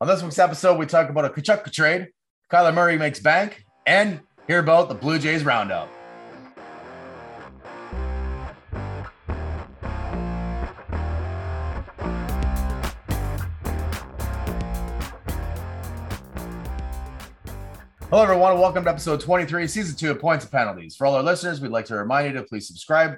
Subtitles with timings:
[0.00, 2.10] On this week's episode, we talk about a Tkachuk trade,
[2.52, 5.88] Kyler Murray makes bank, and hear about the Blue Jays roundup.
[18.08, 20.94] Hello, everyone, and welcome to episode 23, season two of Points and Penalties.
[20.94, 23.16] For all our listeners, we'd like to remind you to please subscribe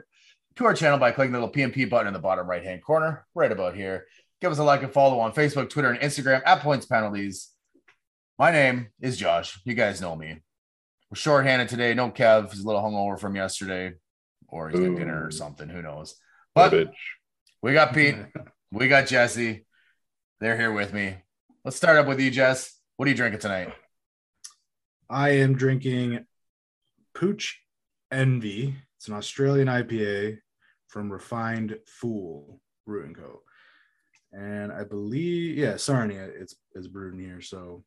[0.56, 3.26] to our channel by clicking the little PMP button in the bottom right hand corner,
[3.34, 4.06] right about here.
[4.40, 7.50] Give us a like and follow on Facebook, Twitter, and Instagram at Points Penalties.
[8.38, 9.60] My name is Josh.
[9.66, 10.40] You guys know me.
[11.10, 11.92] We're shorthanded today.
[11.92, 12.50] No Kev.
[12.50, 13.92] He's a little hungover from yesterday,
[14.48, 15.68] or he's got dinner or something.
[15.68, 16.14] Who knows?
[16.54, 16.90] But a
[17.60, 18.16] we got Pete.
[18.72, 19.66] we got Jesse.
[20.40, 21.16] They're here with me.
[21.62, 22.78] Let's start up with you, Jess.
[22.96, 23.74] What are you drinking tonight?
[25.10, 26.24] I am drinking
[27.14, 27.58] Pooch
[28.10, 28.74] Envy.
[28.96, 30.38] It's an Australian IPA
[30.88, 33.42] from Refined Fool Brewing Co.
[34.32, 37.40] And I believe, yeah, Sarnia, it's is brewed in here.
[37.40, 37.84] So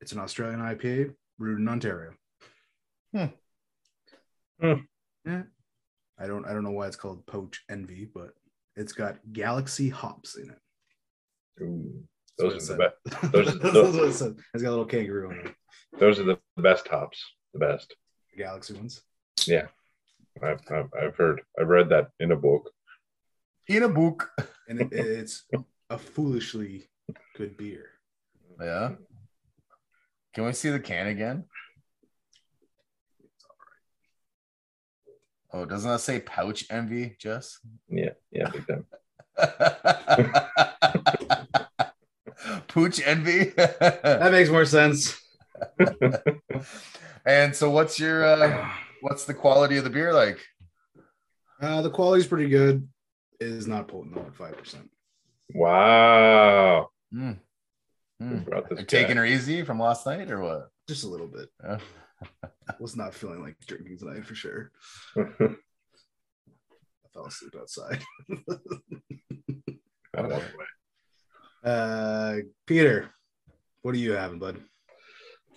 [0.00, 2.12] it's an Australian IPA brewed in Ontario.
[3.14, 3.24] Hmm.
[4.60, 4.72] Hmm.
[5.26, 5.42] Yeah.
[6.18, 8.30] I don't I don't know why it's called Poach Envy, but
[8.76, 11.62] it's got Galaxy hops in it.
[11.62, 12.02] Ooh,
[12.38, 13.20] those are the it best.
[13.20, 13.32] said.
[13.32, 14.36] those- That's those- what it said.
[14.54, 15.54] It's got a little kangaroo on it.
[15.98, 17.22] Those are the best hops.
[17.52, 17.94] The best.
[18.32, 19.02] The Galaxy ones.
[20.42, 21.42] I've, I've, I've heard.
[21.60, 22.70] I've read that in a book.
[23.68, 24.30] In a book.
[24.68, 25.44] And it, it's
[25.90, 26.88] a foolishly
[27.36, 27.86] good beer.
[28.60, 28.92] Yeah.
[30.34, 31.44] Can we see the can again?
[35.52, 37.60] Oh, doesn't that say pouch envy, Jess?
[37.88, 38.86] Yeah, yeah, big time.
[42.68, 43.52] Pooch envy.
[43.56, 45.16] That makes more sense.
[47.24, 48.68] and so what's your uh
[49.00, 50.40] what's the quality of the beer like?
[51.60, 52.88] Uh, the quality's pretty good.
[53.40, 54.90] It is not potent though at five percent.
[55.54, 56.88] Wow.
[57.12, 57.36] Who
[58.20, 60.70] brought this Are you taking her easy from last night or what?
[60.88, 61.48] Just a little bit.
[62.22, 62.76] Yeah.
[62.80, 64.70] Was not feeling like drinking tonight for sure.
[65.18, 65.24] I
[67.12, 68.00] fell asleep outside.
[70.14, 70.64] Got one way.
[71.64, 72.36] uh,
[72.66, 73.10] Peter,
[73.82, 74.58] what are you having, bud?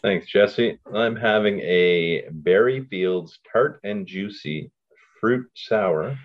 [0.02, 0.78] Thanks, Jesse.
[0.94, 4.72] I'm having a Berry Fields tart and juicy
[5.22, 6.18] fruit sour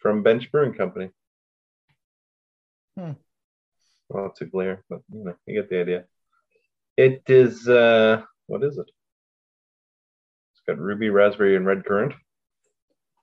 [0.00, 1.10] from Bench Brewing Company.
[2.98, 3.12] Hmm.
[4.12, 6.04] Lots of glare, but you know, you get the idea.
[6.96, 8.90] It is uh what is it?
[10.52, 12.12] It's got ruby, raspberry, and red currant.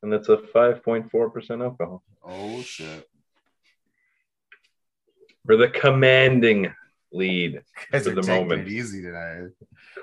[0.02, 2.04] And it's a 5.4% alcohol.
[2.24, 3.08] Oh shit.
[5.46, 6.74] For the commanding
[7.12, 8.62] lead, Guys For the moment.
[8.68, 9.50] it easy tonight.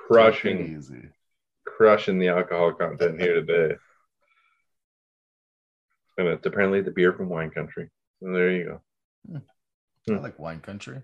[0.06, 1.08] Crushing it easy.
[1.64, 3.76] crushing the alcohol content here today.
[6.16, 7.90] And it's apparently the beer from wine country.
[8.22, 8.80] And there you go.
[9.36, 9.40] I
[10.06, 10.22] Hmm.
[10.22, 11.00] like wine country.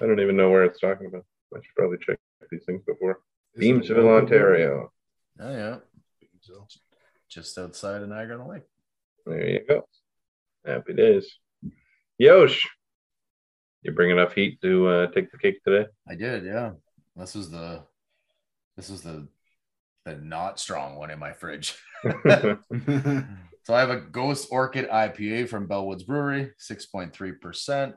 [0.00, 1.24] I don't even know where it's talking about.
[1.54, 2.18] I should probably check
[2.50, 3.20] these things before.
[3.54, 4.92] Is it a Beamsville, Ontario.
[5.40, 5.78] Oh yeah.
[6.22, 6.66] Beamsville.
[7.28, 8.62] Just outside of Niagara on the Lake.
[9.24, 9.88] There you go.
[10.64, 11.38] Happy days.
[12.18, 12.68] Yosh,
[13.82, 15.88] you bring enough heat to uh, take the cake today?
[16.08, 16.72] I did, yeah.
[17.16, 17.84] This was the
[18.76, 19.28] this was the
[20.04, 21.74] the not strong one in my fridge.
[23.66, 27.94] So I have a Ghost Orchid IPA from Bellwoods Brewery, 6.3%.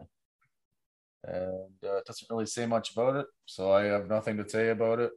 [1.26, 3.28] And uh, it doesn't really say much about it.
[3.46, 5.12] So I have nothing to say about it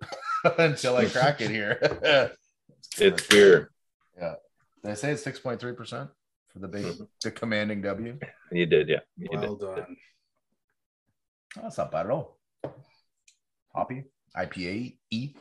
[0.58, 1.78] until I crack it here.
[2.98, 3.70] it's beer.
[4.18, 4.34] Yeah.
[4.84, 6.10] Did I say it's 6.3%
[6.52, 7.08] for the big, Mhm.
[7.22, 8.18] the commanding W?
[8.50, 9.00] You did, yeah.
[9.16, 9.74] You Well did.
[9.76, 9.96] done.
[11.56, 12.38] Oh, that's not bad at all.
[13.74, 14.04] Hoppy,
[14.36, 15.34] IPA, E.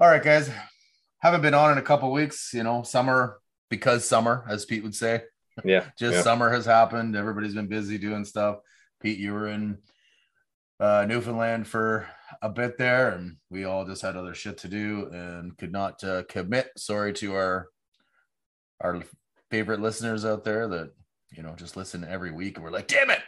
[0.00, 0.50] All right, guys.
[1.22, 2.52] Haven't been on in a couple weeks.
[2.52, 3.40] You know, summer
[3.70, 5.22] because summer, as Pete would say.
[5.64, 5.86] Yeah.
[5.98, 6.22] Just yeah.
[6.22, 7.16] summer has happened.
[7.16, 8.58] Everybody's been busy doing stuff.
[9.00, 9.78] Pete, you were in
[10.80, 12.08] uh, Newfoundland for
[12.42, 16.02] a bit there, and we all just had other shit to do and could not
[16.02, 16.70] uh, commit.
[16.76, 17.68] Sorry to our
[18.80, 19.02] our
[19.50, 20.92] favorite listeners out there that
[21.30, 23.20] you know just listen every week, and we're like, damn it,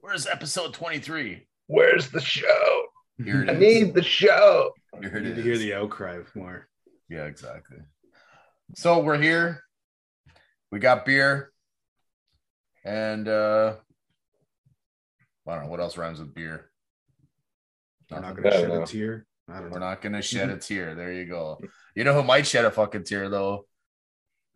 [0.00, 1.46] where's episode twenty three?
[1.66, 2.86] Where's the show?
[3.22, 3.58] Here it I is.
[3.58, 4.72] need the show.
[5.00, 6.68] Here I it need to hear the outcry more.
[7.08, 7.78] Yeah, exactly.
[8.74, 9.62] So we're here.
[10.72, 11.52] We got beer.
[12.84, 13.74] And uh
[15.48, 16.70] I don't know what else rhymes with beer.
[18.10, 18.82] I'm not gonna shed know.
[18.82, 19.26] a tear.
[19.48, 19.86] I don't We're know.
[19.86, 20.94] not gonna shed a tear.
[20.94, 21.60] There you go.
[21.94, 23.66] You know who might shed a fucking tear though?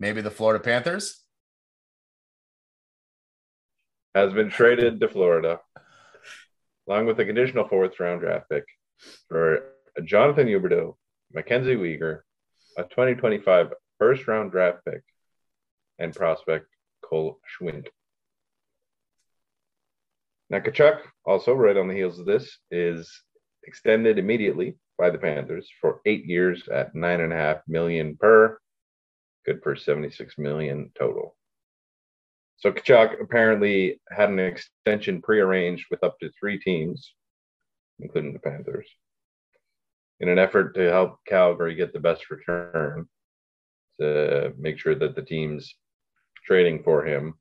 [0.01, 1.23] Maybe the Florida Panthers.
[4.15, 5.61] Has been traded to Florida,
[6.89, 8.65] along with a conditional fourth round draft pick
[9.29, 9.61] for
[10.05, 10.97] Jonathan Huberdeau,
[11.33, 12.21] Mackenzie Weegar,
[12.77, 15.03] a 2025 first round draft pick,
[15.99, 16.67] and prospect
[17.05, 17.89] Cole Schwindt.
[20.49, 23.23] Now, Tkachuk, also right on the heels of this, is
[23.65, 28.59] extended immediately by the Panthers for eight years at nine and a half million per,
[29.47, 31.37] good for 76 million total.
[32.57, 37.15] So Tkachuk apparently had an extension prearranged with up to three teams,
[38.01, 38.89] including the Panthers,
[40.21, 43.09] in an effort to help Calgary get the best return,
[44.01, 45.75] to make sure that the teams
[46.47, 47.35] trading for him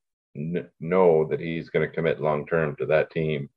[0.80, 3.50] know that he's going to commit long term to that team.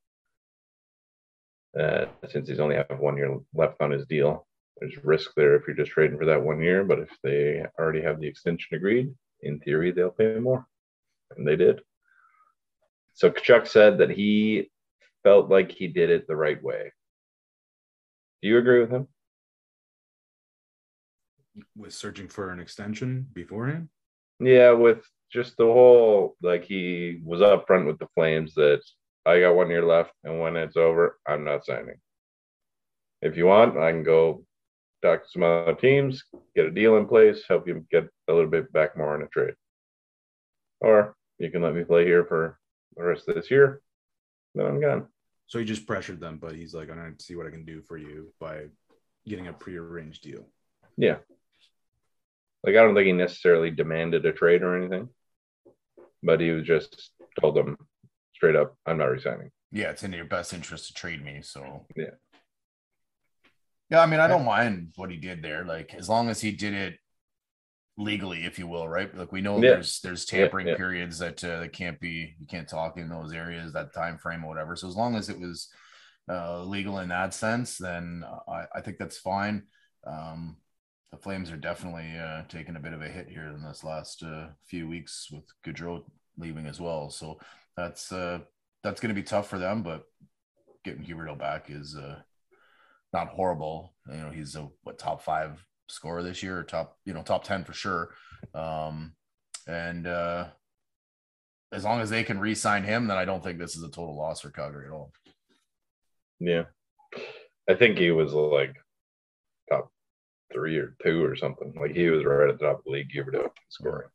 [1.78, 4.46] Uh, since he's only have one year left on his deal,
[4.78, 6.84] there's risk there if you're just trading for that one year.
[6.84, 10.66] But if they already have the extension agreed, in theory, they'll pay more,
[11.36, 11.80] and they did.
[13.14, 14.70] So Chuck said that he
[15.22, 16.92] felt like he did it the right way.
[18.42, 19.08] Do you agree with him?
[21.76, 23.88] with searching for an extension beforehand.
[24.40, 28.80] Yeah, with just the whole like he was upfront with the Flames that
[29.24, 32.00] I got one year left, and when it's over, I'm not signing.
[33.20, 34.44] If you want, I can go
[35.02, 36.24] talk to some other teams,
[36.56, 39.28] get a deal in place, help you get a little bit back more in a
[39.28, 39.54] trade.
[40.80, 42.58] Or you can let me play here for
[42.96, 43.80] the rest of this year,
[44.54, 45.06] then I'm gone.
[45.52, 47.82] So he just pressured them, but he's like, I'm gonna see what I can do
[47.82, 48.68] for you by
[49.28, 50.48] getting a prearranged deal.
[50.96, 51.16] Yeah.
[52.64, 55.10] Like I don't think he necessarily demanded a trade or anything,
[56.22, 57.76] but he was just told them
[58.34, 59.50] straight up, I'm not resigning.
[59.70, 61.42] Yeah, it's in your best interest to trade me.
[61.42, 62.14] So Yeah.
[63.90, 65.66] Yeah, I mean, I don't mind what he did there.
[65.66, 66.98] Like as long as he did it
[68.02, 69.14] legally, if you will, right?
[69.16, 69.72] Like we know Yeah.
[69.72, 70.76] there's there's tampering yeah.
[70.76, 74.44] periods that uh, that can't be you can't talk in those areas, that time frame
[74.44, 74.76] or whatever.
[74.76, 75.68] So as long as it was
[76.28, 79.64] uh, legal in that sense, then I, I think that's fine.
[80.06, 80.56] Um,
[81.10, 84.22] the Flames are definitely uh, taking a bit of a hit here in this last
[84.22, 86.04] uh, few weeks with Gaudreau
[86.38, 87.10] leaving as well.
[87.10, 87.38] So
[87.76, 88.40] that's uh,
[88.82, 90.04] that's going to be tough for them, but
[90.84, 92.16] getting Huberdeau back is uh,
[93.12, 93.94] not horrible.
[94.10, 97.44] You know, he's a what top five scorer this year, or top you know top
[97.44, 98.14] ten for sure.
[98.54, 99.14] Um,
[99.66, 100.46] and uh,
[101.72, 104.16] as long as they can re-sign him, then I don't think this is a total
[104.16, 105.12] loss for Calgary at all.
[106.40, 106.64] Yeah.
[107.70, 108.74] I think he was like
[109.70, 109.92] top
[110.52, 111.72] three or two or something.
[111.80, 114.08] Like he was right at the top of the league, give it up scoring.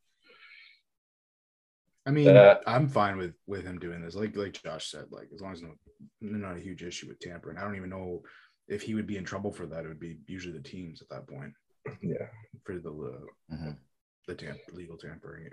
[2.05, 4.15] I mean, Uh, I'm fine with with him doing this.
[4.15, 5.73] Like like Josh said, like as long as no
[6.19, 7.57] not a huge issue with tampering.
[7.57, 8.23] I don't even know
[8.67, 9.85] if he would be in trouble for that.
[9.85, 11.53] It would be usually the teams at that point
[12.01, 12.27] Yeah.
[12.63, 13.77] for the uh, Mhm.
[14.27, 15.49] the tamp legal tampering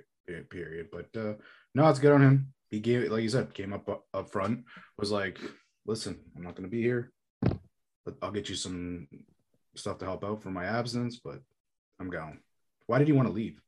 [0.51, 0.89] period.
[0.91, 1.35] But uh
[1.75, 2.53] no, it's good on him.
[2.71, 4.65] He gave it, like you said, came up up front,
[4.99, 5.39] was like,
[5.87, 7.13] listen, I'm not gonna be here.
[8.05, 9.07] But I'll get you some
[9.77, 11.41] stuff to help out for my absence, but
[12.01, 12.41] I'm gone.
[12.87, 13.61] Why did he want to leave?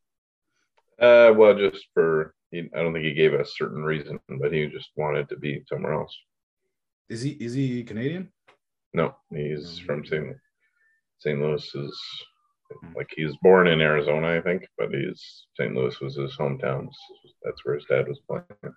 [0.99, 4.67] Uh, well, just for he, I don't think he gave a certain reason, but he
[4.69, 6.17] just wanted to be somewhere else.
[7.09, 8.33] Is he is he Canadian?
[8.93, 9.85] No, he's No.
[9.87, 10.37] from St.
[11.19, 11.39] St.
[11.41, 11.75] Louis.
[11.75, 12.03] Is
[12.95, 15.75] like he was born in Arizona, I think, but he's St.
[15.75, 16.89] Louis was his hometown.
[17.43, 18.75] That's where his dad was playing.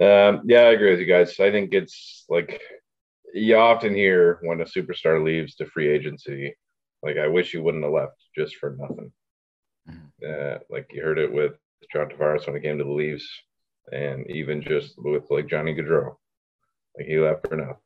[0.00, 1.38] Um, yeah, I agree with you guys.
[1.40, 2.60] I think it's like
[3.34, 6.54] you often hear when a superstar leaves to free agency,
[7.02, 9.12] like I wish you wouldn't have left just for nothing.
[9.88, 10.10] Mhm.
[10.26, 11.56] Uh, like you heard it with
[11.92, 13.28] John Tavares when he came to the Leafs,
[13.92, 16.16] and even just with like Johnny Gaudreau,
[16.96, 17.76] like he left for nothing.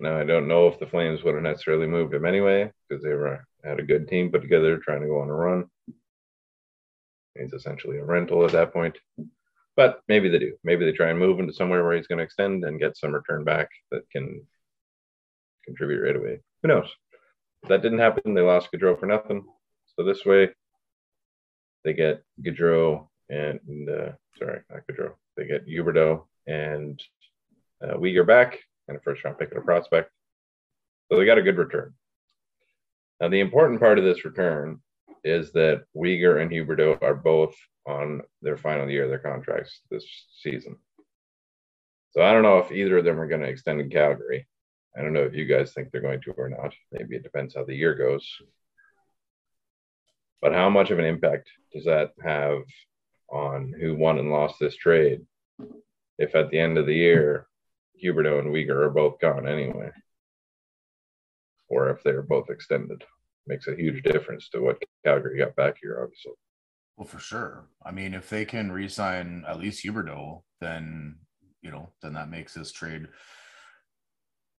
[0.00, 3.14] Now I don't know if the Flames would have necessarily moved him anyway because they
[3.14, 5.64] were had a good team put together trying to go on a run.
[7.38, 8.96] He's essentially a rental at that point.
[9.76, 10.56] But maybe they do.
[10.62, 12.96] Maybe they try and move him to somewhere where he's going to extend and get
[12.96, 14.46] some return back that can
[15.64, 16.40] contribute right away.
[16.62, 16.88] Who knows?
[17.68, 18.34] That didn't happen.
[18.34, 19.44] They lost Gaudreau for nothing.
[19.96, 20.50] So this way,
[21.82, 25.14] they get Gaudreau and uh, sorry, not Gaudreau.
[25.36, 27.02] They get Huberdeau and
[27.82, 30.10] uh, Weegar back and a first round pick and a prospect.
[31.10, 31.94] So they got a good return.
[33.20, 34.80] Now the important part of this return
[35.22, 37.54] is that Weegar and Huberdeau are both
[37.86, 40.06] on their final year of their contracts this
[40.40, 40.76] season.
[42.12, 44.46] So I don't know if either of them are going to extend in Calgary.
[44.96, 46.72] I don't know if you guys think they're going to or not.
[46.92, 48.26] Maybe it depends how the year goes.
[50.40, 52.58] But how much of an impact does that have
[53.30, 55.22] on who won and lost this trade
[56.18, 57.48] if at the end of the year
[58.02, 59.90] Huberdeau and Weegar are both gone anyway?
[61.68, 63.04] Or if they're both extended?
[63.46, 66.32] Makes a huge difference to what Calgary got back here, obviously.
[66.96, 67.68] Well, for sure.
[67.84, 71.16] I mean, if they can re-sign at least Huberdeau, then
[71.62, 73.08] you know, then that makes this trade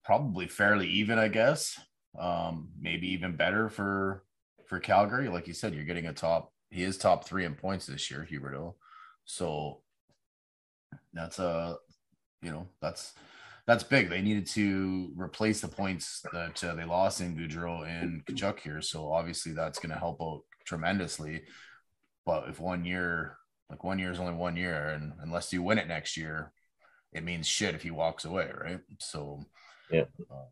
[0.04, 1.78] probably fairly even, I guess.
[2.18, 4.24] Um, maybe even better for
[4.66, 5.28] for Calgary.
[5.28, 6.52] Like you said, you're getting a top.
[6.70, 8.74] He is top three in points this year, Huberdeau.
[9.24, 9.82] So
[11.12, 11.76] That's a,
[12.44, 13.14] you know, that's
[13.66, 14.10] that's big.
[14.10, 18.82] They needed to replace the points that uh, they lost in Gaudreau and Tkachuk here.
[18.82, 21.42] So obviously that's going to help out tremendously.
[22.26, 23.38] But if one year,
[23.70, 26.52] like one year is only one year, and unless you win it next year,
[27.12, 28.80] it means shit if he walks away, right?
[28.98, 29.44] So
[29.90, 30.44] yeah, uh,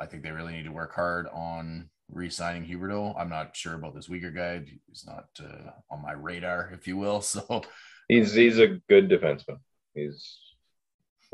[0.00, 3.14] I think they really need to work hard on re-signing Huberdeau.
[3.18, 4.64] I'm not sure about this Weegar guy.
[4.88, 7.20] He's not uh, on my radar, if you will.
[7.22, 7.62] So
[8.08, 9.58] he's he's a good defenseman.
[9.94, 10.38] He's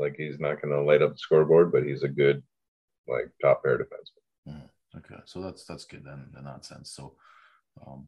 [0.03, 2.43] like he's not going to light up the scoreboard, but he's a good
[3.07, 4.53] like top pair defenseman.
[4.53, 6.91] Mm, okay, so that's that's good then in that sense.
[6.91, 7.15] So,
[7.85, 8.07] um,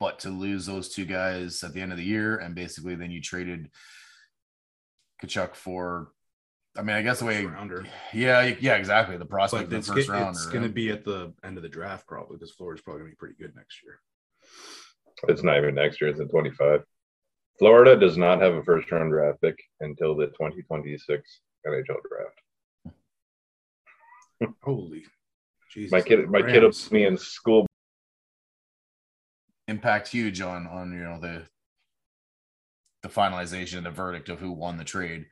[0.00, 3.10] but to lose those two guys at the end of the year, and basically then
[3.10, 3.70] you traded
[5.22, 6.12] Tkachuk for
[6.76, 7.86] I mean, I guess the way, rounder.
[8.12, 9.16] yeah, yeah, exactly.
[9.16, 10.36] The prospect of the first round.
[10.36, 13.10] It's going to be at the end of the draft probably because Florida's probably going
[13.10, 14.00] to be pretty good next year.
[15.28, 16.84] It's not even next year; it's in twenty five.
[17.58, 21.96] Florida does not have a first round draft pick until the twenty twenty six NHL
[22.08, 22.94] draft.
[24.62, 25.04] Holy,
[25.72, 25.90] Jesus!
[25.90, 27.66] My kid, my kid will me in school.
[29.66, 31.42] Impact huge on on you know the
[33.02, 35.26] the finalization, of the verdict of who won the trade.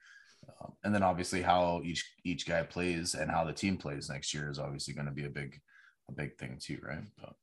[0.61, 4.35] Um, and then obviously how each each guy plays and how the team plays next
[4.35, 5.59] year is obviously going to be a big
[6.09, 7.05] a big thing too, right?
[7.21, 7.35] But,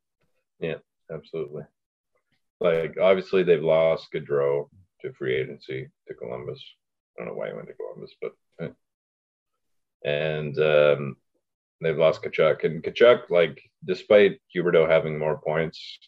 [0.59, 0.75] yeah,
[1.11, 1.63] absolutely.
[2.63, 4.69] Like obviously they've lost Gaudreau
[5.01, 6.63] to free agency to Columbus.
[7.17, 8.69] I don't know why he went to Columbus, but eh.
[10.03, 11.17] and um,
[11.81, 13.29] they've lost Tkachuk and Tkachuk.
[13.29, 15.99] Like despite Huberdeau having more points,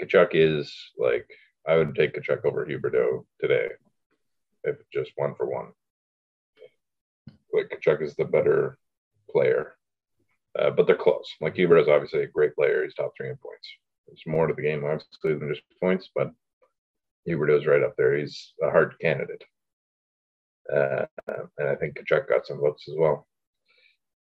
[0.00, 1.28] Tkachuk is like
[1.66, 3.68] I would take Tkachuk over Huberdeau today
[4.64, 5.72] if just one for one
[7.52, 8.78] like Tkachuk is the better
[9.30, 9.76] player,
[10.58, 11.34] uh, but they're close.
[11.40, 12.82] Like Huber is obviously a great player.
[12.82, 13.68] He's top three in points.
[14.10, 16.32] There's more to the game, obviously, than just points, but
[17.24, 18.16] Hubert is right up there.
[18.16, 19.42] He's a Hart candidate.
[20.72, 21.06] Uh,
[21.58, 23.26] and I think Tkachuk got some votes as well.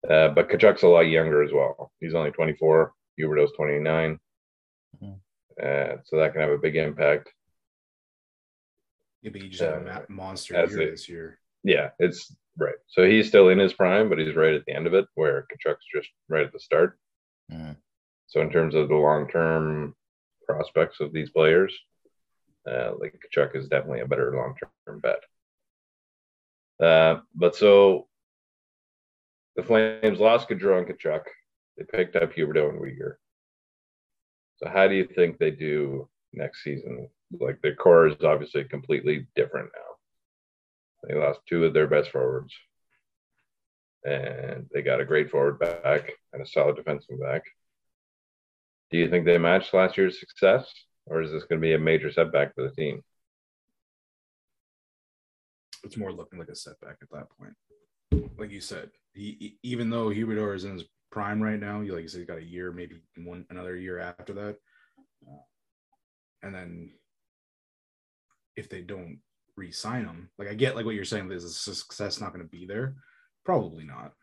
[0.10, 1.92] Uh, but Tkachuk's a lot younger as well.
[2.00, 2.94] He's only 24.
[3.20, 4.20] Huberdeau's 29.
[5.01, 5.13] Mm-hmm.
[5.62, 7.30] Uh, so that can have a big impact.
[9.22, 11.40] Yeah, but you just had a uh, monster year it, this year.
[11.63, 12.75] Yeah, it's Right.
[12.88, 15.46] So he's still in his prime, but he's right at the end of it, where
[15.51, 17.00] Tkachuk's just right at the start.
[17.51, 17.75] Mm.
[18.31, 19.93] So in terms of the long term
[20.47, 21.77] prospects of these players,
[22.65, 24.55] uh, like Tkachuk is definitely a better long
[24.88, 25.19] term bet.
[26.81, 28.07] Uh, but so
[29.57, 31.23] the Flames lost Gaudreau and Tkachuk.
[31.77, 33.15] They picked up Huberdeau and Weegar.
[34.63, 37.09] So how do you think they do next season?
[37.38, 41.09] Like their core is obviously completely different now.
[41.09, 42.53] They lost two of their best forwards.
[44.05, 47.43] And they got a great forward back and a solid defenseman back.
[48.91, 50.71] Do you think they matched last year's success,
[51.05, 53.01] or is this going to be a major setback for the team?
[55.83, 58.29] It's more looking like a setback at that point.
[58.38, 62.03] Like you said, he, even though Huberdeau is in his prime right now, you like
[62.03, 64.57] you said, he's got a year, maybe one another year after that,
[65.27, 65.41] uh,
[66.43, 66.91] and then
[68.55, 69.19] if they don't
[69.55, 70.29] re-sign him.
[70.38, 71.31] Like I get like what you're saying.
[71.31, 72.95] Is the success not going to be there?
[73.45, 74.13] Probably not.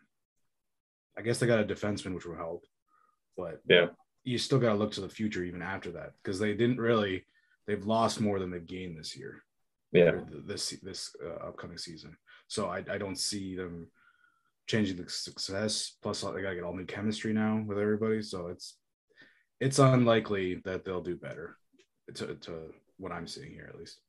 [1.17, 2.65] I guess they got a defenseman, which will help,
[3.37, 3.87] but yeah,
[4.29, 7.25] you still got to look to the future even after that because they didn't really.
[7.67, 9.43] They've lost more than they've gained this year.
[9.93, 12.17] Yeah, this this uh, upcoming season.
[12.47, 13.89] So I I don't see them
[14.67, 15.97] changing the success.
[16.03, 18.23] Plus, they got to get all new chemistry now with everybody.
[18.23, 18.77] So it's
[19.61, 21.57] it's unlikely that they'll do better.
[22.15, 24.01] To to what I'm seeing here, at least.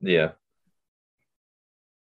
[0.00, 0.32] Yeah.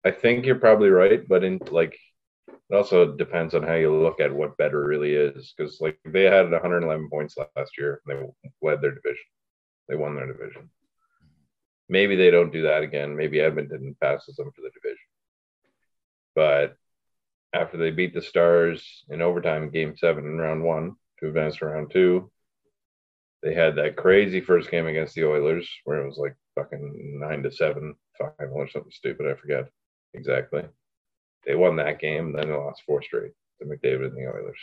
[0.05, 1.97] I think you're probably right, but in like
[2.47, 5.53] it also depends on how you look at what better really is.
[5.55, 8.25] Because like they had 111 points last year, and they
[8.61, 9.25] led their division.
[9.87, 10.69] They won their division.
[11.89, 13.15] Maybe they don't do that again.
[13.15, 15.05] Maybe Edmonton passes them for the division.
[16.35, 16.77] But
[17.53, 21.65] after they beat the Stars in overtime, game seven in round one to advance to
[21.65, 22.31] round two,
[23.43, 27.43] they had that crazy first game against the Oilers where it was like fucking nine
[27.43, 29.27] to seven final or something stupid.
[29.27, 29.69] I forget
[30.13, 30.63] exactly.
[31.45, 34.59] They won that game, then they lost four straight to McDavid and the Oilers.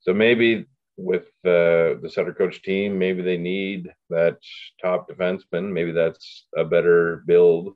[0.00, 4.38] So maybe with uh, the center coach team, maybe they need that
[4.80, 5.72] top defenseman.
[5.72, 7.74] Maybe that's a better build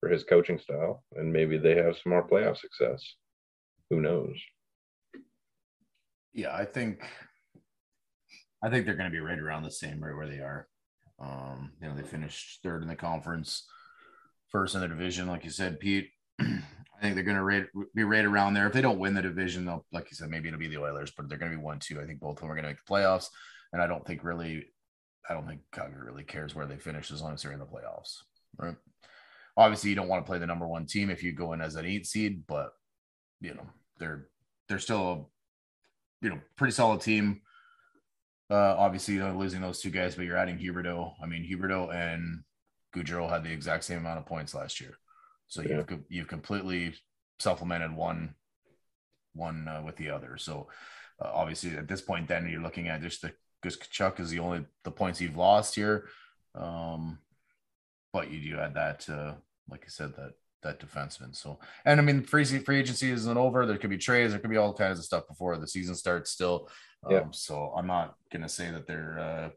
[0.00, 3.02] for his coaching style, and maybe they have some more playoff success.
[3.90, 4.36] Who knows?
[6.32, 7.02] Yeah, I think
[8.62, 10.68] I think they're going to be right around the same right where they are.
[11.18, 13.66] Um, you know, they finished third in the conference,
[14.56, 16.08] first in the division, like you said, Pete.
[16.40, 16.46] I
[17.02, 18.66] think they're going to be right around there.
[18.66, 21.12] If they don't win the division, they'll, like you said, maybe it'll be the Oilers,
[21.14, 22.00] but they're going to be one, two.
[22.00, 23.26] I think both of them are going to make the playoffs.
[23.74, 24.64] And I don't think really,
[25.28, 27.66] I don't think Calgary really cares where they finish as long as they're in the
[27.66, 28.16] playoffs.
[28.56, 28.76] Right.
[29.58, 31.74] Obviously, you don't want to play the number one team if you go in as
[31.74, 32.70] an eight seed, but
[33.42, 33.66] you know
[33.98, 34.28] they're
[34.68, 37.42] they're still a you know pretty solid team.
[38.50, 41.12] Uh, obviously, you know, losing those two guys, but you're adding Huberdeau.
[41.22, 42.42] I mean, Huberdeau and
[42.96, 44.98] Gaudreau had the exact same amount of points last year,
[45.46, 45.82] so Yeah.
[45.88, 46.94] you've you've completely
[47.38, 48.34] supplemented one
[49.34, 50.38] one uh, with the other.
[50.38, 50.68] So
[51.22, 54.38] uh, obviously, at this point, then you're looking at just the just Chuck is the
[54.38, 56.08] only the points you've lost here,
[56.54, 57.18] um,
[58.12, 59.34] but you do add that uh,
[59.68, 61.36] like I said that that defenseman.
[61.36, 63.66] So and I mean, free free agency isn't over.
[63.66, 64.32] There could be trades.
[64.32, 66.30] There could be all kinds of stuff before the season starts.
[66.30, 66.68] Still,
[67.04, 67.24] um, Yeah.
[67.32, 69.50] so I'm not gonna say that they're uh,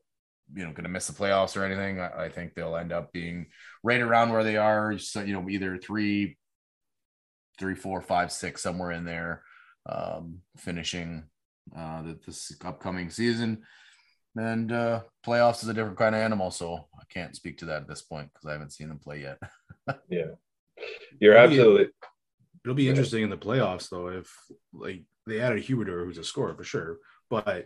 [0.56, 2.00] you know gonna miss the playoffs or anything.
[2.00, 3.48] I, I think they'll end up being
[3.84, 4.98] right around where they are.
[4.98, 6.38] So you know, either three,
[7.60, 9.44] three, four, five, six, somewhere in there,
[9.88, 11.25] um, finishing
[11.77, 13.63] uh, the, this upcoming season.
[14.36, 17.82] And uh, playoffs is a different kind of animal, so I can't speak to that
[17.82, 19.38] at this point because I haven't seen them play yet.
[20.10, 20.25] Yeah.
[21.20, 21.88] You're Maybe- absolutely
[22.63, 22.91] It'll be Yeah.
[22.91, 24.32] interesting in the playoffs though if
[24.72, 26.98] like they added Huberdeau who's a scorer for sure,
[27.29, 27.65] but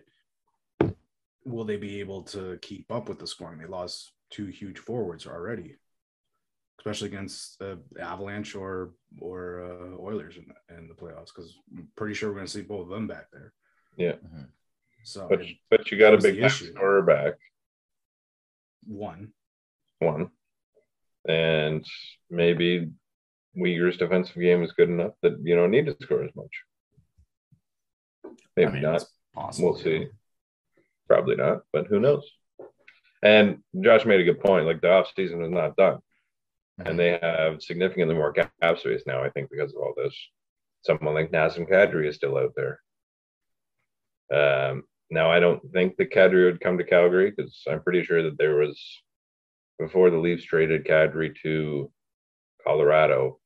[1.46, 3.60] will they be able to keep up with the scoring?
[3.60, 5.76] They lost two huge forwards already,
[6.80, 11.28] especially against uh, Avalanche or or uh, Oilers in the, in the playoffs.
[11.34, 13.54] Because I'm pretty sure we're going to see both of them back there.
[13.98, 14.14] Yeah.
[14.14, 14.48] Mhm.
[15.04, 17.34] So but but you got a big scorer back
[18.86, 19.34] one,
[20.00, 20.30] one,
[21.28, 21.86] and
[22.30, 22.90] maybe
[23.58, 26.64] Weegar's defensive game is good enough that you don't need to score as much.
[28.56, 28.96] Maybe I mean, not.
[28.96, 29.72] it's possible.
[29.74, 30.08] We'll see.
[31.14, 32.28] Probably not, but who knows?
[33.22, 34.66] And Josh made a good point.
[34.66, 36.00] Like the off season is not done,
[36.84, 39.24] and they have significantly more cap space now.
[39.24, 40.16] I think because of all this.
[40.82, 42.80] Someone like Nazem Kadri is still out there.
[44.34, 48.24] Um, now I don't think the Kadri would come to Calgary because I'm pretty sure
[48.24, 48.82] that there was
[49.78, 51.92] before the Leafs traded Kadri to
[52.66, 53.40] Colorado,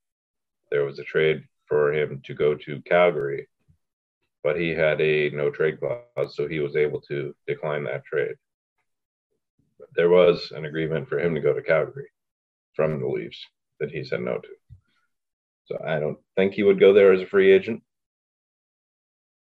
[0.72, 3.50] there was a trade for him to go to Calgary,
[4.48, 8.38] but he had a no trade clause, so he was able to decline that trade.
[9.78, 12.08] But there was an agreement for him to go to Calgary
[12.74, 13.46] from the Leafs
[13.82, 14.48] that he said no to.
[15.66, 17.84] So I don't think he would go there as a free agent,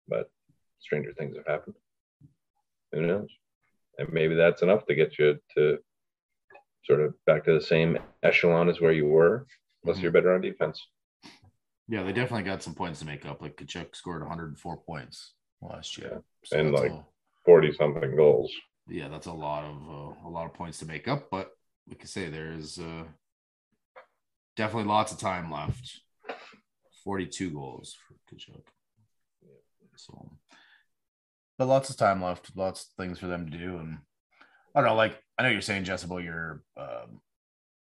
[0.08, 0.30] but
[0.78, 1.76] stranger things have happened.
[2.92, 3.28] Who knows?
[3.98, 5.80] And maybe that's enough to get you to
[6.86, 9.46] sort of back to the same echelon as where you were,
[9.84, 10.04] unless Mhm.
[10.04, 10.88] you're better on defense.
[11.88, 13.40] Yeah, they definitely got some points to make up.
[13.40, 16.22] Like Tkachuk scored 104 points last year,
[16.52, 16.92] And, like-
[17.44, 18.52] 40 something goals.
[18.88, 21.30] yeah, that's a lot of uh, a lot of points to make up.
[21.30, 21.50] But
[21.88, 23.04] like I say, there's uh,
[24.56, 26.00] definitely lots of time left.
[27.04, 28.60] 42 goals for Tkachuk.
[29.96, 30.30] So,
[31.56, 33.98] but lots of time left, lots of things for them to do, and
[34.74, 34.94] I don't know.
[34.94, 37.20] Like I know you're saying Jess about your, um,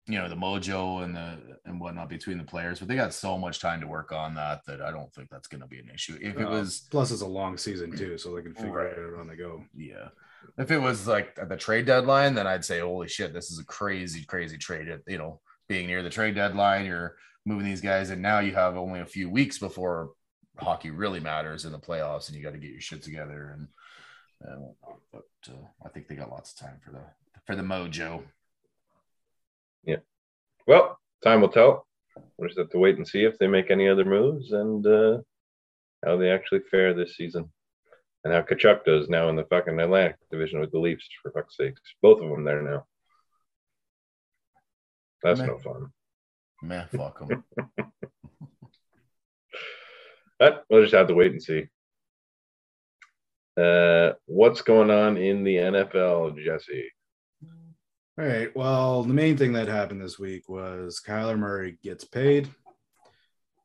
[0.07, 3.37] you know, the mojo and the and whatnot between the players, but they got so
[3.37, 5.89] much time to work on that that I don't think that's going to be an
[5.93, 6.17] issue.
[6.21, 8.93] If it Uh, was plus it's a long season too, so they can figure Right.
[8.93, 9.63] it out on the go.
[9.75, 10.09] Yeah.
[10.57, 13.59] If it was like at the trade deadline, then I'd say, holy shit, this is
[13.59, 14.87] a crazy, crazy trade.
[15.07, 18.77] You know, being near the trade deadline, you're moving these guys, and now you have
[18.77, 20.11] only a few weeks before
[20.57, 23.67] hockey really matters in the playoffs, and you got to get your shit together and
[24.49, 24.99] and whatnot.
[25.11, 27.01] But uh, I think they got lots of time for the
[27.45, 28.23] for the mojo.
[30.67, 31.87] Well, time will tell.
[32.37, 35.19] We'll just have to wait and see if they make any other moves and uh,
[36.05, 37.49] how they actually fare this season.
[38.23, 41.55] And how Tkachuk does now in the fucking Atlantic division with the Leafs, for fuck's
[41.55, 41.81] sakes.
[42.01, 42.85] Both of them there now.
[45.23, 45.45] That's Meh.
[45.45, 45.91] no fun.
[46.61, 47.43] Man, fuck them.
[50.39, 51.67] But we'll just have to wait and see.
[53.55, 56.91] Uh, what's going on in the NFL, Jesse?
[58.19, 58.49] All right.
[58.55, 62.49] Well, the main thing that happened this week was Kyler Murray gets paid.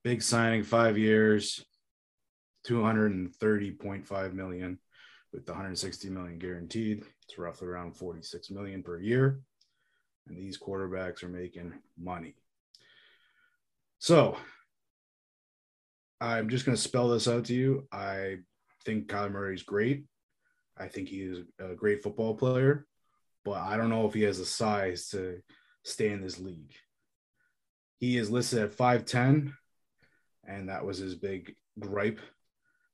[0.04, 1.64] Big signing, five years,
[2.68, 4.78] 230.5 million
[5.32, 7.02] with the 160 million guaranteed.
[7.26, 9.40] It's roughly around 46 million per year.
[10.28, 12.34] And these quarterbacks are making money.
[14.00, 14.36] So
[16.20, 17.88] I'm just going to spell this out to you.
[17.90, 18.36] I
[18.84, 20.04] think Kyler Murray is great.
[20.76, 22.86] I think he is a great football player
[23.44, 25.40] but I don't know if he has the size to
[25.84, 26.74] stay in this league.
[27.98, 29.52] He is listed at 5'10,
[30.46, 32.20] and that was his big gripe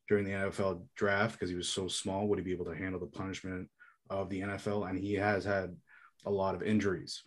[0.08, 2.26] during the NFL draft because he was so small.
[2.28, 3.68] Would he be able to handle the punishment
[4.11, 4.88] of the NFL?
[4.88, 5.76] And he has had
[6.24, 7.22] a lot of injuries.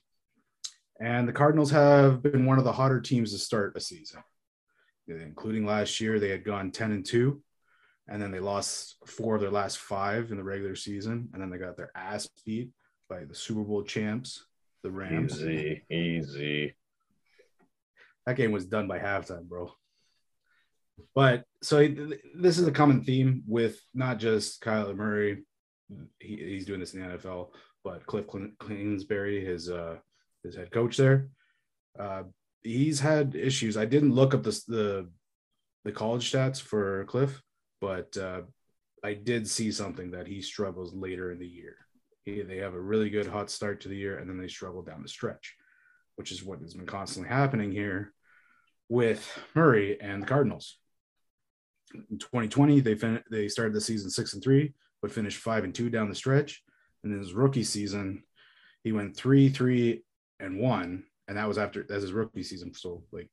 [0.99, 4.21] And the Cardinals have been one of the hotter teams to start a season,
[5.07, 6.19] including last year.
[6.19, 7.41] They had gone 10 and 2,
[8.07, 11.49] and then they lost four of their last five in the regular season, and then
[11.49, 12.69] they got their ass beat
[13.11, 14.45] by the Super Bowl champs.
[14.83, 15.33] the Rams.
[15.41, 16.75] Easy, easy.
[18.25, 19.71] That game was done by halftime, bro.
[21.13, 25.43] But so th- this is a common theme with not just Kyler Murray.
[26.19, 27.49] He, he's doing this in the NFL,
[27.83, 28.25] but Cliff
[28.65, 29.97] Kingsbury, his uh,
[30.43, 31.27] his head coach there,
[31.99, 32.23] uh,
[32.63, 33.75] he's had issues.
[33.75, 35.09] I didn't look up the the,
[35.83, 37.41] the college stats for Cliff,
[37.81, 38.41] but uh,
[39.03, 41.75] I did see something that he struggles later in the year.
[42.25, 44.81] He, they have a really good hot start to the year, and then they struggle
[44.81, 45.55] down the stretch,
[46.15, 48.13] which is what has been constantly happening here
[48.89, 50.77] with Murray and the Cardinals.
[51.93, 55.73] In 2020, they fin- they started the season six and three, but finished five and
[55.73, 56.61] two down the stretch.
[57.03, 58.23] And in his rookie season,
[58.83, 60.03] he went three, three,
[60.39, 62.73] and one, and that was after that's his rookie season.
[62.73, 63.29] So like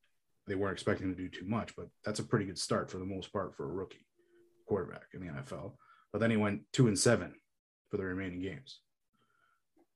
[0.46, 3.04] they weren't expecting to do too much, but that's a pretty good start for the
[3.04, 4.06] most part for a rookie
[4.66, 5.72] quarterback in the NFL.
[6.12, 7.34] But then he went two and seven
[7.90, 8.80] for the remaining games.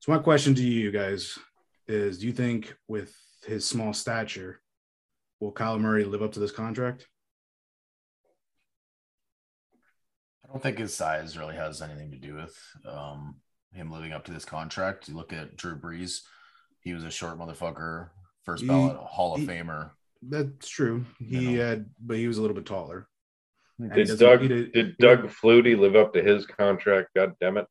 [0.01, 1.39] So my question to you guys
[1.87, 3.15] is: Do you think with
[3.47, 4.61] his small stature,
[5.41, 7.07] will Kyle Murray live up to this contract?
[10.45, 13.37] I don't think his size really has anything to do with um,
[13.73, 15.09] him living up to this contract.
[15.09, 16.21] You look at Drew Brees,
[16.81, 18.09] he was a short motherfucker,
[18.45, 19.91] first He- ballot Hall of he- Famer.
[20.25, 21.05] That's true.
[21.19, 21.65] He You know.
[21.65, 23.09] had, but he was a little bit taller.
[23.95, 27.09] Did Doug he did- did Doug Flutie live up to his contract?
[27.17, 27.67] God damn it!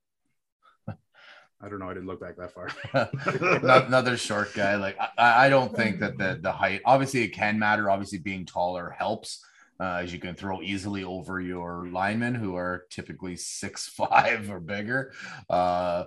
[1.64, 1.90] I don't know.
[1.90, 2.70] I didn't look back that far.
[3.86, 4.76] Another short guy.
[4.76, 6.82] Like I, I don't think that the the height.
[6.86, 7.90] Obviously, it can matter.
[7.90, 9.46] Obviously, being taller helps.
[9.80, 14.60] Uh, as you can throw easily over your linemen who are typically six five or
[14.60, 15.12] bigger.
[15.50, 16.06] Uh,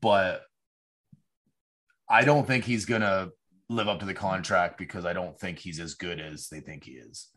[0.00, 0.42] but
[2.08, 3.28] I don't think he's gonna
[3.68, 6.84] live up to the contract because I don't think he's as good as they think
[6.84, 7.28] he is.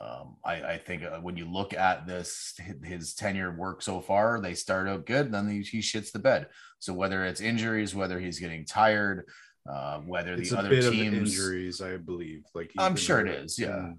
[0.00, 4.40] Um, I, I think uh, when you look at this, his tenure work so far,
[4.40, 6.46] they start out good, then he, he shits the bed.
[6.78, 9.26] So whether it's injuries, whether he's getting tired,
[9.70, 12.44] uh, whether it's the a other bit teams, of injuries, I believe.
[12.54, 13.58] Like I'm sure it is.
[13.58, 13.92] yeah.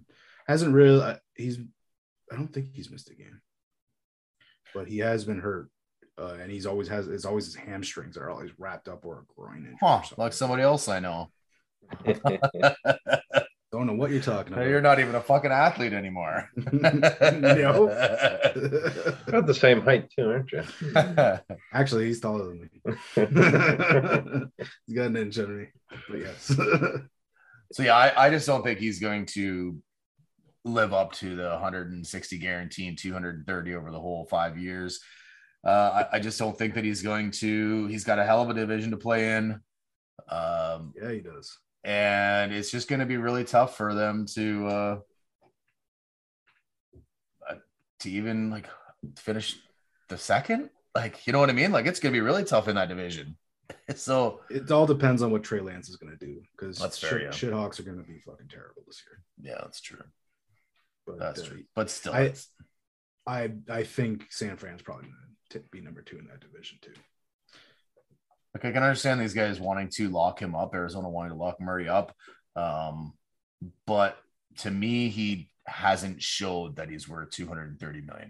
[0.47, 1.01] hasn't really.
[1.03, 1.59] uh, He's.
[2.31, 3.39] I don't think he's missed a game,
[4.73, 5.69] but he has been hurt,
[6.17, 7.07] uh, and he's always has.
[7.09, 9.77] It's always his hamstrings that are always wrapped up or a groin injury.
[9.81, 11.29] huh, or like somebody else I know.
[13.71, 14.67] Don't know what you're talking about.
[14.67, 16.49] You're not even a fucking athlete anymore.
[16.57, 17.87] No.
[19.27, 20.63] About the same height too, aren't you?
[21.73, 22.69] Actually, he's taller than me.
[24.85, 25.67] he's got an inch under me.
[26.09, 26.51] But yes.
[27.71, 29.77] So yeah, I, I just don't think he's going to
[30.65, 34.99] live up to the 160 guarantee and 230 over the whole five years.
[35.65, 37.87] Uh, I, I just don't think that he's going to.
[37.87, 39.61] He's got a hell of a division to play in,
[40.29, 41.57] um, yeah, he does.
[41.83, 44.99] And it's just going to be really tough for them to uh,
[47.49, 47.55] uh,
[47.99, 48.67] to even like
[49.17, 49.57] finish
[50.09, 50.69] the second.
[50.93, 51.71] Like, you know what I mean?
[51.71, 53.37] Like, it's going to be really tough in that division.
[53.95, 57.09] so It all depends on what Trey Lance is going to do because That's fair,
[57.09, 57.29] shit, yeah.
[57.29, 59.23] shithawks are going to be fucking terrible this year.
[59.53, 60.03] yeah, that's true.
[61.07, 61.63] But That's uh, true.
[61.75, 62.33] But still, I-
[63.27, 65.15] I I think San Fran's probably going
[65.51, 66.93] to be number two in that division too.
[68.53, 71.61] Like I can understand these guys wanting to lock him up, Arizona wanting to lock
[71.61, 72.13] Murray up.
[72.55, 73.13] Um,
[73.85, 74.17] but
[74.59, 78.29] to me, he hasn't showed that he's worth $230 million.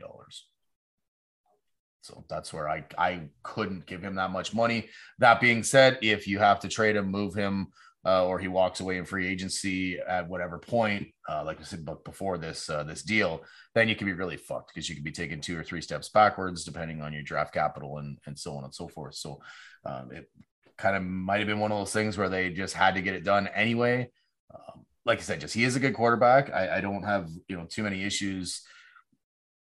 [2.02, 4.90] So that's where I, I couldn't give him that much money.
[5.20, 7.68] That being said, if you have to trade him, move him,
[8.04, 11.88] uh, or he walks away in free agency at whatever point, uh, like I said
[12.04, 13.44] before this uh, this deal,
[13.76, 16.10] then you can be really fucked because you could be taking two or three steps
[16.10, 19.14] backwards depending on your draft capital and and so on and so forth.
[19.14, 19.40] So
[19.86, 20.30] um, it
[20.78, 23.16] kind of might have been one of those things where they just had to get
[23.16, 24.10] it done anyway.
[24.54, 26.52] Um, like I said, just he is a good quarterback.
[26.52, 28.62] I, I don't have you know too many issues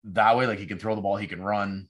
[0.05, 0.47] that way.
[0.47, 1.89] Like he can throw the ball, he can run.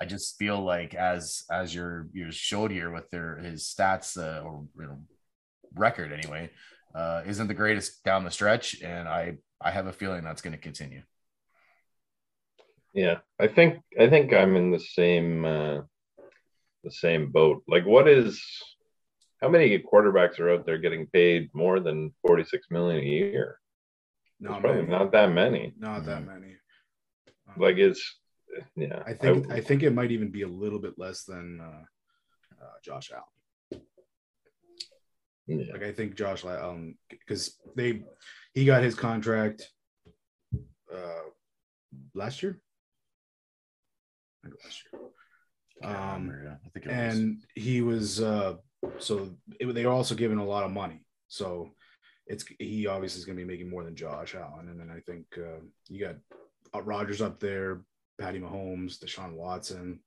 [0.00, 4.42] I just feel like as as your you showed here with their his stats uh,
[4.42, 4.98] or you know
[5.74, 6.50] record anyway
[6.94, 10.52] uh, isn't the greatest down the stretch, and I I have a feeling that's going
[10.52, 11.02] to continue.
[12.92, 15.80] Yeah, I think I think I'm in the same uh,
[16.84, 17.62] the same boat.
[17.68, 18.42] Like, what is
[19.40, 23.58] how many quarterbacks are out there getting paid more than 46 million a year?
[24.38, 25.72] No, There's probably not that many.
[25.78, 26.56] not that many.
[27.48, 28.18] Um, Like, it's
[28.76, 29.02] yeah.
[29.06, 31.84] I think I, think it might even be a little bit less than uh,
[32.62, 33.82] uh, Josh Allen.
[35.46, 35.72] yeah.
[35.72, 38.02] Like I think Josh Allen because they
[38.54, 39.68] he got his contract
[40.92, 41.28] uh
[42.14, 42.60] last year.
[44.44, 45.00] I last year.
[45.82, 46.56] Can't Um, remember, yeah.
[46.64, 47.16] I think it was.
[47.18, 48.54] and he was uh
[48.98, 51.70] so it, they were also given a lot of money so
[52.26, 55.00] it's he obviously is going to be making more than josh allen and then i
[55.00, 56.16] think uh, you got
[56.74, 57.82] uh, rogers up there
[58.18, 60.00] patty mahomes deshaun watson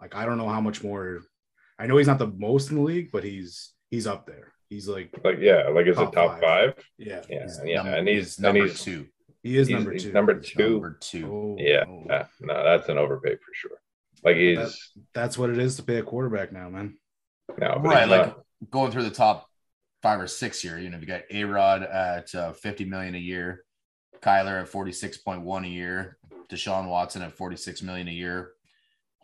[0.00, 1.20] like i don't know how much more
[1.78, 4.52] i know he's not the most in the league but he's he's up there.
[4.68, 6.40] He's like, Like yeah, like is Top it top five.
[6.42, 6.84] five?
[6.96, 9.06] yeah, Yeah, he's, yeah, Number- and he's and number he's two.
[9.42, 10.12] he is he's- number two.
[10.12, 10.70] number two.
[10.70, 11.26] Number two.
[11.26, 12.04] Oh, Yeah, oh.
[12.06, 13.78] yeah, no, that's an overpay for sure.
[14.24, 16.96] Like he's That's what it is to pay a quarterback now, man.
[17.58, 19.48] no, right, like not- going through the top
[20.02, 20.78] five or six here.
[20.78, 23.64] You know, you got A Rod at uh, 50 million a year,
[24.20, 28.52] Kyler at 46.1 a year, Deshaun Watson at 46 million a year,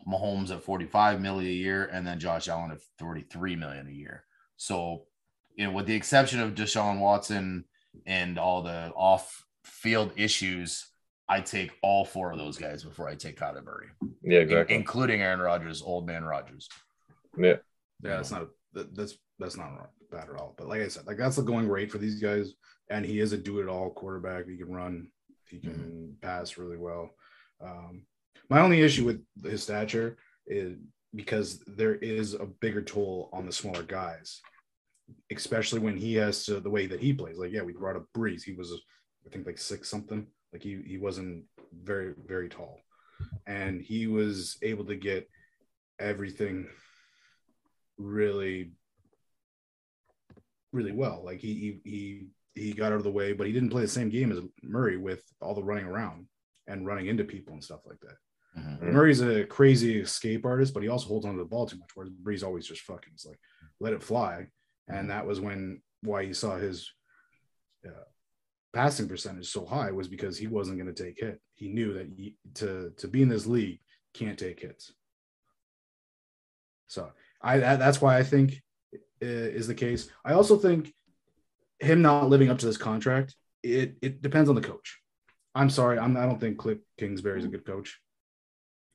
[0.07, 4.23] Mahomes at 45 million a year, and then Josh Allen at 43 million a year.
[4.55, 5.03] So,
[5.55, 7.65] you know, with the exception of Deshaun Watson
[8.05, 10.87] and all the off field issues,
[11.29, 13.87] I take all four of those guys before I take Kyler Murray,
[14.23, 14.75] yeah, in- exactly.
[14.75, 16.69] including Aaron Rodgers, old man Rodgers.
[17.37, 17.55] yeah,
[18.03, 20.55] Yeah, that's not that's that's not bad at all.
[20.57, 22.53] But like I said, like that's the going rate for these guys.
[22.89, 24.47] And he is a do-it-all quarterback.
[24.47, 25.09] He can run,
[25.49, 27.09] he can pass really well.
[27.61, 28.03] Um,
[28.49, 30.77] my only issue with his stature is
[31.13, 34.39] because there is a bigger toll on the smaller guys,
[35.31, 37.37] especially when he has to the way that he plays.
[37.37, 38.43] Like, yeah, we brought up Brees.
[38.43, 38.71] He was,
[39.25, 40.25] I think, like six something.
[40.53, 42.79] Like he he wasn't very very tall,
[43.45, 45.29] and he was able to get
[45.99, 46.67] everything
[47.97, 48.71] really
[50.71, 51.21] really well.
[51.23, 51.91] Like he he
[52.55, 54.39] he, he got out of the way but he didn't play the same game as
[54.63, 56.27] murray with all the running around
[56.67, 58.17] and running into people and stuff like that.
[58.59, 58.79] Mhm.
[58.81, 58.91] Mm.
[58.93, 62.11] murray's a crazy escape artist but he also holds onto the ball too much whereas
[62.23, 63.39] brees always just fucking is like
[63.79, 64.47] let it fly.
[64.87, 66.89] And that was when why you saw his
[67.85, 68.05] uh,
[68.77, 72.07] passing percentage so high was because he wasn't going to take hit he knew that
[72.15, 73.79] he, to to be in this league
[74.13, 74.93] can't take hits
[76.87, 77.11] so
[77.41, 78.61] I that, that's why I think
[79.21, 80.09] is the case.
[80.23, 80.93] I also think
[81.79, 83.35] him not living up to this contract.
[83.63, 84.99] It it depends on the coach.
[85.55, 87.99] I'm sorry, I'm I don't think Cliff Kingsbury's a good coach.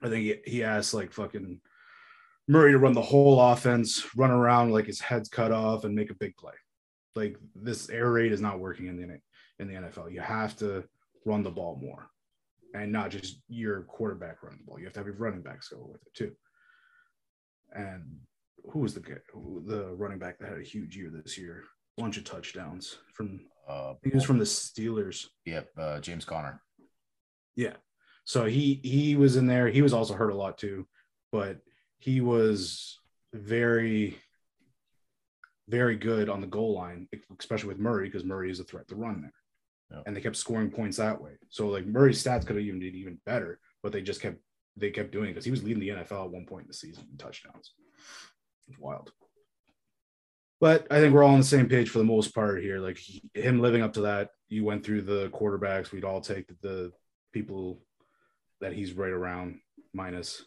[0.02, 1.60] I think he, he asked like fucking
[2.48, 6.10] Murray to run the whole offense, run around like his head's cut off, and make
[6.10, 6.54] a big play.
[7.14, 9.02] Like this air raid is not working in the
[9.62, 10.12] in the NFL.
[10.12, 10.84] You have to
[11.24, 12.10] run the ball more,
[12.74, 14.78] and not just your quarterback running the ball.
[14.78, 16.32] You have to have your running backs go with it too.
[17.74, 18.04] And
[18.70, 19.00] who was the
[19.66, 21.64] the running back that had a huge year this year?
[21.98, 25.26] A bunch of touchdowns from Uh, he was from the Steelers.
[25.46, 26.60] Yep, uh, James Conner.
[27.54, 27.76] Yeah.
[28.24, 29.68] So he he was in there.
[29.68, 30.86] He was also hurt a lot too,
[31.30, 31.58] but
[31.98, 32.98] he was
[33.32, 34.18] very
[35.68, 38.96] very good on the goal line, especially with Murray because Murray is a threat to
[38.96, 39.32] run there.
[40.06, 41.32] And they kept scoring points that way.
[41.48, 44.38] So like Murray's stats could have even been even better, but they just kept
[44.76, 46.74] they kept doing it because he was leading the NFL at one point in the
[46.74, 47.74] season in touchdowns.
[48.68, 49.12] It's wild.
[50.60, 52.78] But I think we're all on the same page for the most part here.
[52.78, 55.90] Like he, him living up to that, you went through the quarterbacks.
[55.90, 56.92] We'd all take the, the
[57.32, 57.82] people
[58.60, 59.58] that he's right around,
[59.92, 60.44] minus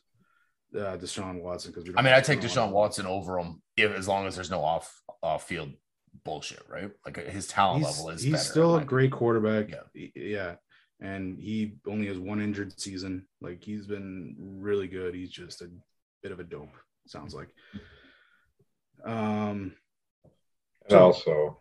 [0.74, 1.72] uh, Deshaun Watson.
[1.72, 4.64] Because I mean, I take Deshaun Watson over him if as long as there's no
[4.64, 5.74] off off field
[6.24, 6.90] bullshit, right?
[7.06, 8.44] Like his talent He's, level is he's better.
[8.44, 9.70] still a great quarterback.
[9.94, 10.08] Yeah.
[10.16, 10.56] Yeah.
[11.02, 13.26] And he only has one injured season.
[13.42, 15.14] Like he's been really good.
[15.14, 15.70] He's just a
[16.24, 16.72] bit of a dope,
[17.06, 17.50] sounds like.
[19.06, 19.76] Um,
[20.84, 21.60] And So- also,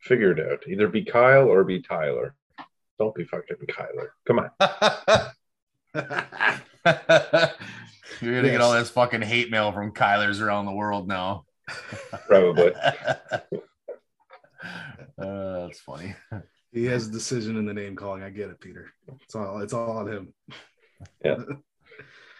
[0.00, 0.64] figure it out.
[0.68, 2.34] Either be Kyle or be Tyler.
[2.98, 4.08] Don't be fucking Kyler.
[4.26, 4.50] Come on.
[8.20, 11.46] You're gonna get all this fucking hate mail from Kyler's around the world now.
[12.28, 12.72] Probably.
[15.16, 16.14] Uh, that's funny.
[16.72, 18.22] he has a decision in the name calling.
[18.22, 18.90] I get it, Peter.
[19.22, 20.34] It's all it's all on him.
[21.24, 21.36] Yeah.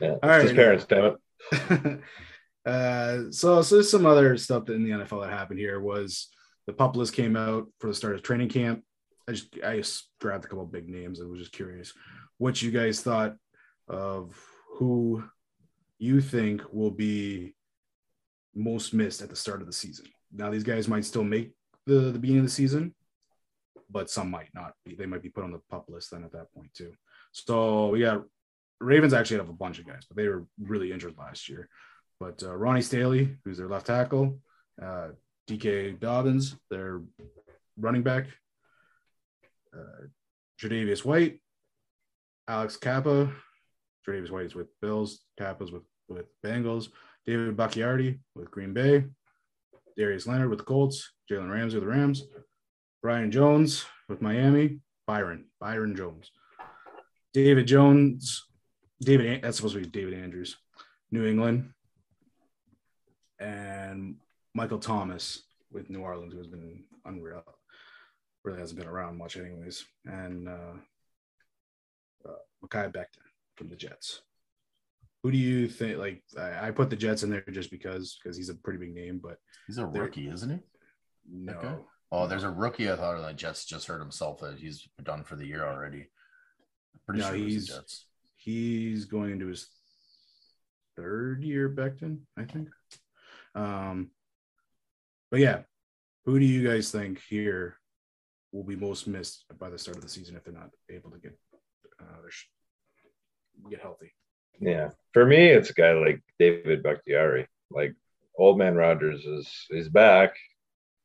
[0.01, 0.17] Yeah.
[0.25, 0.43] All right.
[0.43, 1.15] His parents, damn
[1.53, 2.01] it.
[2.67, 6.31] uh, so, so there's some other stuff that in the NFL that happened here was
[6.67, 8.83] the pup list came out for the start of training camp.
[9.29, 11.21] I just I just grabbed a couple big names.
[11.21, 11.93] I was just curious
[12.39, 13.37] what you guys thought
[13.89, 14.37] of
[14.79, 15.23] who
[15.99, 17.54] you think will be
[18.55, 20.07] most missed at the start of the season.
[20.33, 21.53] Now these guys might still make
[21.87, 22.95] the, the beginning of the season,
[23.91, 24.95] but some might not be.
[24.95, 26.93] They might be put on the pup list then at that point too.
[27.33, 28.23] So we got
[28.81, 31.69] Ravens actually have a bunch of guys, but they were really injured last year.
[32.21, 34.39] But uh, Ronnie Stanley, who's their left tackle,
[34.81, 35.09] uh,
[35.49, 37.03] JK Dobbins, their
[37.77, 38.27] running back,
[39.77, 40.07] uh,
[40.61, 41.41] Tre'Davious White,
[42.49, 43.33] Alex Cappa.
[44.07, 46.89] Tre'Davious White is with Bills, Cappa's with with Bengals,
[47.27, 49.05] David Bakhtiari with Green Bay,
[49.97, 52.25] Darius Leonard with Colts, Jalen Ramsey with the Rams,
[53.03, 56.31] Brian Jones with Miami, Byron, Byron Jones,
[57.33, 58.47] David Jones,
[59.01, 60.57] David, that's supposed to be David Andrews,
[61.11, 61.71] New England,
[63.39, 64.17] and
[64.55, 67.43] Michael Thomas with New Orleans, who has been unreal.
[68.45, 69.85] Really hasn't been around much, anyways.
[70.05, 70.75] And uh,
[72.29, 72.33] uh,
[72.65, 73.25] Mekhi Becton
[73.57, 74.23] from the Jets.
[75.25, 75.97] Who do you think?
[75.97, 78.95] Like, I, I put the Jets in there just because because he's a pretty big
[78.95, 80.59] name, but He's a rookie, isn't he?
[81.29, 81.53] no.
[81.55, 81.75] Okay.
[82.13, 82.91] Oh, there's a rookie.
[82.91, 86.09] I thought the Jets just heard himself that he's done for the year already.
[87.07, 88.07] Pretty No, sure it was the he's- Jets.
[88.37, 89.69] He's going into his
[90.97, 92.69] third year Becton, I think.
[93.55, 94.11] Um,
[95.31, 95.63] but yeah,
[96.27, 97.79] who do you guys think here
[98.53, 101.19] will be most missed by the start of the season if they're not able to
[101.19, 101.39] get
[101.99, 102.05] uh,
[103.71, 104.13] get healthy?
[104.61, 104.91] Yeah.
[105.13, 107.47] For me, it's a guy like David Bakhtiari.
[107.71, 107.95] Like
[108.37, 110.37] old man Rodgers is is back.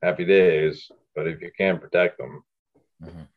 [0.01, 0.89] Happy days.
[1.15, 2.43] But if you can't protect them,
[3.03, 3.27] Mhm.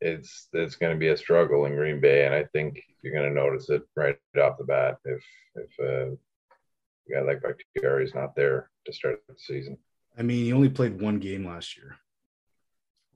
[0.00, 3.28] it's it's going to be a struggle in Green Bay, and I think you're going
[3.28, 5.22] to notice it right off the bat if
[5.56, 9.76] if uh, a guy like Bakhtiari is not there to start the season.
[10.18, 11.96] I mean, he only played one game last year,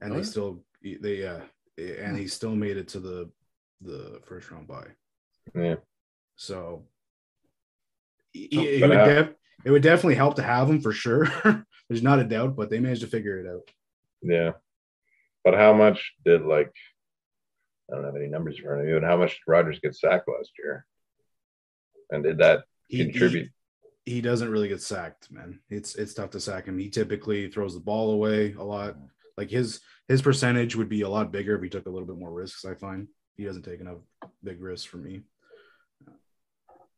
[0.01, 0.23] and Really?
[0.23, 1.41] they still they uh
[1.79, 3.31] and he still made it to the
[3.81, 4.89] the first round bye.
[5.55, 5.77] Yeah,
[6.37, 6.87] So
[8.35, 11.27] So- it, would def- it would definitely help to have him for sure.
[11.89, 13.71] There's not a doubt, but they managed to figure it out.
[14.23, 14.53] yeah.
[15.45, 16.73] But how much did like
[17.91, 19.95] I don't have any numbers in front of you, and how much did Rodgers get
[19.95, 20.85] sacked last year?
[22.11, 23.51] And did that He, contribute?
[24.05, 25.61] he he doesn't really get sacked, man.
[25.71, 26.79] It's it's tough to sack him.
[26.79, 28.97] He typically throws the ball away a lot.
[29.37, 32.19] Like his his percentage would be a lot bigger if he took a little bit
[32.19, 32.65] more risks.
[32.65, 33.99] I find he doesn't take enough
[34.43, 35.23] big risks for me.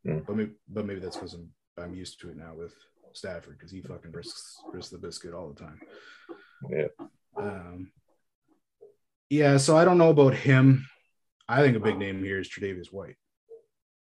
[0.09, 0.19] Hmm.
[0.27, 2.75] But maybe but maybe that's because I'm I'm used to it now with
[3.13, 5.81] Stafford because he fucking risks risks the biscuit all the time.
[6.71, 6.87] Yeah.
[7.37, 7.93] Um,
[9.31, 10.87] yeah, so I don't know about him.
[11.49, 13.17] I think a big name here is Tre'Davious White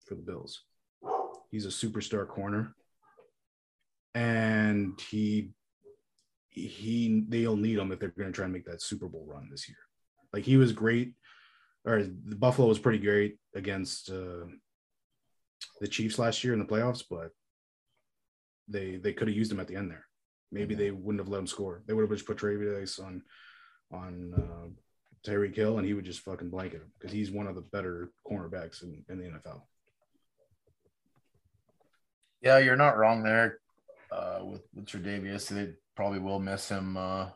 [0.06, 0.64] for the Bills.
[1.50, 2.76] He's a superstar corner,
[4.14, 5.52] and he
[6.50, 9.48] he they'll need him if they're going to try and make that Super Bowl run
[9.50, 9.78] this year.
[10.34, 11.14] Like he was great,
[11.86, 14.46] or the Buffalo was pretty great against uh,
[15.82, 17.32] the Chiefs last year in the playoffs, but
[18.68, 20.06] they they could have used him at the end there.
[20.52, 21.84] Maybe they wouldn't have let him score.
[21.86, 23.24] They would have just put Travis on
[23.92, 27.56] on uh, Tyreek Hill, and he would just fucking blanket him because he's one of
[27.56, 29.62] the better cornerbacks in, in the NFL.
[32.42, 33.60] Yeah, you're not wrong there.
[34.12, 36.98] Uh, with with Tre'Davious, they probably will miss him.
[36.98, 37.30] Uh,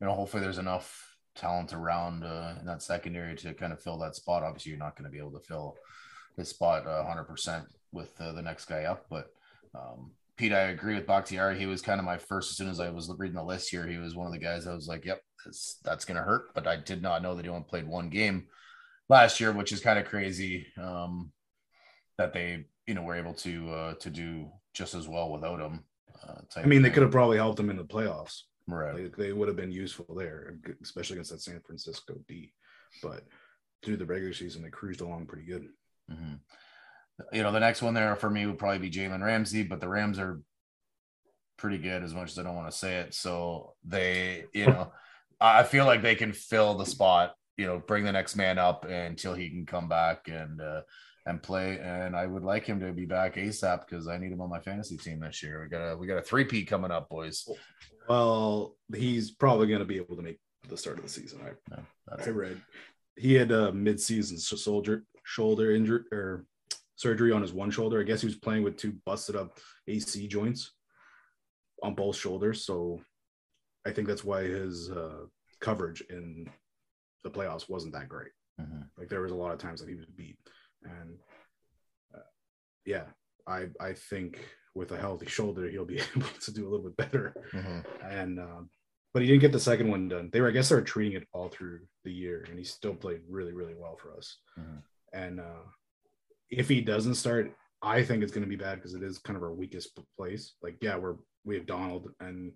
[0.00, 3.98] you know, hopefully there's enough talent around uh, in that secondary to kind of fill
[3.98, 4.42] that spot.
[4.42, 5.76] Obviously, you're not going to be able to fill
[6.36, 9.06] his spot uh, 100% with uh, the next guy up.
[9.10, 9.26] But
[9.74, 11.58] um, Pete, I agree with Bakhtiari.
[11.58, 12.50] He was kind of my first.
[12.50, 14.66] As soon as I was reading the list here, he was one of the guys
[14.66, 17.44] I was like, "Yep, that's that's going to hurt." But I did not know that
[17.44, 18.46] he only played one game
[19.08, 20.66] last year, which is kind of crazy.
[20.80, 21.32] Um,
[22.18, 25.84] that they you know were able to uh, to do just as well without him.
[26.26, 28.42] Uh, I mean, they could have probably helped him in the playoffs.
[28.66, 28.94] right.
[28.94, 32.52] Like, they would have been useful there, especially against that San Francisco D.
[33.02, 33.24] But
[33.82, 35.66] through the regular season, they cruised along pretty good.
[36.10, 36.40] Mhm.
[37.32, 39.88] You know, the next one there for me would probably be Jalen Ramsey, but the
[39.88, 40.40] Rams are
[41.56, 43.14] pretty good as much as I don't want to say it.
[43.14, 44.92] So they, you know,
[45.40, 48.84] I feel like they can fill the spot, you know, bring the next man up
[48.84, 50.82] until he can come back and uh
[51.24, 51.78] and play.
[51.80, 54.60] And I would like him to be back ASAP because I need him on my
[54.60, 55.62] fantasy team this year.
[55.62, 57.48] We got a we got a three P coming up, boys.
[58.08, 60.38] Well, he's probably going to be able to make
[60.68, 61.40] the start of the season.
[61.44, 61.82] I, No,
[62.24, 62.60] I read
[63.16, 66.46] he had a mid-season soldier shoulder injury or
[66.94, 68.00] surgery on his one shoulder.
[68.00, 69.58] I guess he was playing with two busted up
[69.88, 70.72] AC joints
[71.82, 72.64] on both shoulders.
[72.64, 73.00] So
[73.84, 75.26] I think that's why his uh,
[75.60, 76.48] coverage in
[77.24, 78.30] the playoffs wasn't that great.
[78.60, 78.88] Mhm.
[78.96, 80.38] Like there was a lot of times that he was beat,
[80.84, 81.18] and
[82.14, 82.20] uh,
[82.86, 83.04] yeah,
[83.46, 84.38] I I think
[84.74, 87.34] with a healthy shoulder he'll be able to do a little bit better.
[87.52, 87.84] Mhm.
[88.02, 88.70] And um,
[89.12, 90.30] but he didn't get the second one done.
[90.32, 92.94] They were I guess they were treating it all through the year, and he still
[92.94, 94.38] played really really well for us.
[94.58, 94.82] Mhm.
[95.16, 95.64] And uh,
[96.50, 97.52] if he doesn't start,
[97.82, 100.54] I think it's going to be bad because it is kind of our weakest place.
[100.62, 102.52] Like yeah, we're we have Donald and.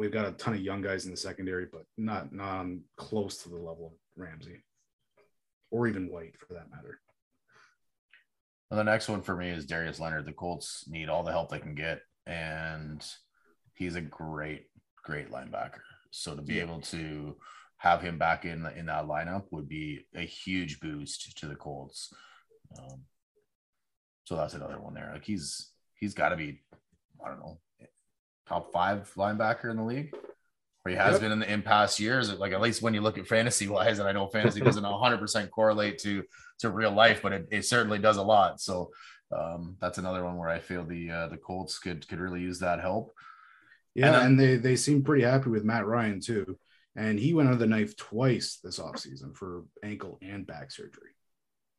[0.00, 3.38] We've got a ton of young guys in the secondary, but not not on close
[3.42, 4.62] to the level of Ramsey
[5.72, 7.00] or even White for that matter.
[8.70, 10.24] Well, the next one for me is Darius Leonard.
[10.24, 13.04] The Colts need all the help they can get, and
[13.74, 14.66] he's a great,
[15.02, 15.80] great linebacker.
[16.12, 16.62] So to be Yeah.
[16.62, 17.36] able to
[17.78, 22.12] have him back in in that lineup would be a huge boost to the Colts.
[22.78, 23.02] Um,
[24.24, 25.10] so that's another one there.
[25.12, 26.60] Like he's he's got to be,
[27.24, 27.58] I don't know,
[28.48, 30.14] top five linebacker in the league.
[30.84, 31.20] Or he has Yep.
[31.22, 32.32] been in the in past years.
[32.38, 35.18] Like at least when you look at fantasy wise, and I know fantasy doesn't 100
[35.18, 36.24] percent correlate to
[36.60, 38.60] to real life, but it, it certainly does a lot.
[38.60, 38.90] So
[39.36, 42.58] um, that's another one where I feel the uh, the Colts could could really use
[42.60, 43.12] that help.
[43.94, 46.58] Yeah, then- and, they they seem pretty happy with Matt Ryan too.
[46.96, 51.10] And he went under the knife twice this offseason for ankle and back surgery.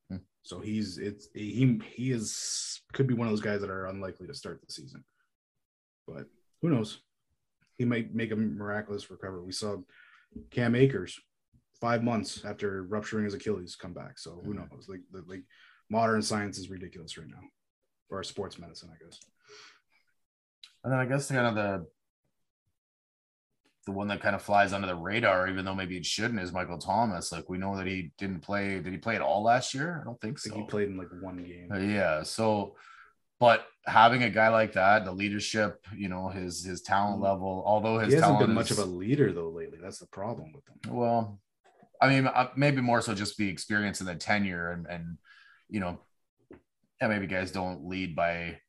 [0.09, 0.17] Hmm.
[0.43, 4.27] So he's it's he he is could be one of those guys that are unlikely
[4.27, 5.03] to start the season.
[6.07, 6.25] But
[6.61, 7.01] who knows?
[7.77, 9.43] He might make a miraculous recovery.
[9.43, 9.77] We saw
[10.51, 11.19] Cam Akers
[11.79, 14.17] five months after rupturing his Achilles come back.
[14.19, 14.59] So who Hmm.
[14.59, 14.87] knows?
[14.87, 15.43] Like the like
[15.89, 17.41] modern science is ridiculous right now,
[18.09, 19.19] or sports medicine, I guess.
[20.83, 21.87] And then I guess kind of the
[23.89, 26.53] the one that kind of flies under the radar, even though maybe it shouldn't, is
[26.53, 27.31] Michael Thomas.
[27.31, 28.79] Like we know that he didn't play.
[28.79, 29.99] Did he play at all last year?
[29.99, 30.49] I don't think I so.
[30.51, 31.69] think he played in like one game.
[31.73, 32.21] Uh, yeah.
[32.23, 32.75] So,
[33.39, 37.23] but having a guy like that, the leadership, you know, his his talent Mm.
[37.23, 39.79] level, although his He hasn't been much of a leader though lately.
[39.81, 40.95] That's the problem with him.
[40.95, 41.39] well,
[41.99, 45.17] I mean, uh, maybe more so just the experience and the tenure, and and
[45.67, 45.99] you know,
[47.01, 48.59] yeah, maybe guys don't lead by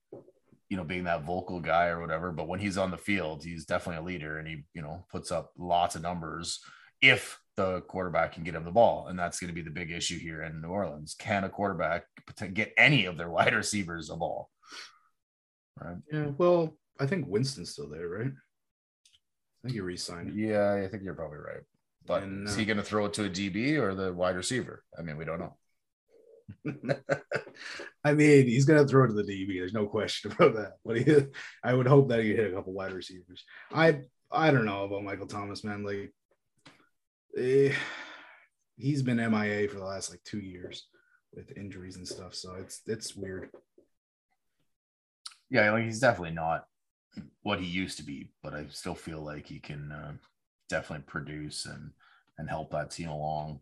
[0.70, 2.32] you know being that vocal guy or whatever.
[2.32, 5.30] But when he's on the field, he's definitely a leader, and he you know puts
[5.30, 6.60] up lots of numbers
[7.02, 9.90] if the quarterback can get him the ball, and that's going to be the big
[9.90, 11.14] issue here in New Orleans.
[11.18, 12.04] Can a quarterback
[12.54, 14.48] get any of their wide receivers a ball?
[15.78, 15.96] Right.
[16.10, 16.28] Yeah.
[16.38, 18.32] Well, I think Winston's still there, right?
[18.32, 20.38] I think he re-signed.
[20.38, 21.62] Yeah, I think you're probably right.
[22.06, 24.36] But And, is uh, he going to throw it to a DB or the wide
[24.36, 24.84] receiver?
[24.98, 25.56] I mean, we don't know.
[28.04, 29.58] I mean, he's gonna throw to the DB.
[29.58, 30.72] There's no question about that.
[30.84, 31.16] But he,
[31.62, 33.44] I would hope that he hit a couple wide receivers.
[33.72, 35.84] I, I don't know about Michael Thomas, man.
[35.84, 36.12] Like,
[37.36, 37.74] eh,
[38.76, 40.86] he's been MIA for the last like two years
[41.34, 42.34] with injuries and stuff.
[42.34, 43.50] So it's it's weird.
[45.50, 46.66] Yeah, like he's definitely not
[47.42, 50.12] what he used to be, but I still feel like he can uh,
[50.68, 51.90] definitely produce and
[52.38, 53.60] and help that team along.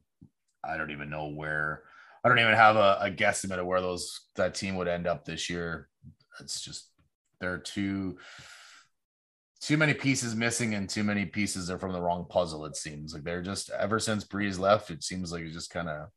[0.65, 1.83] I don't even know where.
[2.29, 5.25] I don't even have a, a guesstimate of where those that team would end up
[5.25, 5.89] this year.
[6.41, 6.91] It's just
[7.41, 8.19] there are too
[9.63, 12.67] too many pieces missing and too many pieces are from the wrong puzzle.
[12.67, 14.91] It seems like they're just ever since Brees left.
[14.91, 16.09] It seems like it just kind of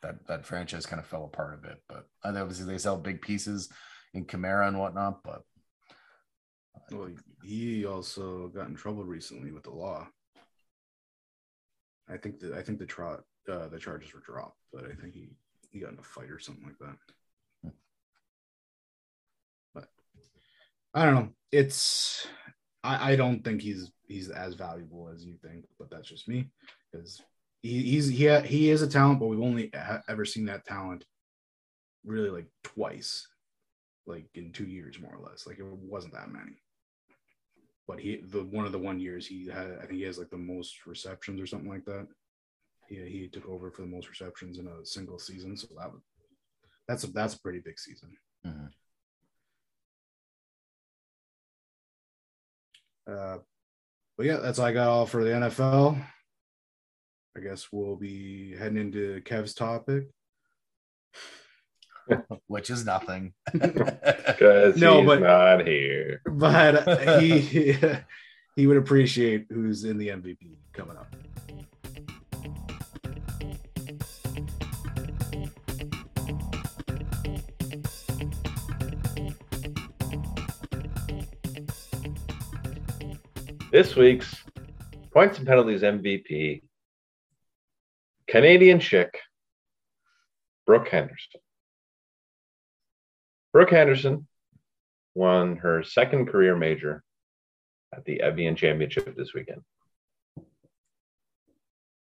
[0.00, 1.82] that that franchise kind of fell apart a bit.
[1.90, 3.68] But obviously they sell big pieces
[4.14, 5.22] in Kamara and whatnot.
[5.22, 5.42] But
[6.90, 7.10] Well,
[7.44, 10.08] he also got in trouble recently with the law.
[12.08, 15.12] I think that I think the trot uh, the charges were dropped, but I think
[15.12, 15.28] he
[15.70, 17.72] he got in a fight or something like that.
[19.74, 19.88] But
[20.94, 21.28] I don't know.
[21.52, 22.26] It's
[22.82, 26.50] I, I don't think he's he's as valuable as you think, but that's just me
[26.90, 27.22] because
[27.62, 31.04] he, he's he he is a talent, but we've only ha- ever seen that talent
[32.04, 33.28] really like twice,
[34.06, 35.46] like in two years more or less.
[35.46, 36.62] Like it wasn't that many.
[37.86, 40.30] But he the one of the one years he had I think he has like
[40.30, 42.06] the most receptions or something like that.
[42.90, 46.02] Yeah, he took over for the most receptions in a single season, so that was
[46.88, 48.16] that's a that's a pretty big season.
[48.46, 48.70] Mhm.
[53.10, 53.38] Uh,
[54.16, 56.02] but yeah, that's all I got all for the NFL.
[57.36, 60.08] I guess we'll be heading into Kev's topic.
[62.48, 63.32] which is nothing.
[63.52, 66.22] Because No, he's but- not here.
[66.24, 67.72] But he
[68.56, 71.14] he would appreciate who's in the MVP coming up.
[83.72, 84.34] This week's
[85.12, 86.62] points and penalties MVP,
[88.26, 89.16] Canadian chick,
[90.66, 91.40] Brooke Henderson.
[93.52, 94.26] Brooke Henderson
[95.14, 97.04] won her second career major
[97.94, 99.62] at the Evian Championship this weekend.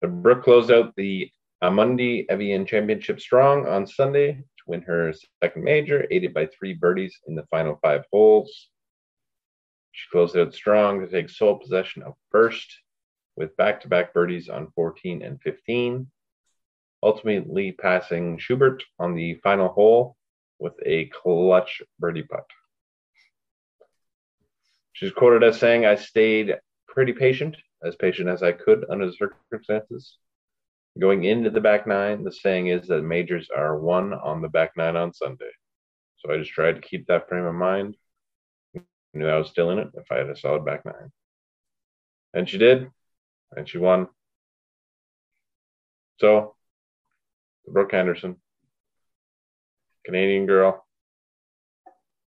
[0.01, 1.29] Brooke closed out the
[1.63, 5.13] Amundi Evian Championship strong on Sunday to win her
[5.43, 8.69] second major, aided by three birdies in the final five holes.
[9.99, 12.79] She closed out strong to take sole possession of first
[13.35, 16.09] with back to back birdies on 14 and 15,
[17.03, 20.15] ultimately passing Schubert on the final hole
[20.57, 22.45] with a clutch birdie putt.
[24.93, 26.55] She's quoted as saying, I stayed
[26.87, 30.17] pretty patient, as patient as I could under the circumstances.
[30.97, 34.77] Going into the back nine, the saying is that majors are one on the back
[34.77, 35.51] nine on Sunday.
[36.19, 37.97] So I just tried to keep that frame of mind
[39.13, 41.11] knew I was still in it if I had a solid back nine.
[42.33, 42.89] And she did,
[43.55, 44.07] and she won.
[46.19, 46.55] So,
[47.67, 48.35] Brooke Henderson,
[50.05, 50.85] Canadian girl,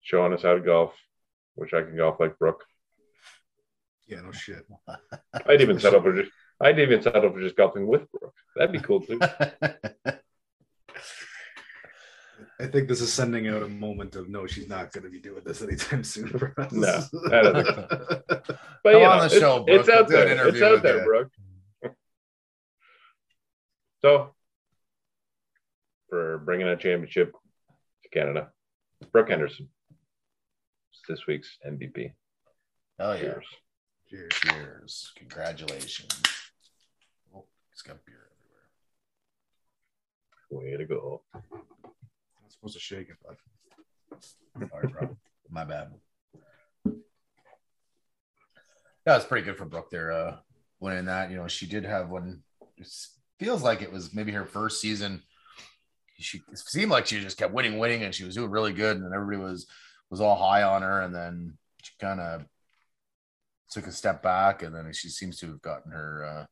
[0.02, 0.94] showing us how to golf.
[1.56, 2.64] Wish I could golf like Brooke.
[4.08, 4.66] Yeah, no shit.
[5.48, 6.32] I'd even settle for just.
[6.60, 8.34] I'd even settle for just golfing with Brooke.
[8.56, 9.20] That'd be cool too.
[12.60, 15.20] I think this is sending out a moment of no, she's not going to be
[15.20, 16.72] doing this anytime soon for us.
[16.72, 17.88] No, I don't think
[18.84, 19.98] But Come you know, on the it's, show, it's Brooke.
[20.00, 20.28] out We'll there.
[20.32, 21.06] It's interview out with there, you.
[21.06, 21.32] Brooke.
[24.02, 24.34] So,
[26.10, 27.34] for bringing a championship
[28.04, 28.50] to Canada.
[29.12, 29.70] Brooke Henderson.
[30.92, 32.14] It's this week's MVP.
[33.00, 33.20] Oh yeah.
[33.20, 33.46] Cheers.
[34.10, 34.34] Cheers.
[34.34, 35.12] Cheers.
[35.18, 36.24] Congratulations.
[37.36, 38.30] Oh, it's got beer
[40.50, 40.72] everywhere.
[40.72, 41.22] Way to go.
[42.60, 43.38] Supposed to shake it, but.
[45.50, 45.92] My bad.
[49.06, 50.38] Yeah, it's pretty good for Brooke there, uh,
[50.80, 51.30] winning that.
[51.30, 52.42] You know, she did have one.
[52.78, 52.88] It
[53.40, 55.22] feels like it was maybe her first season.
[56.20, 59.14] She seemed like she just kept winning, winning, and she was doing really good, and
[59.14, 59.68] everybody was
[60.10, 62.46] was all high on her, and then she kind of
[63.70, 66.46] took a step back, and then she seems to have gotten her uh,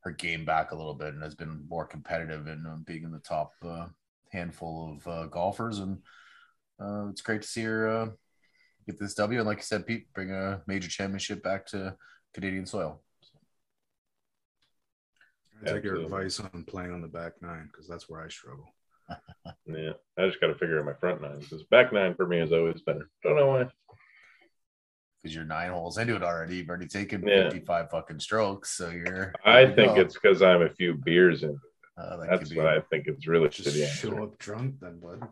[0.00, 3.12] her game back a little bit, and has been more competitive and uh, being in
[3.12, 3.86] the top uh,
[4.30, 5.98] handful of uh, golfers, and
[6.80, 8.06] uh, it's great to see her uh,
[8.86, 11.94] get this W, and like you said, Pete, bring a major championship back to
[12.34, 13.02] Canadian soil.
[15.62, 18.72] I take your advice on playing on the back nine because that's where I struggle.
[19.66, 22.40] Yeah, I just got to figure out my front nine because back nine for me
[22.40, 23.08] is always better.
[23.22, 23.66] Don't know why.
[25.22, 26.56] Because you're nine holes into it already.
[26.56, 27.44] You've already taken Yeah.
[27.50, 28.70] 55 fucking strokes.
[28.70, 29.32] So you're.
[29.44, 30.00] I good to think go.
[30.02, 31.58] it's because I'm a few beers in.
[32.00, 32.56] Uh, that That's could be.
[32.56, 33.86] what I think it's really Just shitty.
[33.86, 34.22] show answer.
[34.22, 35.28] up drunk, then, bud.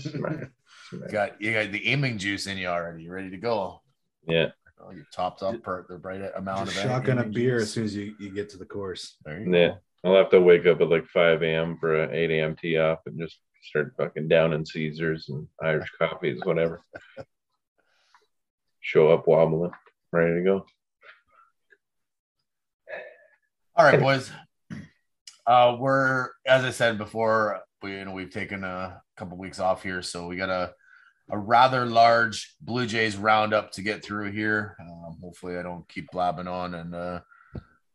[0.00, 0.50] Smack.
[0.92, 3.02] You got you got the aiming juice in you already.
[3.04, 3.82] You're ready to go.
[4.26, 4.46] Yeah,
[4.80, 7.62] Oh, you topped up per the right amount Just of shotgun a beer juice.
[7.68, 9.16] as soon as you, you get to the course.
[9.24, 9.68] There you Yeah.
[9.68, 9.78] go.
[10.10, 11.76] I'll have to wake up at like 5 a.m.
[11.78, 12.54] for an 8 a.m.
[12.56, 16.80] tee off and just start fucking down in Caesars and Irish coffees, whatever.
[18.80, 19.72] Show up wobbling,
[20.12, 20.66] ready to go.
[23.76, 24.30] All right, boys.
[25.48, 29.82] Uh, we're as I said before, we you know we've taken a couple weeks off
[29.82, 30.72] here, so we got a
[31.30, 34.76] a rather large Blue Jays roundup to get through here.
[34.80, 37.20] Um, hopefully, I don't keep blabbing on, and uh,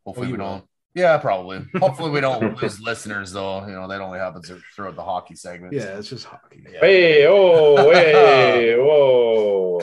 [0.04, 0.44] hopefully Oh, we will.
[0.44, 0.64] don't.
[0.96, 1.64] Yeah, probably.
[1.80, 3.66] Hopefully, we don't lose listeners though.
[3.66, 5.72] You know that only happens throughout the hockey segment.
[5.72, 6.64] Yeah, it's just hockey.
[6.72, 6.78] Yeah.
[6.80, 9.80] Hey, oh, hey, whoa.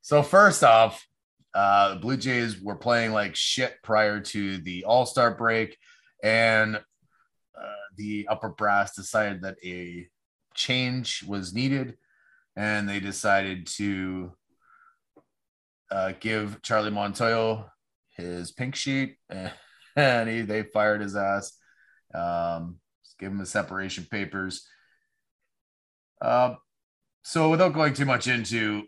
[0.00, 1.04] So first off,
[1.54, 5.76] uh, the Blue Jays were playing like shit prior to the All Star break,
[6.22, 10.06] and uh, the upper brass decided that a
[10.54, 11.96] change was needed,
[12.56, 14.32] and they decided to
[15.90, 17.66] uh, give Charlie Montoyo
[18.16, 19.16] his pink sheet,
[19.96, 21.52] and he, they fired his ass.
[22.14, 22.78] Um,
[23.18, 24.66] give him the separation papers.
[26.20, 26.54] Uh,
[27.24, 28.84] so without going too much into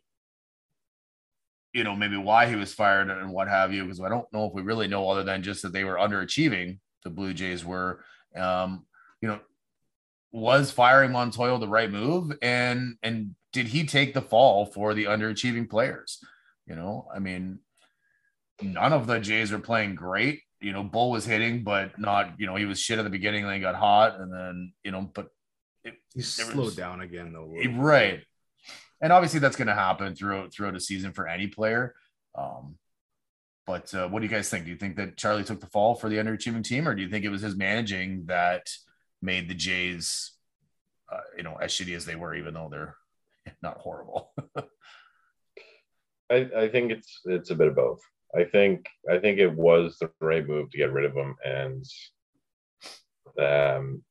[1.75, 4.47] you know, maybe why he was fired and what have you, because I don't know
[4.47, 6.79] if we really know other than just that they were underachieving.
[7.05, 8.03] The Blue Jays were,
[8.37, 8.87] um,
[9.21, 9.41] you know,
[10.33, 15.05] was firing Montoya the right move, and and did he take the fall for the
[15.05, 16.19] underachieving players?
[16.67, 17.61] You know, I mean,
[18.63, 20.41] none of the Jays were playing great.
[20.61, 22.35] You know, Bull was hitting, but not.
[22.39, 24.91] You know, he was shit at the beginning, then he got hot, and then you
[24.91, 25.29] know, but
[26.15, 27.45] He's There slowed was- down again though.
[27.45, 27.77] a little bit.
[27.77, 28.23] right
[29.03, 31.95] and obviously that's going to happen throughout throughout a season for any player
[32.39, 32.77] um
[33.67, 35.95] but uh, what do you guys think do you think that charlie took the fall
[35.95, 38.69] for the underachieving team or do you think it was his managing that
[39.23, 40.33] made the jays
[41.13, 42.97] uh, you know as shitty as they were even though they're
[43.63, 44.33] not horrible
[46.31, 48.01] I, I think it's it's a bit of both.
[48.35, 51.85] I think I think it was the right move to get rid of him, and
[53.39, 54.03] um,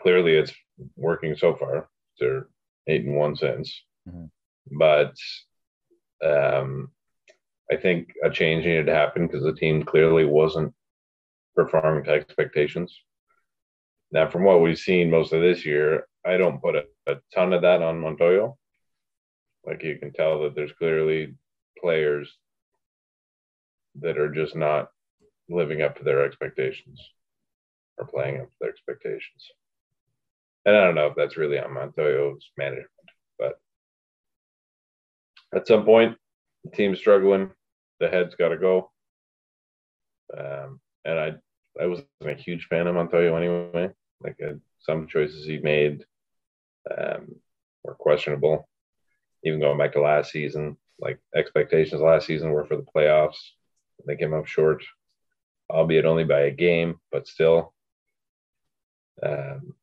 [0.00, 0.52] clearly it's
[0.96, 1.88] working so far.
[2.18, 2.48] They're
[2.88, 4.28] eight and one since, Mhm.
[4.76, 5.14] but
[6.22, 6.90] um,
[7.72, 10.74] I think a change needed to happen because the team clearly wasn't
[11.56, 12.94] performing to expectations.
[14.10, 17.54] Now, from what we've seen most of this year, I don't put a, a ton
[17.54, 18.56] of that on Montoyo.
[19.64, 21.34] Like you can tell that there's clearly
[21.80, 22.36] players
[24.00, 24.90] that are just not
[25.48, 27.00] living up to their expectations
[27.96, 29.50] or playing up to their expectations.
[30.66, 32.90] And I don't know if that's really on Montoyo's management,
[33.38, 33.58] but
[35.54, 36.18] at some point,
[36.64, 37.50] the team's struggling.
[38.02, 38.90] The head's got to go.
[40.36, 41.32] Um, and I,
[41.80, 43.90] I wasn't a huge fan of Montoyo anyway.
[44.20, 46.04] Like uh, some choices he made
[46.90, 47.36] um,
[47.84, 48.68] were questionable.
[49.44, 53.38] Even going back to last season, like expectations last season were for the playoffs.
[54.04, 54.82] They came up short,
[55.70, 57.72] albeit only by a game, but still.
[59.22, 59.74] Um,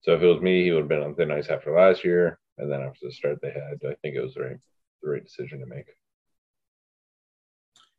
[0.00, 2.38] so if it was me, he would have been on thin ice after last year,
[2.56, 4.58] and then after the start they had, I think it was the right,
[5.02, 5.84] the right decision to make.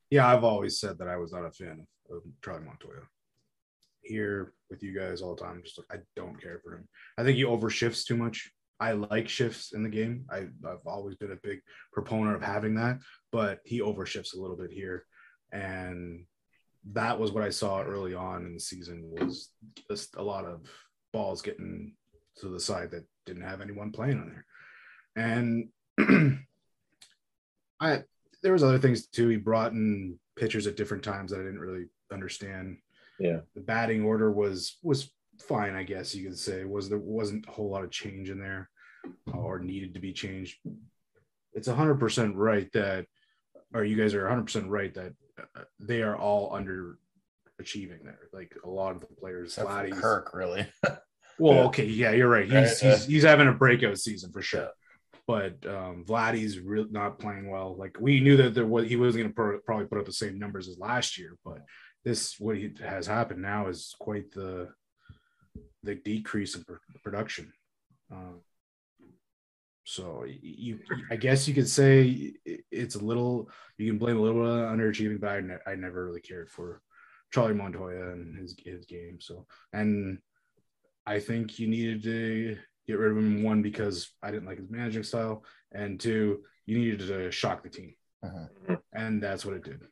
[0.09, 3.01] Yeah, I've always said that I was not a fan of, Charlie Montoya.
[4.01, 6.87] Here with you guys all the time, just like I don't care for him.
[7.17, 8.51] I think he overshifts too much.
[8.79, 10.25] I like shifts in the game.
[10.31, 11.59] I, I've always been a big
[11.93, 12.99] proponent of having that,
[13.31, 15.05] but he overshifts a little bit here,
[15.51, 16.25] and
[16.93, 19.49] that was what I saw early on in the season was
[19.89, 20.61] just a lot of
[21.13, 21.93] balls getting
[22.37, 24.45] to the side that didn't have anyone playing on there.
[25.15, 25.69] And
[27.81, 28.03] I
[28.41, 29.27] there was other things too.
[29.27, 32.77] He brought in pitchers at different times that I didn't really understand.
[33.19, 33.39] Yeah.
[33.55, 35.11] The batting order was was
[35.41, 36.63] fine, I guess you could say.
[36.65, 38.69] Was there wasn't a whole lot of change in there
[39.33, 40.57] or needed to be changed.
[41.53, 43.05] It's 100% right that
[43.73, 45.13] or you guys are 100% right that
[45.55, 48.29] uh, they are all underachieving there.
[48.33, 50.67] Like a lot of the players, Except Kirk, really.
[51.39, 52.45] well, okay, yeah, you're right.
[52.45, 54.69] He's, Right, he's he's having a breakout season for sure.
[55.29, 57.75] But um, Vladdy's real not playing well.
[57.77, 60.11] Like we knew that there was he was going to pro- probably put up the
[60.11, 61.59] same numbers as last year, but
[62.03, 64.69] this what he has happened now is quite the
[65.83, 67.53] the decrease in pr- production.
[68.11, 68.41] Um,
[69.83, 70.79] so you,
[71.11, 72.33] I guess you could say
[72.71, 73.51] it's a little.
[73.77, 76.49] You can blame a little bit on underachieving, but I, ne- I never really cared
[76.49, 76.81] for
[77.31, 79.19] Charlie Montoya and his his game.
[79.21, 80.17] So and
[81.05, 82.57] I think you needed to
[82.89, 86.79] get rid of him one because I didn't like his managing style, and two, you
[86.79, 87.93] needed to shock the team,
[88.25, 88.81] Mhm.
[88.93, 89.87] and that's what it did.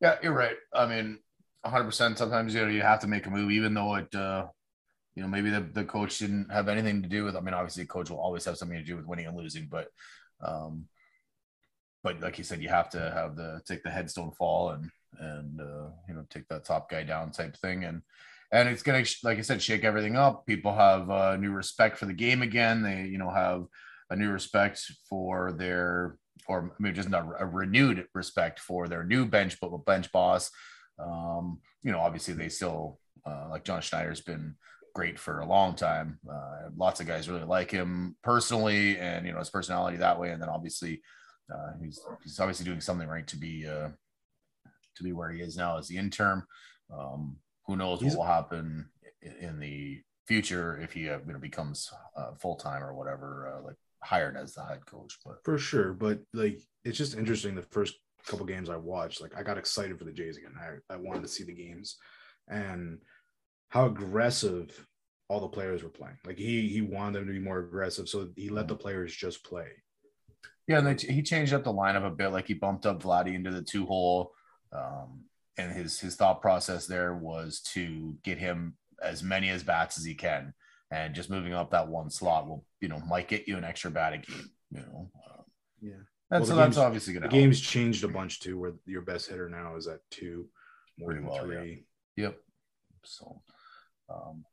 [0.00, 0.56] Yeah, you're right.
[0.74, 1.18] I mean,
[1.64, 2.18] 100%.
[2.18, 4.46] Sometimes you know you have to make a move, even though it, uh,
[5.14, 7.34] you know, maybe the, the coach didn't have anything to do with.
[7.34, 9.88] I mean, obviously, coach will always have something to do with winning and losing, but,
[10.40, 10.86] um,
[12.04, 15.60] but like you said, you have to have the take the headstone fall and and
[15.60, 18.02] uh, you know take that top guy down type thing, and
[18.50, 20.46] and it's gonna like I said shake everything up.
[20.46, 22.82] People have uh, new respect for the game again.
[22.82, 23.66] They you know have
[24.10, 29.26] a new respect for their or maybe just not a renewed respect for their new
[29.26, 30.50] bench but bench boss.
[30.98, 34.54] Um, you know, obviously they still uh, like John Schneider's been
[34.94, 36.18] great for a long time.
[36.28, 40.30] Uh, lots of guys really like him personally, and you know his personality that way.
[40.30, 41.02] And then obviously
[41.52, 43.88] uh, he's he's obviously doing something right to be uh,
[44.96, 46.44] to be where he is now as the interim.
[46.92, 47.36] Um,
[47.68, 48.88] who knows He's- what will happen
[49.22, 53.62] in the future if he uh, you know becomes uh, full time or whatever, uh,
[53.64, 55.16] like hired as the head coach.
[55.24, 57.54] But For sure, but like it's just interesting.
[57.54, 57.94] The first
[58.26, 60.54] couple games I watched, like I got excited for the Jays again.
[60.60, 61.96] I, I wanted to see the games
[62.48, 62.98] and
[63.68, 64.86] how aggressive
[65.28, 66.16] all the players were playing.
[66.24, 69.44] Like he he wanted them to be more aggressive, so he let the players just
[69.44, 69.68] play.
[70.66, 72.28] Yeah, and they, he changed up the lineup a bit.
[72.28, 74.32] Like he bumped up Vladdy into the two hole,
[74.72, 75.24] um,
[75.58, 80.04] and his his thought process there was to get him as many as bats as
[80.04, 80.54] he can,
[80.90, 83.90] and just moving up that one slot will you know might get you an extra
[83.90, 84.50] bat a game.
[84.70, 85.44] You know, um,
[85.80, 85.92] Yeah.
[86.30, 89.28] and Well, so that's obviously going to game's changed a bunch too, where your best
[89.28, 90.48] hitter now is at two,
[90.98, 91.84] more Pretty than well, three.
[92.16, 92.38] Yep.
[93.04, 93.42] So,
[94.10, 94.44] um,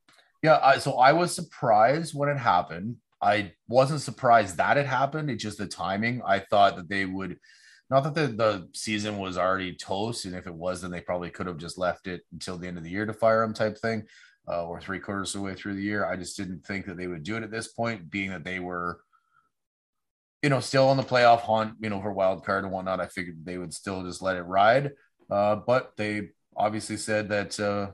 [0.41, 2.97] yeah, I, so I was surprised when it happened.
[3.21, 5.29] I wasn't surprised that it happened.
[5.29, 6.21] It's just the timing.
[6.25, 7.39] I thought that they would,
[7.89, 11.29] not that the, the season was already toast, and if it was, then they probably
[11.29, 13.77] could have just left it until the end of the year to fire him, type
[13.77, 14.03] thing,
[14.47, 16.05] uh, or three quarters of the way through the year.
[16.05, 18.59] I just didn't think that they would do it at this point, being that they
[18.59, 19.01] were,
[20.41, 22.99] you know, still on the playoff hunt, you know, for wild card and whatnot.
[22.99, 24.91] I figured they would still just let it ride.
[25.29, 27.91] Uh, but they obviously said that uh,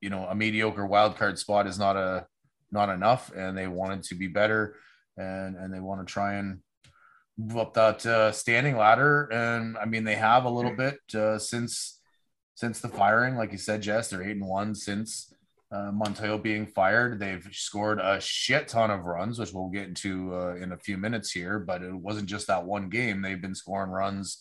[0.00, 2.26] you know a mediocre wild card spot is not a
[2.72, 4.76] not enough, and they wanted to be better,
[5.16, 6.60] and and they want to try and
[7.40, 9.28] move up that uh, standing ladder.
[9.32, 12.00] And I mean, they have a little bit uh, since
[12.54, 14.08] since the firing, like you said, Jess.
[14.08, 15.32] They're eight and one since
[15.72, 17.18] uh, Montoyo being fired.
[17.18, 20.98] They've scored a shit ton of runs, which we'll get into uh, in a few
[20.98, 21.58] minutes here.
[21.58, 23.22] But it wasn't just that one game.
[23.22, 24.38] They've been scoring runs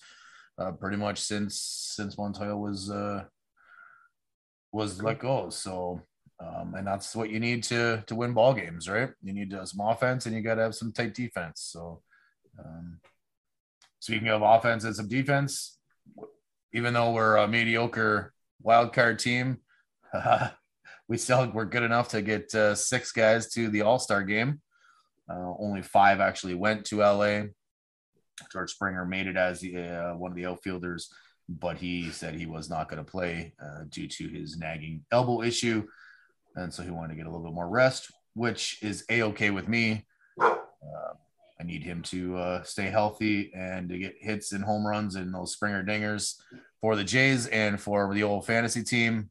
[0.57, 1.61] uh, pretty much since
[1.95, 3.23] since Montoya was uh,
[4.71, 5.49] was let go.
[5.49, 6.01] So,
[6.39, 9.11] um, and that's what you need to to win ball games, right?
[9.23, 11.61] You need uh, some offense, and you got to have some tight defense.
[11.71, 12.01] So,
[12.57, 12.99] um,
[13.99, 15.77] speaking of offense and some defense,
[16.73, 19.59] even though we're a mediocre wild card team,
[21.07, 24.61] we still we're good enough to get uh, six guys to the All Star game.
[25.29, 27.43] Uh, only five actually went to LA.
[28.51, 31.11] George Springer made it as the, uh, one of the outfielders,
[31.47, 35.41] but he said he was not going to play uh, due to his nagging elbow
[35.41, 35.85] issue,
[36.55, 39.49] and so he wanted to get a little bit more rest, which is a okay
[39.49, 40.05] with me.
[41.60, 45.34] I need him to uh, stay healthy and to get hits and home runs and
[45.34, 46.36] those Springer dingers
[46.80, 49.30] for the Jays and for the old fantasy team.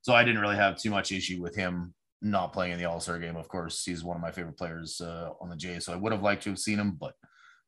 [0.00, 1.92] So I didn't really have too much issue with him
[2.22, 3.36] not playing in the All Star game.
[3.36, 6.12] Of course, he's one of my favorite players uh, on the Jays, so I would
[6.12, 7.14] have liked to have seen him, but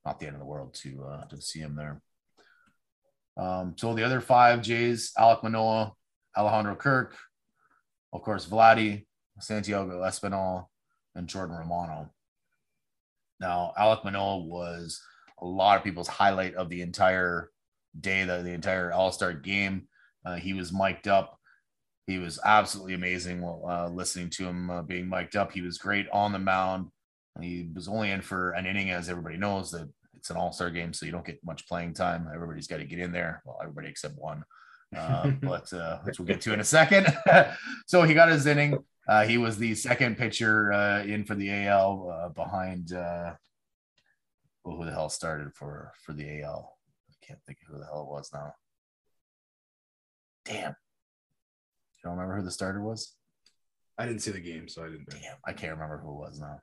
[0.05, 2.01] not the end of the world to uh, to see him there.
[3.37, 5.93] Um, so the other five Jays: Alek Manoah,
[6.37, 7.17] Alejandro Kirk,
[8.13, 9.07] of course, Vladdy,
[9.41, 10.67] Santiago Espinal,
[11.15, 12.13] and Jordan Romano.
[13.41, 15.01] Now, Alek Manoah was
[15.41, 17.51] a lot of people's highlight of the entire
[17.99, 19.89] day, the, the entire All Star game.
[20.25, 21.39] Uh, he was mic'd up
[22.09, 25.53] he was absolutely amazing uh, listening to him uh, being mic'd up.
[25.53, 26.89] He was great on the mound.
[27.39, 29.87] He was only in for an inning, as everybody knows that
[30.17, 32.27] it's an all star game, so you don't get much playing time.
[32.35, 33.43] Everybody's got to get in there.
[33.45, 34.43] Well, everybody except one,
[34.97, 37.15] uh, but uh, which we'll get to in a second.
[37.87, 38.79] so he got his inning.
[39.09, 43.33] Uh, he was the second pitcher uh, in for the AL uh, behind uh,
[44.65, 46.77] well, who the hell started for for the AL.
[47.11, 48.53] I can't think of who the hell it was now.
[50.45, 50.77] Damn,
[51.97, 53.15] you don't remember who the starter was?
[53.97, 55.09] I didn't see the game, so I didn't.
[55.09, 56.61] Damn, I can't remember who it was now.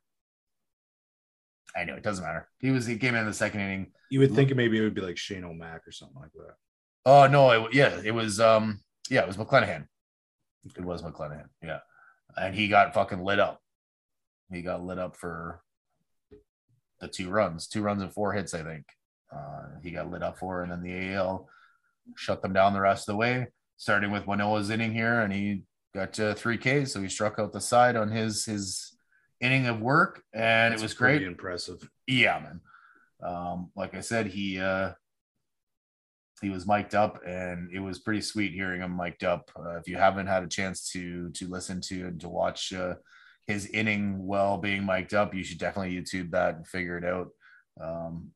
[1.76, 2.48] I know it doesn't matter.
[2.60, 3.91] He was he came in the second inning.
[4.12, 6.56] You would think maybe it would be like Shane O'Mac or something like that.
[7.08, 9.88] Oh no, it, yeah, it was um yeah, it was McClanahan.
[10.78, 11.80] It was McClanahan, yeah.
[12.38, 13.62] And he got fucking lit up.
[14.52, 15.62] He got lit up for
[17.00, 18.86] the two runs, two runs and four hits, I think.
[19.36, 21.50] Uh, he got lit up for, and then the AL
[22.16, 25.64] shut them down the rest of the way, starting with Manoah's inning here, and he
[25.94, 28.96] got to three Ks, so he struck out the side on his his
[29.42, 31.24] inning of work, and That's it was great.
[31.24, 31.88] Impressive.
[32.08, 32.62] Yeah, man.
[33.24, 34.92] Um, like I said, he uh,
[36.42, 39.50] he was mic'd up, and it was pretty sweet hearing him mic'd up.
[39.58, 42.96] Uh, if you haven't had a chance to to listen to and to watch uh,
[43.48, 47.30] his inning well being mic'd up, you should definitely YouTube that and figure it out.
[47.82, 48.32] Um,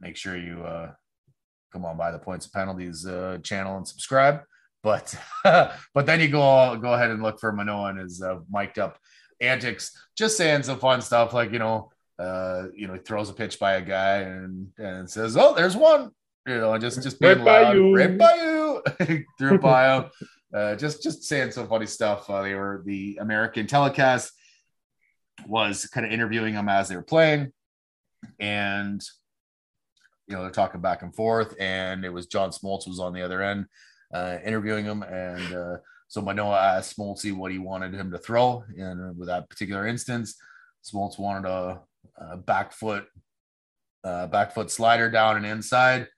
[0.00, 0.92] make sure you uh,
[1.72, 4.40] come on by the points of penalties uh, channel and subscribe.
[4.82, 8.78] But but then you go go ahead and look for Manoah and his uh, mic'd
[8.78, 8.98] up
[9.40, 13.34] antics, just saying some fun stuff like you know, uh, you know, he throws a
[13.34, 16.10] pitch by a guy and and says, "Oh, there's one,"
[16.48, 20.04] you know, just just being right loud, by you, right by you, by him.
[20.52, 22.28] Uh, just just saying some funny stuff.
[22.30, 24.32] Uh, they were the American telecast
[25.46, 27.52] was kind of interviewing them as they were playing,
[28.40, 29.02] and
[30.26, 33.22] you know they're talking back and forth, and it was John Smoltz was on the
[33.22, 33.66] other end
[34.12, 35.76] uh, interviewing him, and uh,
[36.08, 40.34] so Manoah asked Smoltzy what he wanted him to throw, and with that particular instance,
[40.82, 41.80] Smoltz wanted a,
[42.16, 43.04] a back foot,
[44.04, 46.08] uh, back foot slider down and inside.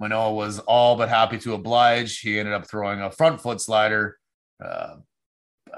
[0.00, 2.18] Manoah was all but happy to oblige.
[2.20, 4.18] He ended up throwing a front foot slider,
[4.64, 4.96] uh,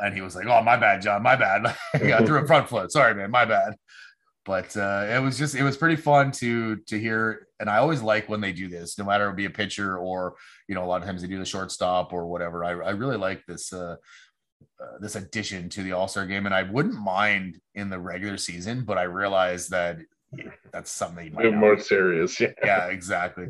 [0.01, 1.67] and he was like, "Oh, my bad, John, my bad.
[1.95, 2.93] I threw a front foot.
[2.93, 3.77] Sorry, man, my bad."
[4.47, 8.01] but uh, it was just it was pretty fun to to hear and i always
[8.01, 10.37] like when they do this no matter it be a pitcher or
[10.69, 13.17] you know a lot of times they do the shortstop or whatever i, I really
[13.17, 13.97] like this uh,
[14.81, 18.85] uh, this addition to the all-star game and i wouldn't mind in the regular season
[18.85, 19.99] but i realize that
[20.33, 23.49] yeah, that's something more serious yeah yeah exactly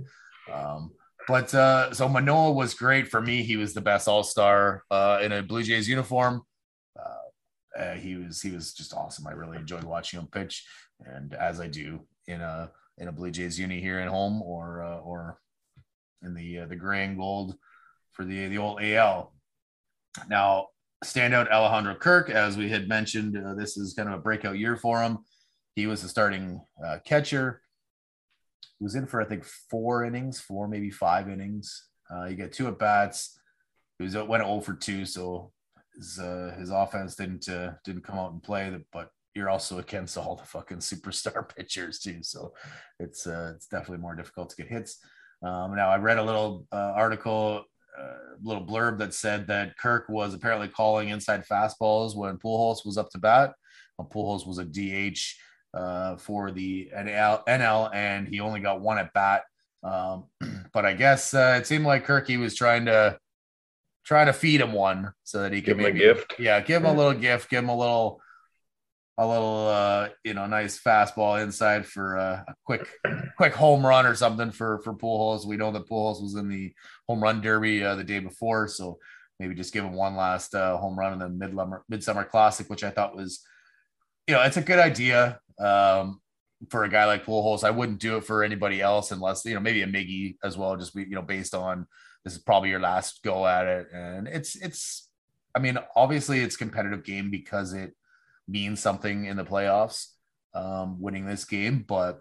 [0.53, 0.91] um,
[1.29, 5.33] but uh, so manoah was great for me he was the best all-star uh, in
[5.33, 6.43] a blue jays uniform
[7.79, 9.27] uh, he was he was just awesome.
[9.27, 10.65] I really enjoyed watching him pitch
[11.05, 14.83] and as I do in a in a Blue Jays uni here at home or
[14.83, 15.39] uh, or
[16.23, 17.57] in the uh, the gray and gold
[18.13, 19.35] for the the old AL.
[20.29, 20.69] Now,
[21.05, 24.77] standout Alejandro Kirk, as we had mentioned, uh, this is kind of a breakout year
[24.77, 25.19] for him.
[25.75, 27.61] He was the starting uh, catcher.
[28.79, 31.89] He was in for I think four innings, four maybe five innings.
[32.11, 33.39] Uh, he got two at bats.
[33.99, 35.53] He was went 0 for two, so
[35.95, 38.77] his uh, his offense didn't uh, didn't come out and play.
[38.93, 42.23] But you're also against all the fucking superstar pitchers too.
[42.23, 42.55] So
[42.99, 44.99] it's uh, it's definitely more difficult to get hits.
[45.43, 47.65] Um, now I read a little uh, article,
[47.99, 52.85] a uh, little blurb that said that Kirk was apparently calling inside fastballs when Pujols
[52.85, 53.53] was up to bat.
[53.99, 55.21] Well, Pujols was a DH
[55.77, 59.43] uh, for the NL, NL, and he only got one at bat.
[59.83, 60.25] Um,
[60.73, 63.19] but I guess uh, it seemed like Kirky was trying to
[64.05, 66.35] try to feed him one so that he could give maybe, him a gift.
[66.39, 68.21] Yeah, give him a little gift, give him a little
[69.19, 72.89] a little uh, you know nice fastball inside for uh, a quick
[73.37, 75.47] quick home run or something for for Pujols.
[75.47, 76.73] We know that Pujols was in the
[77.09, 78.99] home run derby uh, the day before, so
[79.39, 82.85] maybe just give him one last uh, home run in the midsummer midsummer classic, which
[82.85, 83.45] I thought was
[84.27, 86.21] you know it's a good idea um,
[86.71, 87.65] for a guy like Pujols.
[87.65, 90.77] I wouldn't do it for anybody else unless you know maybe a Miggy as well,
[90.77, 91.87] just be you know based on
[92.25, 95.09] this is probably your last go at it, and it's it's
[95.55, 97.95] I mean obviously it's competitive game because it
[98.49, 100.09] means something in the playoffs,
[100.55, 101.85] um, winning this game.
[101.87, 102.21] But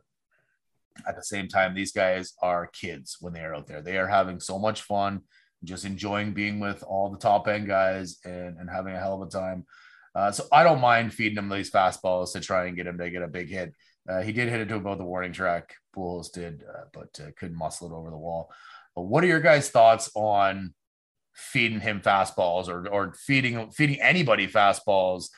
[1.07, 3.81] at the same time, these guys are kids when they are out there.
[3.81, 5.21] They are having so much fun,
[5.63, 9.27] just enjoying being with all the top end guys and, and having a hell of
[9.27, 9.65] a time.
[10.15, 13.09] Uh, so I don't mind feeding him these fastballs to try and get him to
[13.09, 13.73] get a big hit.
[14.07, 15.75] Uh, he did hit it to about the warning track.
[15.95, 18.49] Pujols did, uh, but uh, couldn't muscle it over the wall.
[18.95, 20.73] But what are your guys' thoughts on
[21.35, 25.29] feeding him fastballs or or feeding feeding anybody fastballs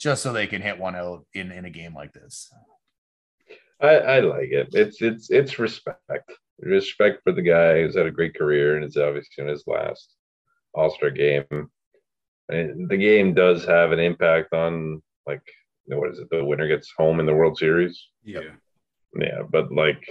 [0.00, 2.52] just so they can hit one out in in a game like this.
[3.80, 4.68] I, I like it.
[4.72, 6.32] It's it's it's respect.
[6.58, 10.14] Respect for the guy who's had a great career and is obviously in his last.
[10.74, 11.44] All Star game.
[12.52, 15.42] And the game does have an impact on like
[15.86, 16.28] what is it?
[16.30, 18.08] The winner gets home in the World Series.
[18.22, 18.40] Yeah.
[19.18, 20.02] Yeah, but like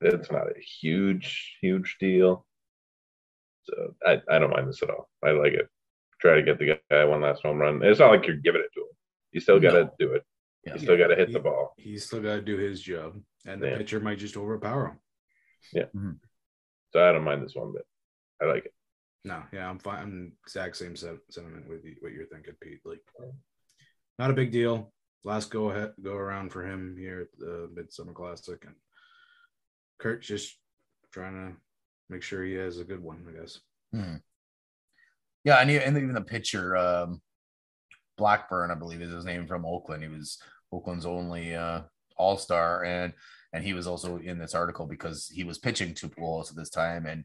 [0.00, 2.46] it's not a huge, huge deal.
[3.64, 5.08] So I, I don't mind this at all.
[5.24, 5.68] I like it.
[6.20, 7.82] Try to get the guy one last home run.
[7.82, 8.86] It's not like you're giving it to him.
[9.32, 9.90] You still got to No.
[9.98, 10.22] do it.
[10.64, 10.74] Yeah.
[10.74, 11.74] You still got to hit He- the ball.
[11.76, 13.76] He's still got to do his job, and the Yeah.
[13.76, 14.98] pitcher might just overpower him.
[15.72, 15.84] Yeah.
[15.94, 16.12] Mm-hmm.
[16.92, 17.84] So I don't mind this one bit.
[18.40, 18.72] I like it.
[19.24, 20.02] No, yeah, I'm fine.
[20.02, 22.80] I'm exact same sentiment with you, what you're thinking, Pete.
[22.84, 23.02] Like,
[24.18, 24.92] not a big deal.
[25.24, 28.74] Last go ahead, go around for him here at the Midsummer Classic, and
[29.98, 30.56] Kurt just
[31.12, 31.56] trying to
[32.08, 33.24] make sure he has a good one.
[33.28, 33.60] I guess.
[33.92, 34.16] Hmm.
[35.44, 37.20] Yeah, and, even the pitcher, um,
[38.16, 40.02] Blackburn, I believe is his name from Oakland.
[40.02, 40.38] He was
[40.72, 41.82] Oakland's only uh,
[42.16, 43.12] All Star, and
[43.52, 46.70] and he was also in this article because he was pitching to Pujols at this
[46.70, 47.24] time, and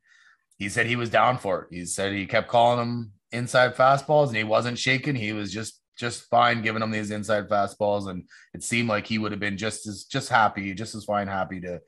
[0.63, 1.67] he said he was down for it.
[1.71, 5.15] He said he kept calling him inside fastballs, and he wasn't shaking.
[5.15, 9.17] He was just just fine giving him these inside fastballs, and it seemed like he
[9.17, 11.81] would have been just as just happy, just as fine happy to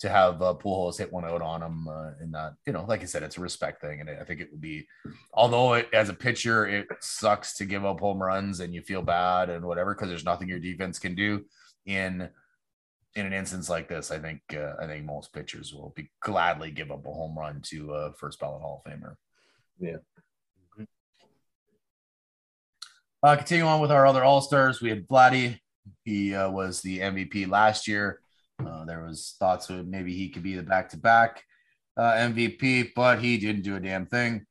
[0.00, 2.54] to have uh, Pujols hit one out on him uh, in that.
[2.66, 4.86] You know, like I said, it's a respect thing, and I think it would be
[5.32, 9.02] although it, as a pitcher it sucks to give up home runs and you feel
[9.02, 11.44] bad and whatever because there's nothing your defense can do
[11.86, 12.28] in
[13.16, 16.70] in an instance like this i think uh, i think most pitchers will be gladly
[16.70, 19.14] give up a home run to a first ballot hall of famer
[19.78, 19.96] Yeah.
[23.22, 25.58] uh continue on with our other all-stars we had vladdy
[26.04, 28.20] he uh, was the mvp last year
[28.64, 31.42] uh, there was thoughts that maybe he could be the back-to-back
[31.96, 34.46] uh, mvp but he didn't do a damn thing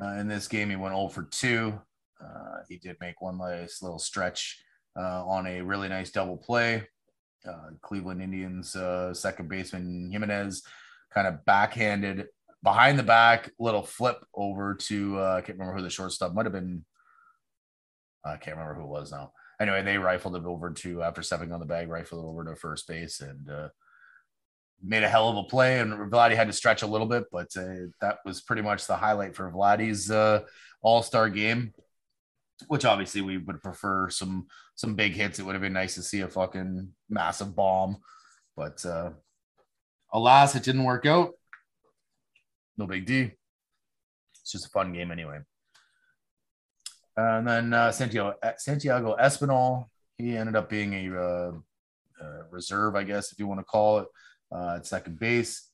[0.00, 1.72] uh, in this game, he went 0 for 2.
[2.20, 4.60] Uh, he did make one nice little stretch
[4.98, 6.86] uh, on a really nice double play.
[7.46, 10.62] Uh, Cleveland Indians uh, second baseman Giménez
[11.12, 12.26] kind of backhanded
[12.62, 16.52] behind the back, little flip over to uh, can't remember who the shortstop might have
[16.52, 16.84] been.
[18.24, 19.32] I can't remember who it was now.
[19.60, 22.56] Anyway, they rifled it over to after stepping on the bag, rifled it over to
[22.56, 23.68] first base and uh,
[24.82, 25.78] made a hell of a play.
[25.78, 28.96] And Vladdy had to stretch a little bit, but uh, that was pretty much the
[28.96, 30.40] highlight for Vladdy's uh,
[30.80, 31.72] All Star game.
[32.68, 35.38] Which obviously we would prefer some some big hits.
[35.38, 37.98] It would have been nice to see a fucking massive bomb,
[38.56, 39.10] but uh,
[40.12, 41.32] alas, it didn't work out.
[42.76, 43.30] No big D.
[44.42, 45.38] It's just a fun game anyway.
[47.16, 49.86] And then uh, Santiago Santiago Espinal,
[50.18, 51.52] he ended up being a uh,
[52.20, 54.08] uh, reserve, I guess, if you want to call it,
[54.52, 55.70] uh, at second base.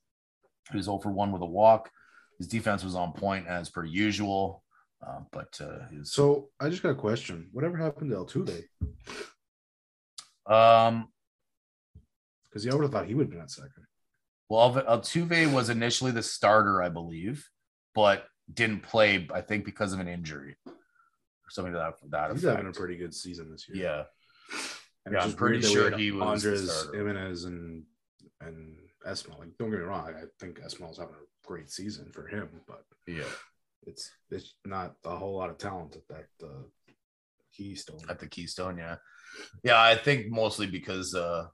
[0.71, 1.91] He was 0 for 1 with a walk.
[2.39, 4.63] His defense was on point as per usual,
[5.07, 7.49] uh, but uh, his So I just got a question.
[7.53, 8.65] Whatever happened to Altuve?
[10.47, 11.09] um
[12.51, 13.85] Because I would have thought he would have been at second.
[14.49, 17.49] well Altuve was initially the starter, I believe,
[17.95, 20.73] but didn't play, I think, because of an injury or
[21.51, 22.57] something to that that He's effect.
[22.59, 23.85] having a pretty good season this year.
[23.85, 24.05] yeah.
[25.07, 26.87] And Yeah, I'm pretty weird that we sure he was Andres.
[26.93, 27.85] Giménez, and
[28.41, 28.77] and
[29.07, 29.39] Espinal.
[29.39, 30.09] Like, don't get me wrong.
[30.15, 33.25] I think Espinal's having a great season for him, but Yeah.
[33.87, 36.65] it's it's not a whole lot of talent at that uh,
[37.55, 38.01] Keystone.
[38.09, 38.77] at the Keystone.
[38.79, 38.97] Yeah,
[39.65, 39.81] yeah.
[39.81, 41.47] I think mostly because uh,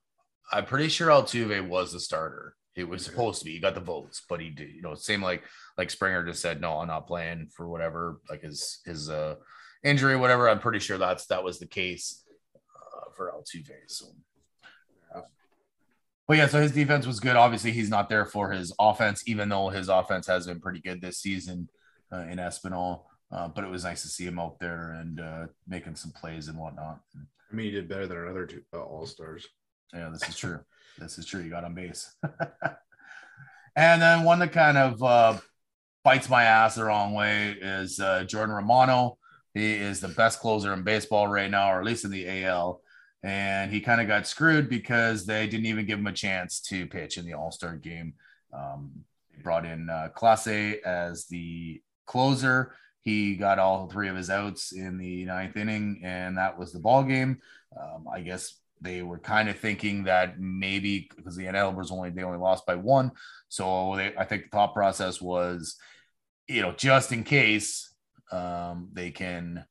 [0.52, 2.54] I'm pretty sure Altuve was the starter.
[2.74, 3.52] It was supposed to be.
[3.52, 4.74] He got the votes, but he did.
[4.74, 5.42] You know, same like
[5.78, 9.36] like Springer just said, no, I'm not playing for whatever like his his uh
[9.82, 10.48] injury, whatever.
[10.48, 12.22] I'm pretty sure that's that was the case
[12.54, 13.70] uh, for Altuve.
[13.88, 14.06] So.
[16.28, 17.36] But yeah, so his defense was good.
[17.36, 21.00] Obviously, he's not there for his offense, even though his offense has been pretty good
[21.00, 21.68] this season
[22.12, 23.02] uh, in Espinal.
[23.30, 26.48] Uh, but it was nice to see him out there and uh, making some plays
[26.48, 27.00] and whatnot.
[27.16, 29.46] I mean, he did better than another two uh, All Stars.
[29.92, 30.60] Yeah, this is true.
[30.98, 31.42] this is true.
[31.42, 32.14] You got on base.
[33.76, 35.38] and then one that kind of uh,
[36.04, 39.18] bites my ass the wrong way is uh, Jordan Romano.
[39.54, 42.82] He is the best closer in baseball right now, or at least in the AL.
[43.22, 46.86] And he kind of got screwed because they didn't even give him a chance to
[46.86, 48.14] pitch in the All Star game.
[48.52, 52.74] Um, they brought in uh, Clase as the closer.
[53.00, 56.80] He got all three of his outs in the ninth inning, and that was the
[56.80, 57.38] ball game.
[57.80, 62.10] Um, I guess they were kind of thinking that maybe because the NL was only
[62.10, 63.12] they only lost by one,
[63.48, 65.76] so they, I think the thought process was,
[66.48, 67.92] you know, just in case
[68.32, 69.64] um, they can,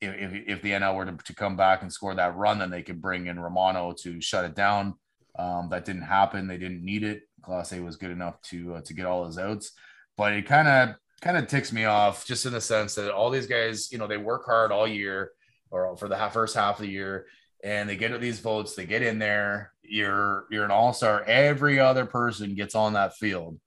[0.00, 2.82] if, if, the NL were to, to come back and score that run, then they
[2.82, 4.94] could bring in Romano to shut it down.
[5.38, 6.48] Um, that didn't happen.
[6.48, 7.22] They didn't need it.
[7.42, 9.72] Clase was good enough to uh, to get all his outs,
[10.16, 13.30] but it kind of kind of ticks me off just in the sense that all
[13.30, 15.32] these guys, you know, they work hard all year
[15.70, 17.26] or for the first half of the year
[17.62, 21.22] and they get these votes, they get in there, you're you're an all-star.
[21.24, 23.58] Every other person gets on that field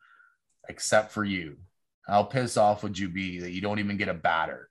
[0.69, 1.57] except for you.
[2.07, 4.69] How pissed off would you be that you don't even get a batter?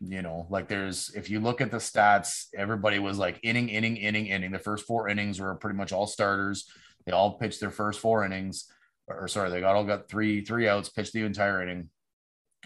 [0.00, 3.96] You know, like there's if you look at the stats, everybody was like inning, inning,
[3.96, 4.52] inning, inning.
[4.52, 6.66] The first four innings were pretty much all starters.
[7.06, 8.66] They all pitched their first four innings,
[9.06, 11.90] or sorry, they got all got three three outs, pitched the entire inning,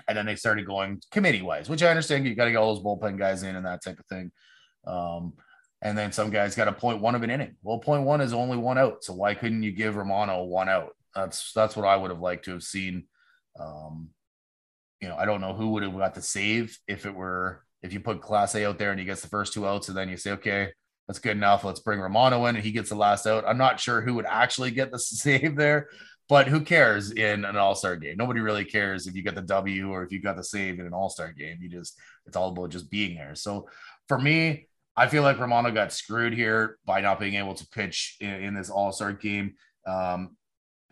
[0.06, 2.74] and then they started going committee wise, which I understand you got to get all
[2.74, 4.30] those bullpen guys in and that type of thing.
[4.86, 5.34] Um,
[5.82, 7.54] and then some guys got a point one of an inning.
[7.62, 10.96] Well, point one is only one out, so why couldn't you give Romano one out?
[11.14, 13.04] That's that's what I would have liked to have seen.
[13.58, 14.10] Um,
[15.00, 17.92] you know, I don't know who would have got the save if it were if
[17.92, 20.16] you put Clase out there and he gets the first two outs, and then you
[20.16, 20.72] say, okay,
[21.06, 21.64] that's good enough.
[21.64, 23.44] Let's bring Romano in, and he gets the last out.
[23.46, 25.88] I'm not sure who would actually get the save there,
[26.28, 28.16] but who cares in an All Star game?
[28.16, 30.86] Nobody really cares if you get the W or if you got the save in
[30.86, 31.58] an All Star game.
[31.60, 33.34] You just it's all about just being there.
[33.34, 33.68] So
[34.08, 34.68] for me,
[34.98, 38.54] I feel like Romano got screwed here by not being able to pitch in, in
[38.54, 39.54] this All Star game.
[39.86, 40.36] Um,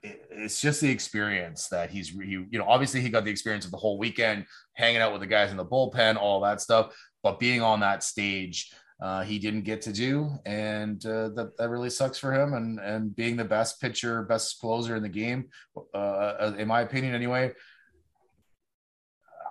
[0.01, 3.65] it, it's just the experience that he's, he, you know, obviously he got the experience
[3.65, 6.97] of the whole weekend, hanging out with the guys in the bullpen, all that stuff.
[7.25, 11.69] But being on that stage, uh, he didn't get to do, and uh, that, that
[11.69, 12.55] really sucks for him.
[12.55, 15.49] And and being the best pitcher, best closer in the game,
[15.93, 17.53] uh, in my opinion, anyway,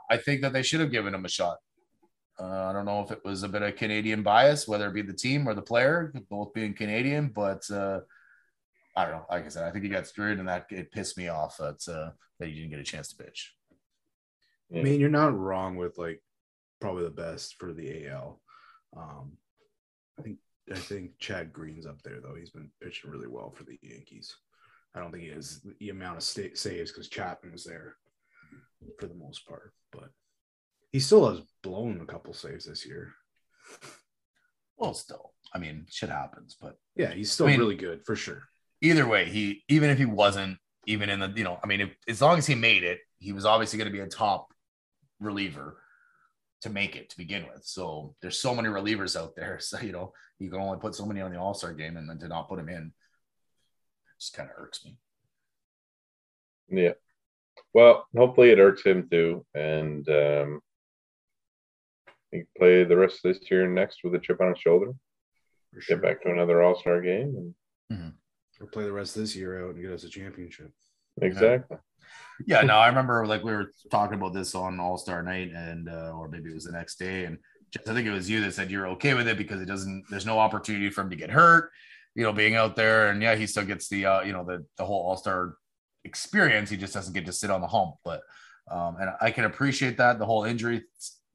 [0.09, 1.57] I think that they should have given him a shot.
[2.39, 5.01] Uh, I don't know if it was a bit of Canadian bias, whether it be
[5.01, 8.01] the team or the player, both being Canadian, but uh,
[8.95, 9.25] I don't know.
[9.29, 11.87] Like I said, I think he got screwed, and that it pissed me off that
[11.87, 13.53] uh, that he didn't get a chance to pitch.
[14.73, 16.21] I mean, you're not wrong with like
[16.81, 18.41] probably the best for the AL.
[18.97, 19.33] Um,
[20.19, 20.37] I think
[20.71, 22.35] I think Chad Green's up there though.
[22.35, 24.35] He's been pitching really well for the Yankees.
[24.95, 27.97] I don't think he has the amount of sta- saves because Chapman was there
[28.97, 30.09] for the most part, but
[30.95, 33.11] he still has blown a couple saves this year.
[34.77, 38.15] Well, still, I mean, shit happens, but yeah, he's still I mean, really good for
[38.15, 38.43] sure.
[38.79, 41.89] Either way, he even if he wasn't even in the you know, I mean, if,
[42.07, 44.47] as long as he made it, he was obviously going to be a top
[45.19, 45.81] reliever
[46.61, 47.65] to make it to begin with.
[47.65, 51.05] So there's so many relievers out there, so you know, you can only put so
[51.05, 52.93] many on the All Star game, and then to not put him in,
[54.17, 54.97] just kind of irks me.
[56.69, 56.93] Yeah.
[57.73, 60.61] Well, hopefully it irks him too, and um,
[62.35, 64.59] he can play the rest of this year and next with a chip on his
[64.59, 64.93] shoulder.
[65.79, 65.97] Sure.
[65.97, 67.53] Get back to another All Star game.
[67.89, 68.13] And...
[68.61, 70.71] Or play the rest of this year out and get us a championship.
[71.21, 71.77] Exactly.
[72.47, 75.89] Yeah, no, I remember like we were talking about this on All Star Night, and
[75.89, 77.37] uh, or maybe it was the next day, and
[77.71, 80.05] just, I think it was you that said you're okay with it because it doesn't.
[80.09, 81.71] There's no opportunity for him to get hurt,
[82.15, 84.65] you know, being out there, and yeah, he still gets the uh, you know the
[84.77, 85.55] the whole All Star
[86.05, 86.69] experience.
[86.69, 88.21] He just doesn't get to sit on the hump, but
[88.71, 90.83] um, and I can appreciate that the whole injury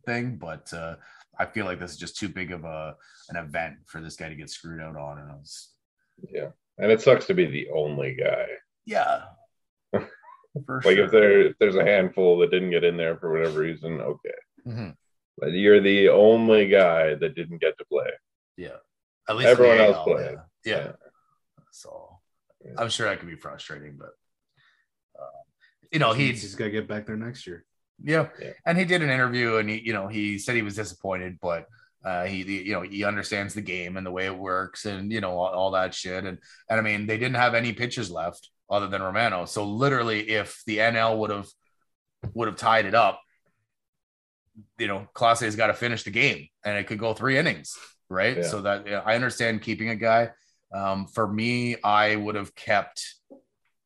[0.06, 0.96] thing, but uh,
[1.38, 2.96] I feel like this is just too big of a
[3.28, 5.70] an event for this guy to get screwed out on, and I was
[6.28, 6.50] Yeah.
[6.78, 8.46] And it sucks to be the only guy.
[8.86, 9.24] yeah.
[10.66, 11.04] For Like sure.
[11.04, 14.34] if there if there's a handful that didn't get in there for whatever reason, okay.
[14.66, 14.96] Mhm.
[15.38, 18.10] But you're the only guy that didn't get to play.
[18.56, 18.76] Yeah.
[19.28, 20.38] At least Everyone else AL, played.
[20.64, 20.72] Yeah.
[20.76, 20.84] Yeah.
[20.84, 20.92] yeah.
[21.70, 22.18] So
[22.64, 22.72] Yeah.
[22.78, 24.10] I'm sure that could be frustrating, but
[25.18, 25.40] uh,
[25.92, 27.64] you know, he's, he's got to get back there next year.
[28.02, 28.28] Yeah.
[28.40, 28.52] Yeah.
[28.66, 31.66] And he did an interview and he, you know, he said he was disappointed, but
[32.04, 35.20] uh, he, you know, he understands the game and the way it works and, you
[35.20, 36.24] know, all, all that shit.
[36.24, 36.38] And,
[36.68, 39.44] and I mean, they didn't have any pitchers left other than Romano.
[39.44, 41.48] So literally if the NL would have,
[42.34, 43.20] would have tied it up,
[44.78, 47.76] you know, Clase's got to finish the game and it could go three innings.
[48.08, 48.38] Right.
[48.38, 48.42] Yeah.
[48.42, 50.30] So that I understand keeping a guy.
[50.72, 53.14] Um, for me, I would have kept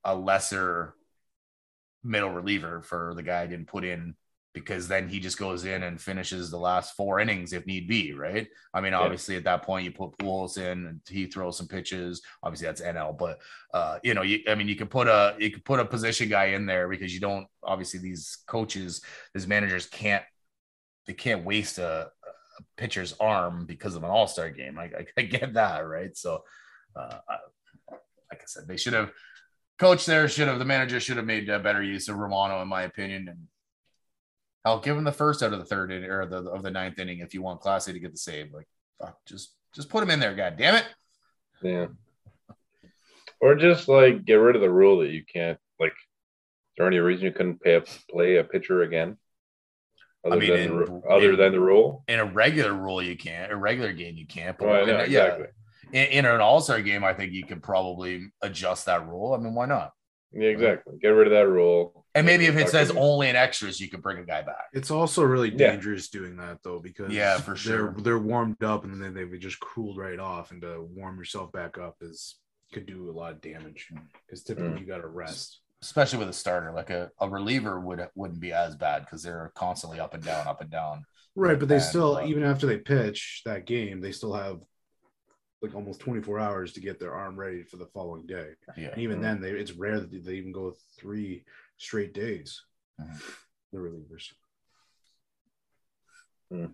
[0.03, 0.95] a lesser
[2.05, 4.15] middle reliever for the guy I didn't put in
[4.53, 8.13] because then he just goes in and finishes the last four innings if need be,
[8.13, 8.47] right?
[8.73, 9.01] I mean, Yeah.
[9.01, 12.23] obviously at that point you put Pujols in and he throws some pitches.
[12.43, 13.41] Obviously that's NL, but
[13.73, 16.29] uh, you know, you, I mean, you could put a you could put a position
[16.29, 19.01] guy in there because you don't obviously these coaches,
[19.35, 20.23] these managers can't
[21.07, 22.11] they can't waste a,
[22.59, 24.79] a pitcher's arm because of an All Star game.
[24.79, 26.17] I, I, I get that, right?
[26.17, 26.45] So,
[26.95, 27.39] uh, I-
[28.31, 29.11] like I said, they should have
[29.79, 32.69] coach there should have the manager should have made uh, better use of Romano, in
[32.69, 33.39] my opinion, and
[34.65, 36.99] I'll give him the first out of the third inning or the of the ninth
[36.99, 38.53] inning if you want Clase to get the save.
[38.53, 38.67] Like,
[39.01, 40.87] fuck, just just put him in there, god damn it.
[41.63, 41.87] Yeah.
[43.41, 45.93] Or just like get rid of the rule that you can't like.
[45.93, 49.17] Is there any reason you couldn't pay a, play a pitcher again?
[50.25, 52.03] Other mean, than in- the, other in- than the rule.
[52.09, 53.53] In a regular rule, you can't.
[53.53, 54.57] A regular game, you can't.
[54.57, 55.47] But Well, I a- yeah, exactly.
[55.93, 59.35] In, in an All Star game, I think you could probably adjust that rule.
[59.35, 59.93] I mean, why not?
[60.33, 60.95] Yeah, exactly.
[61.01, 62.05] Get rid of that rule.
[62.17, 64.67] And maybe if it says only in extras, you could bring a guy back.
[64.73, 65.71] It's also really Yeah.
[65.71, 67.93] dangerous doing that though because Yeah, for sure.
[67.95, 71.53] they're they're warmed up and then they've just cooled right off and to warm yourself
[71.53, 72.37] back up is
[72.73, 73.89] could do a lot of damage
[74.27, 74.81] because typically Mm.
[74.81, 75.61] you got to rest.
[75.83, 76.73] especially with a starter.
[76.73, 80.49] Like a, a reliever would wouldn't be as bad because they're constantly up and down,
[80.49, 81.05] up and down.
[81.37, 84.61] Right, but they And, still, uh, even after they pitch that game, they still have
[85.65, 88.51] like almost 24 hours to get their arm ready for the following day.
[88.77, 88.89] Yeah.
[88.89, 91.45] And even then, they it's rare that they even go three
[91.79, 92.63] straight days.
[93.01, 93.21] Mhm.
[93.73, 94.33] The relievers.
[96.51, 96.71] You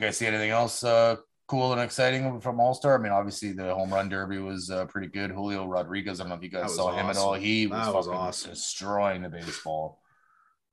[0.00, 2.98] guys see anything else uh, cool and exciting from All Star?
[2.98, 5.30] I mean, obviously the home run derby was uh, pretty good.
[5.30, 7.34] Julio Rodriguez, I don't know if you guys was saw him at all.
[7.34, 8.50] He was, was fucking awesome.
[8.50, 10.00] destroying the baseball.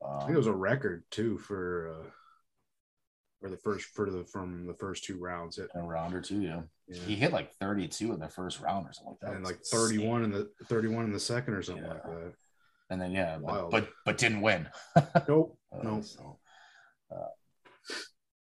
[0.03, 2.09] I think Um, it was a record too for uh
[3.41, 5.57] for the first for the from the first two rounds.
[5.57, 6.61] It, a round or two, yeah.
[6.87, 7.01] yeah.
[7.01, 9.35] He hit like 32 in the first round or something like that.
[9.35, 10.41] and like 31 insane.
[10.41, 11.89] in the 31 in the second or something Yeah.
[11.93, 12.33] like that.
[12.91, 14.67] And then yeah, but, but but didn't win.
[15.27, 15.57] Nope.
[15.73, 16.03] Uh, Nope.
[16.03, 16.39] So,
[17.11, 17.27] uh,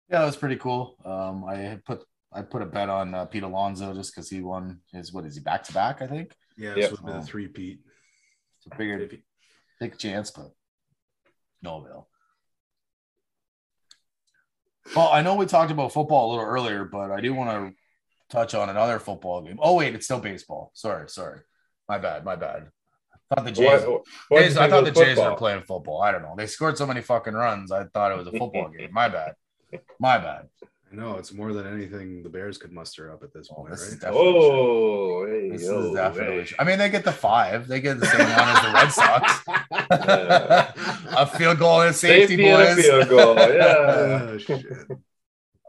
[0.09, 0.97] yeah, that was pretty cool.
[1.05, 4.79] Um, I put I put a bet on uh, Pete Alonso just because he won
[4.91, 6.01] his what is he back to back?
[6.01, 6.33] I think.
[6.57, 6.75] Yeah, Yep.
[6.75, 7.79] this would be the three peat.
[8.59, 9.17] So figured
[9.79, 10.47] take a chance, but
[11.61, 12.07] no avail.
[14.95, 17.75] Well, I know we talked about football a little earlier, but I do want to
[18.29, 19.57] touch on another football game.
[19.61, 20.71] Oh wait, it's still baseball.
[20.73, 21.39] Sorry, sorry,
[21.87, 22.69] my bad, my bad.
[23.31, 23.81] I thought the Jays.
[23.85, 26.01] What, what Jays- I thought the Jays were playing football.
[26.01, 26.35] I don't know.
[26.37, 27.71] They scored so many fucking runs.
[27.71, 28.89] I thought it was a football game.
[28.91, 29.35] My bad.
[29.99, 30.49] My bad.
[30.93, 33.71] I know it's more than anything the Bears could muster up at this Oh, point,
[33.71, 34.29] this is definitely.
[34.29, 36.43] Oh, hey, This yo, is definitely.
[36.43, 36.55] hey.
[36.59, 37.67] I mean, they get the five.
[37.67, 39.39] They get the same one as the Red Sox.
[41.17, 43.35] a field goal and a safety, Safety and a field goal.
[43.35, 44.19] Yeah.
[44.33, 44.65] Oh, shit.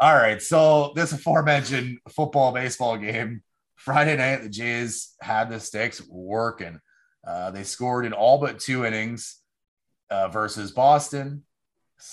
[0.00, 0.42] All right.
[0.42, 3.42] So this aforementioned football baseball game
[3.76, 6.80] Friday night, the Jays had the sticks working.
[7.26, 9.38] Uh, they scored in all but two innings
[10.10, 11.44] uh, versus Boston.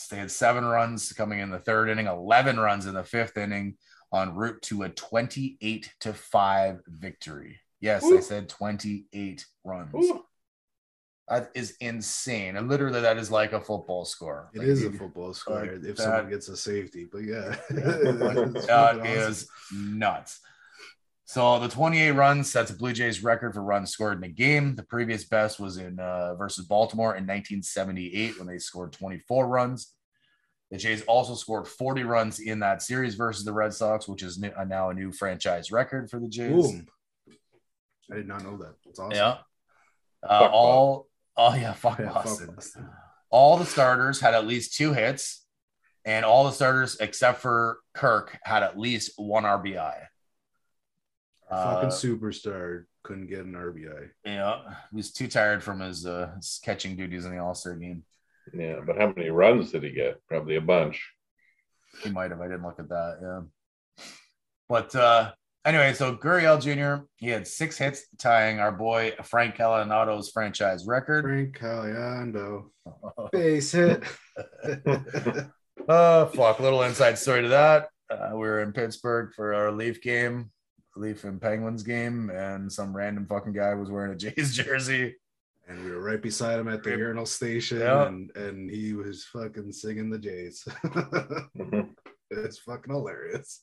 [0.09, 3.77] They had seven runs coming in the third inning, 11 runs in the fifth inning,
[4.13, 7.59] en route to a 28 to 5 victory.
[7.79, 9.93] Yes, I said 28 runs.
[9.95, 10.23] Ooh.
[11.27, 12.57] That is insane.
[12.57, 14.49] And literally, that is like a football score.
[14.53, 17.55] It Like, is a football score like if that- someone gets a safety, but yeah,
[17.69, 20.39] That It's is nuts.
[21.31, 24.75] So the 28 runs, that's a Blue Jays record for runs scored in a game.
[24.75, 29.93] The previous best was in uh, versus Baltimore in 1978 when they scored 24 runs.
[30.71, 34.39] The Jays also scored 40 runs in that series versus the Red Sox, which is
[34.39, 36.51] new, uh, now a new franchise record for the Jays.
[36.51, 36.85] Boom.
[38.11, 38.75] I did not know that.
[38.83, 39.15] That's awesome.
[39.15, 39.37] Yeah.
[40.29, 41.07] Uh, all,
[41.37, 42.55] oh yeah, fuck Yeah, fuck Boston.
[42.55, 42.89] Boston.
[43.29, 45.45] All the starters had at least two hits,
[46.03, 49.95] and all the starters except for Kirk had at least one RBI.
[51.51, 54.09] Fucking Uh, superstar couldn't get an RBI.
[54.25, 57.75] Yeah, he was too tired from his, uh, his catching duties in the All Star
[57.75, 58.03] game.
[58.53, 60.25] Yeah, but how many runs did he get?
[60.27, 61.05] Probably a bunch.
[62.03, 62.39] He might have.
[62.41, 63.17] I didn't look at that.
[63.21, 64.05] Yeah.
[64.69, 65.33] But uh,
[65.65, 67.03] anyway, so Gurriel Jr.
[67.17, 71.25] He had six hits, tying our boy Frank Catalanotto's franchise record.
[71.25, 72.69] Frank Caliendo.
[73.33, 74.03] Base hit.
[75.89, 76.59] Oh fuck!
[76.59, 77.89] Little inside story to that.
[78.09, 80.51] Uh, we were in Pittsburgh for our Leaf game,
[80.95, 85.15] Leaf and Penguins game, and some random fucking guy was wearing a Jays jersey.
[85.67, 86.99] and we were right beside him at the Yep.
[86.99, 88.07] urinal station, Yeah.
[88.07, 90.67] and and he was fucking singing the Jays.
[92.33, 93.61] It's fucking hilarious.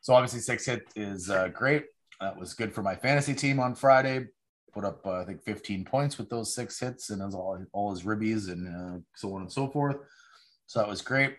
[0.00, 1.84] So obviously, six hit is uh, great.
[2.18, 4.26] That was good for my fantasy team on Friday.
[4.72, 7.90] Put up, uh, I think, 15 points with those six hits and as all, all
[7.90, 9.96] his ribbies and uh, so on and so forth.
[10.66, 11.34] So that was great.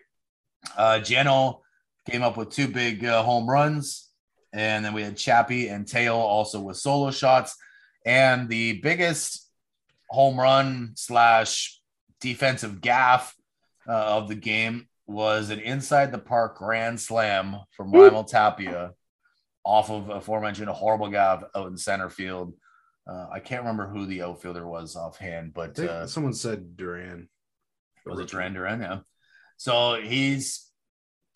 [0.76, 1.60] Uh, Jano
[2.08, 4.10] came up with two big uh, home runs.
[4.52, 7.56] And then we had Chappie and Tail also with solo shots.
[8.04, 9.48] And the biggest
[10.10, 11.80] home run slash
[12.20, 13.34] defensive gaff
[13.88, 18.10] uh, of the game was an inside the park grand slam from Woo.
[18.10, 18.92] Raimel Tapia
[19.64, 22.54] off of aforementioned horrible gaff out in center field.
[23.06, 27.28] Uh, I can't remember who the outfielder was offhand, but uh, someone said Duran.
[28.06, 28.80] was it Duran Duran?
[28.80, 28.98] Yeah.
[29.56, 30.71] So he's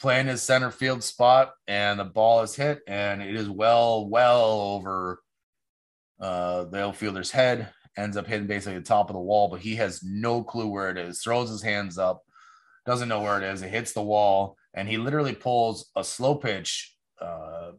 [0.00, 4.42] playing his center field spot, and the ball is hit, and it is well, well
[4.42, 5.22] over
[6.20, 7.70] uh, the outfielder's head.
[7.96, 10.90] Ends up hitting basically the top of the wall, but he has no clue where
[10.90, 11.22] it is.
[11.22, 12.22] Throws his hands up,
[12.84, 13.62] doesn't know where it is.
[13.62, 17.70] It hits the wall, and he literally pulls a slow pitch uh,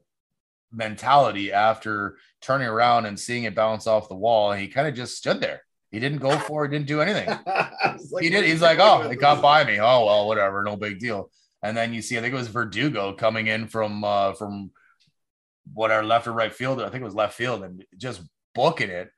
[0.72, 4.52] mentality after turning around and seeing it bounce off the wall.
[4.52, 5.62] And he kind of just stood there.
[5.92, 7.30] He didn't go for it, didn't do anything
[8.20, 8.44] he did.
[8.44, 9.80] He's like, oh, it got by me.
[9.80, 11.32] Oh well, whatever, no big deal.
[11.64, 14.72] And then you see, I think it was Verdugo coming in from uh from
[15.74, 16.82] whatever left or right field.
[16.82, 18.22] I think it was left field, and just
[18.56, 19.10] booking it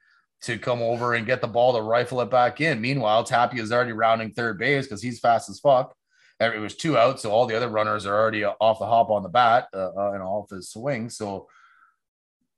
[0.42, 2.80] to come over and get the ball to rifle it back in.
[2.80, 5.94] Meanwhile, Tapia is already rounding third base because he's fast as fuck.
[6.40, 9.24] It was two outs, so all the other runners are already off the hop on
[9.24, 11.10] the bat uh, uh, and off his swing.
[11.10, 11.48] So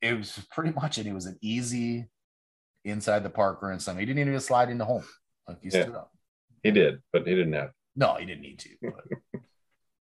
[0.02, 1.08] it was pretty much it.
[1.08, 2.06] It was an easy
[2.86, 3.80] inside the park run.
[3.80, 5.04] Some he didn't even slide into home.
[5.48, 5.82] Like he Yeah.
[5.84, 6.12] stood up.
[6.62, 7.72] He did, but he didn't have.
[7.96, 8.70] No, he didn't need to.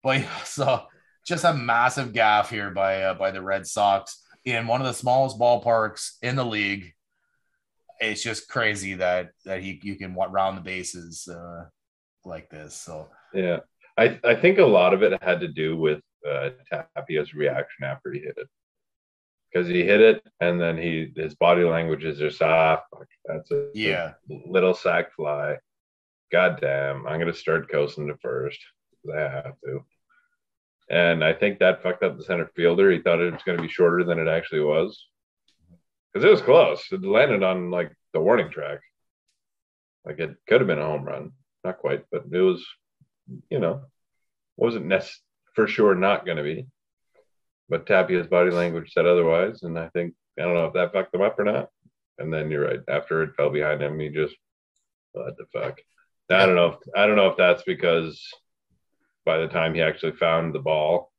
[0.08, 0.86] But, yeah, so
[1.26, 4.94] just a massive gaff here by uh, by the Red Sox in one of the
[4.94, 6.94] smallest ballparks in the league.
[8.00, 11.66] It's just crazy that that he you can round the bases uh,
[12.24, 12.74] like this.
[12.74, 13.60] So Yeah,
[13.98, 18.10] I I think a lot of it had to do with uh, Tapia's reaction after
[18.10, 18.48] he hit it,
[19.52, 23.50] because he hit it and then he his body language is just ah fuck, that's
[23.50, 25.58] a yeah, little sac fly.
[26.32, 28.60] God damn, I'm gonna start coasting to first.
[29.14, 29.84] I have to.
[30.90, 32.90] And I think that fucked up the center fielder.
[32.90, 35.06] He thought it was gonna be shorter than it actually was.
[36.12, 36.86] Because it was close.
[36.90, 38.80] It landed on like the warning track.
[40.04, 41.32] Like it could have been a home run.
[41.64, 42.64] Not quite, but it was,
[43.50, 43.82] you know,
[44.56, 45.04] wasn't nec-
[45.54, 46.66] for sure not gonna be.
[47.68, 49.62] But Tapia's body language said otherwise.
[49.62, 51.68] And I think I don't know if that fucked him up or not.
[52.18, 52.80] And then you're right.
[52.88, 54.34] After it fell behind him, he just
[55.12, 55.78] what the fuck.
[56.30, 56.68] I don't know.
[56.68, 58.22] If, I don't know if that's because
[59.28, 61.12] by the time he actually found the ball,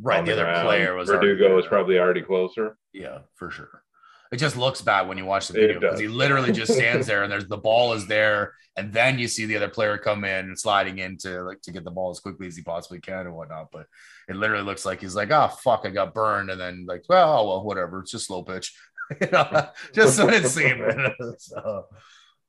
[0.00, 0.20] right.
[0.20, 2.78] on The other ground, player was Verdugo already was probably already closer.
[2.92, 3.82] Yeah, for sure.
[4.30, 7.24] It just looks bad when you watch the video because he literally just stands there
[7.24, 10.44] and there's the ball is there, and then you see the other player come in
[10.46, 13.26] and sliding in to like to get the ball as quickly as he possibly can
[13.26, 13.72] and whatnot.
[13.72, 13.86] But
[14.28, 17.40] it literally looks like he's like, oh fuck, I got burned, and then like, well,
[17.40, 18.72] oh, well, whatever, it's just slow pitch.
[19.20, 20.80] you know, just what it seemed.
[21.38, 21.86] so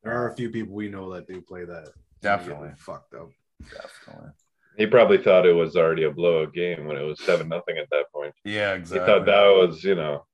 [0.04, 1.90] There are a few people we know that do play that.
[2.22, 2.70] Definitely.
[2.70, 3.30] Get Fucked up.
[3.64, 4.32] definitely.
[4.78, 7.90] He probably thought it was already a blowout game when it was seven nothing at
[7.92, 8.34] that point.
[8.46, 9.00] Yeah, exactly.
[9.00, 10.26] He thought that was, you know,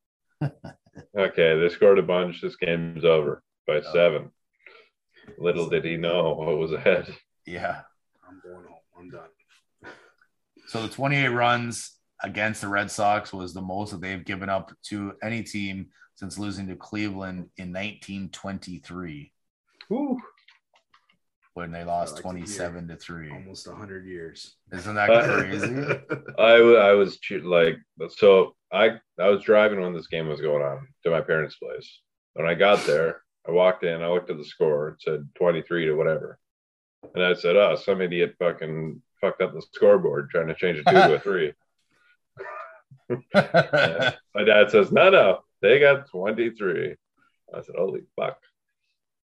[1.18, 2.42] okay, they scored a bunch.
[2.42, 3.92] This game's over by Yeah.
[3.94, 4.32] seven.
[5.38, 7.08] Little did he know what was ahead.
[7.46, 7.82] yeah.
[8.28, 8.78] I'm going home.
[8.98, 9.30] I'm done.
[10.68, 14.72] So the 28 runs against the Red Sox was the most that they've given up
[14.84, 19.32] to any team since losing to Cleveland in 1923
[19.90, 20.20] Whew.
[21.54, 22.46] When they lost like to hear.
[22.46, 23.32] 27 to 3.
[23.32, 24.56] Almost 100 years.
[24.72, 25.66] Isn't that crazy?
[26.40, 27.78] I was like,
[28.18, 32.00] so I, I was driving when this game was going on to my parents' place.
[32.34, 35.86] When I got there, I walked in, I looked at the score, it said 23
[35.86, 36.40] to whatever.
[37.14, 40.84] And I said, oh, some idiot fucking fucked up the scoreboard trying to change a
[40.84, 41.54] two to a three.
[44.34, 46.96] My dad says, no, no, they got 23.
[47.54, 48.38] I said, holy fuck.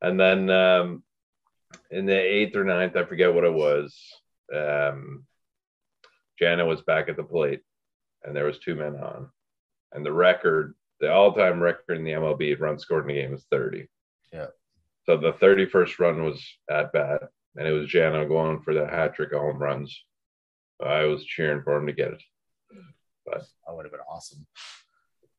[0.00, 1.02] And then um,
[1.90, 3.96] in the eighth or ninth, I forget what it was,
[4.54, 5.24] um,
[6.38, 7.60] Jana was back at the plate
[8.22, 9.30] and there was two men on.
[9.92, 13.46] And the record, the all-time record in the MLB run scored in a game is
[13.50, 13.86] 30.
[14.32, 14.46] Yeah.
[15.06, 17.22] So the 31st run was at bat
[17.56, 19.96] and it was Jana going for the hat trick of home runs.
[20.84, 22.22] I was cheering for him to get it.
[23.24, 24.46] But that would have been awesome.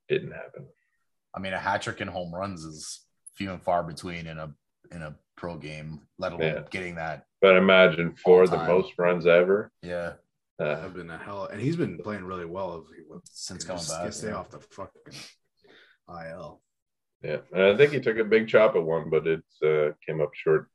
[0.08, 0.66] Didn't happen.
[1.36, 3.02] I mean, a hat trick and home runs is
[3.36, 4.54] few and far between in a
[4.92, 6.62] in a pro game, let alone Yeah.
[6.70, 7.26] getting that.
[7.42, 9.72] But imagine for the most runs ever.
[9.82, 10.14] Yeah,
[10.60, 12.86] Uh, I've been a hell, and he's been playing really well.
[12.90, 14.14] If he was since coming back.
[14.14, 14.36] stay yeah.
[14.36, 15.14] off the fucking
[16.10, 16.62] IL.
[17.22, 20.22] yeah, and I think he took a big chop at one, but it uh, came
[20.22, 20.70] up short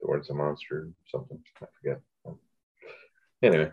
[0.00, 1.38] towards a monster or something.
[1.62, 2.00] I forget.
[3.42, 3.72] Anyway,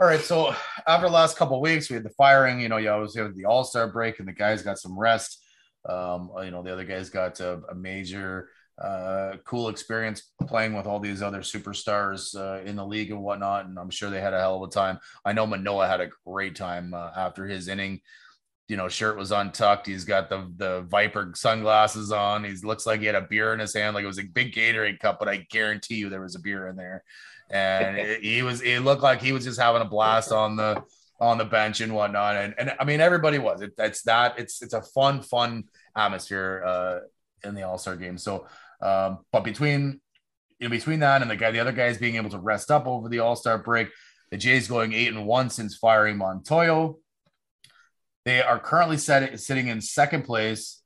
[0.00, 0.54] All right, so
[0.86, 2.60] after the last couple of weeks, we had the firing.
[2.60, 5.42] You know, you always have the All Star break, and the guys got some rest.
[5.88, 8.48] Um, you know, the other guys got a, a major,
[8.80, 13.66] uh, cool experience playing with all these other superstars uh, in the league and whatnot.
[13.66, 14.98] And I'm sure they had a hell of a time.
[15.24, 18.00] I know Manoah had a great time uh, after his inning.
[18.68, 19.88] You know, shirt was untucked.
[19.88, 22.44] He's got the the Viper sunglasses on.
[22.44, 24.54] He looks like he had a beer in his hand, like it was a big
[24.54, 25.18] Gatorade cup.
[25.18, 27.02] But I guarantee you, there was a beer in there
[27.50, 30.82] and it, he was it looked like he was just having a blast on the
[31.20, 34.62] on the bench and whatnot and and i mean everybody was it, it's that it's
[34.62, 35.64] it's a fun fun
[35.96, 36.98] atmosphere uh
[37.46, 38.46] in the all-star game so
[38.80, 40.00] um but between
[40.60, 43.08] in between that and the guy the other guys being able to rest up over
[43.08, 43.88] the all-star break
[44.30, 46.96] the jays going eight and one since firing montoyo
[48.24, 50.82] they are currently set, sitting in second place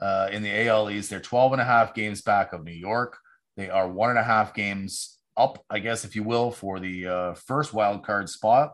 [0.00, 1.10] uh, in the AL East.
[1.10, 3.18] They're 12 and a half games back of New York.
[3.56, 7.06] They are one and a half games up, I guess, if you will, for the
[7.06, 8.72] uh, first wild card spot.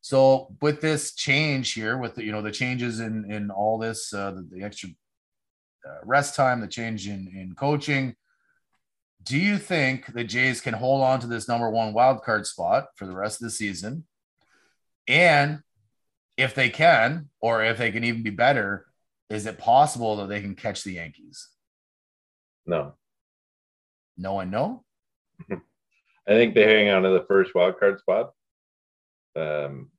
[0.00, 4.12] So with this change here, with the, you know the changes in in all this,
[4.12, 4.90] uh, the, the extra
[5.86, 8.14] uh, rest time, the change in in coaching,
[9.22, 12.86] do you think the Jays can hold on to this number one wild card spot
[12.96, 14.04] for the rest of the season?
[15.06, 15.60] And
[16.36, 18.86] if they can, or if they can even be better,
[19.28, 21.48] is it possible that they can catch the Yankees?
[22.66, 22.94] no,
[24.16, 24.84] No and no.
[25.50, 28.32] I think they hang on to the first wild card spot.
[29.36, 29.90] Um,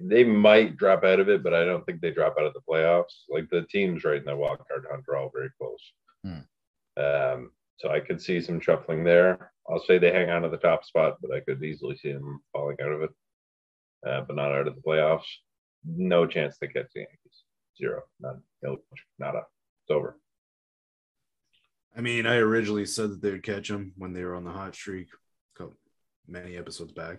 [0.00, 2.60] they might drop out of it, but I don't think they drop out of the
[2.68, 3.24] playoffs.
[3.28, 5.92] Like the teams right in the wild card hunt are all very close.
[6.24, 7.02] Hmm.
[7.02, 9.52] Um, so I could see some shuffling there.
[9.68, 12.40] I'll say they hang on to the top spot, but I could easily see them
[12.52, 13.10] falling out of it,
[14.06, 15.26] uh, but not out of the playoffs.
[15.86, 17.44] No chance they catch the Yankees.
[17.78, 18.78] Zero, none, no,
[19.18, 19.42] nada.
[19.84, 20.18] It's over.
[21.96, 24.50] I mean, I originally said that they would catch them when they were on the
[24.50, 25.08] hot streak,
[25.56, 25.76] couple,
[26.26, 27.18] many episodes back,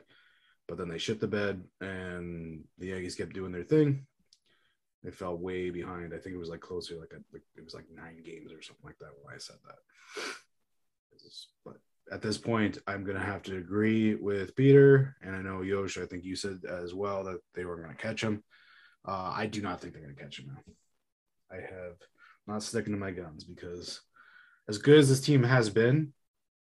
[0.72, 4.06] but then they shit the bed and the Yankees kept doing their thing.
[5.04, 6.14] They fell way behind.
[6.14, 8.62] I think it was like closer, like, a, like it was like nine games or
[8.62, 9.76] something like that when I said that.
[11.66, 11.76] But
[12.10, 15.98] at this point, I'm gonna have to agree with Peter, and I know Yosh.
[15.98, 18.42] I think you said as well that they were gonna catch him.
[19.06, 20.74] Uh, I do not think they're gonna catch him now.
[21.52, 21.98] I have
[22.48, 24.00] not sticking to my guns because
[24.70, 26.14] as good as this team has been,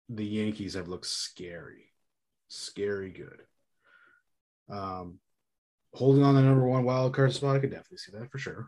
[0.07, 1.91] the Yankees have looked scary,
[2.47, 3.41] scary good.
[4.69, 5.19] Um,
[5.93, 8.67] holding on the number one wild card spot, I could definitely see that for sure.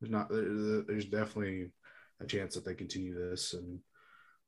[0.00, 1.70] There's not, there's definitely
[2.20, 3.78] a chance that they continue this, and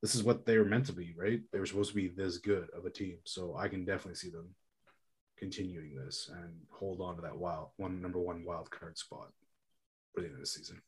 [0.03, 1.41] this is what they were meant to be, right?
[1.53, 4.31] They were supposed to be this good of a team, so I can definitely see
[4.31, 4.55] them
[5.39, 9.29] continuing this and hold on to that wild one number one wild card spot
[10.13, 10.83] for the end of the season.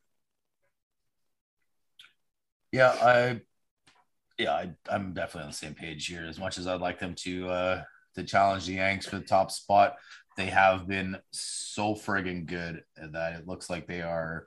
[2.73, 3.41] Yeah, I
[4.39, 6.24] yeah, I, I'm definitely on the same page here.
[6.24, 7.82] As much as I'd like them to uh
[8.15, 9.97] to challenge the Yanks for the top spot,
[10.37, 14.47] they have been so friggin' good that it looks like they are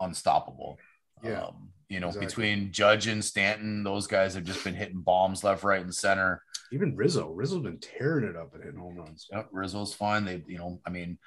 [0.00, 0.78] unstoppable.
[1.22, 1.44] Yeah.
[1.44, 2.26] Um, you know, exactly.
[2.26, 6.42] between Judge and Stanton, those guys have just been hitting bombs left, right, and center.
[6.70, 9.26] Even Rizzo, Rizzo's been tearing it up and hitting home runs.
[9.32, 10.26] Yep, Rizzo's fine.
[10.26, 11.18] They, you know, I mean,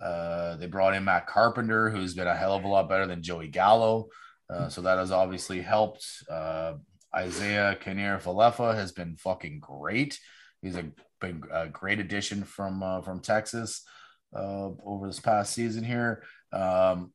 [0.00, 3.22] uh, they brought in Matt Carpenter, who's been a hell of a lot better than
[3.22, 4.08] Joey Gallo.
[4.50, 6.06] Uh, so that has obviously helped.
[6.30, 6.74] Uh,
[7.18, 10.18] Isiah Kiner-Falefa has been fucking great.
[10.62, 10.84] He's a,
[11.20, 13.84] been a great addition from uh, from Texas
[14.34, 16.22] uh, over this past season here.
[16.52, 17.12] Um,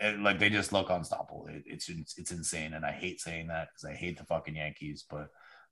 [0.00, 1.46] and like they just look unstoppable.
[1.48, 5.04] It, it's it's insane, and I hate saying that because I hate the fucking Yankees,
[5.08, 5.28] but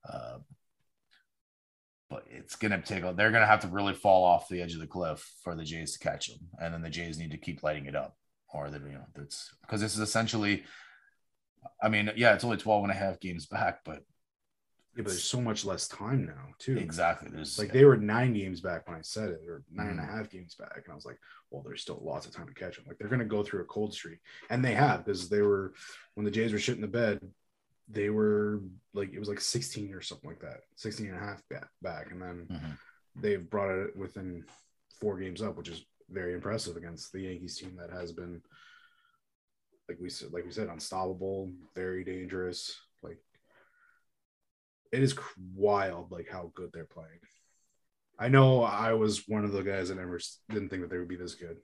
[0.08, 0.38] uh,
[2.10, 3.02] but it's gonna take.
[3.16, 5.92] They're gonna have to really fall off the edge of the cliff for the Jays
[5.92, 8.16] to catch them, and then the Jays need to keep lighting it up,
[8.52, 10.64] or that you know that's because this is essentially.
[11.82, 14.02] I mean, yeah, it's only 12 and a half games back, but
[14.98, 16.76] Yeah, but there's so much less time now, too.
[16.76, 17.30] exactly.
[17.30, 20.02] There's Like they were nine games back when I said it, or nine and a
[20.02, 20.16] Mhm.
[20.16, 20.82] half games back.
[20.84, 21.20] And I was like,
[21.50, 22.84] well, there's still lots of time to catch them.
[22.88, 24.18] Like they're going to go through a cold streak.
[24.50, 25.74] And they have because they were,
[26.14, 27.20] when the Jays were shitting the bed,
[27.86, 28.60] they were
[28.92, 31.44] like, it was like 16 or something like that, 16 and a half
[31.80, 32.10] back.
[32.10, 32.78] And then Mhm.
[33.14, 34.44] they've brought it within
[35.00, 38.42] four games up, which is very impressive against the Yankees team that has been,
[39.88, 42.82] like we said, like we said, unstoppable, very dangerous.
[44.92, 45.14] Like it is
[45.54, 47.20] wild, like how good they're playing.
[48.18, 50.18] I know I was one of the guys that never
[50.50, 51.58] didn't think that they would be this good.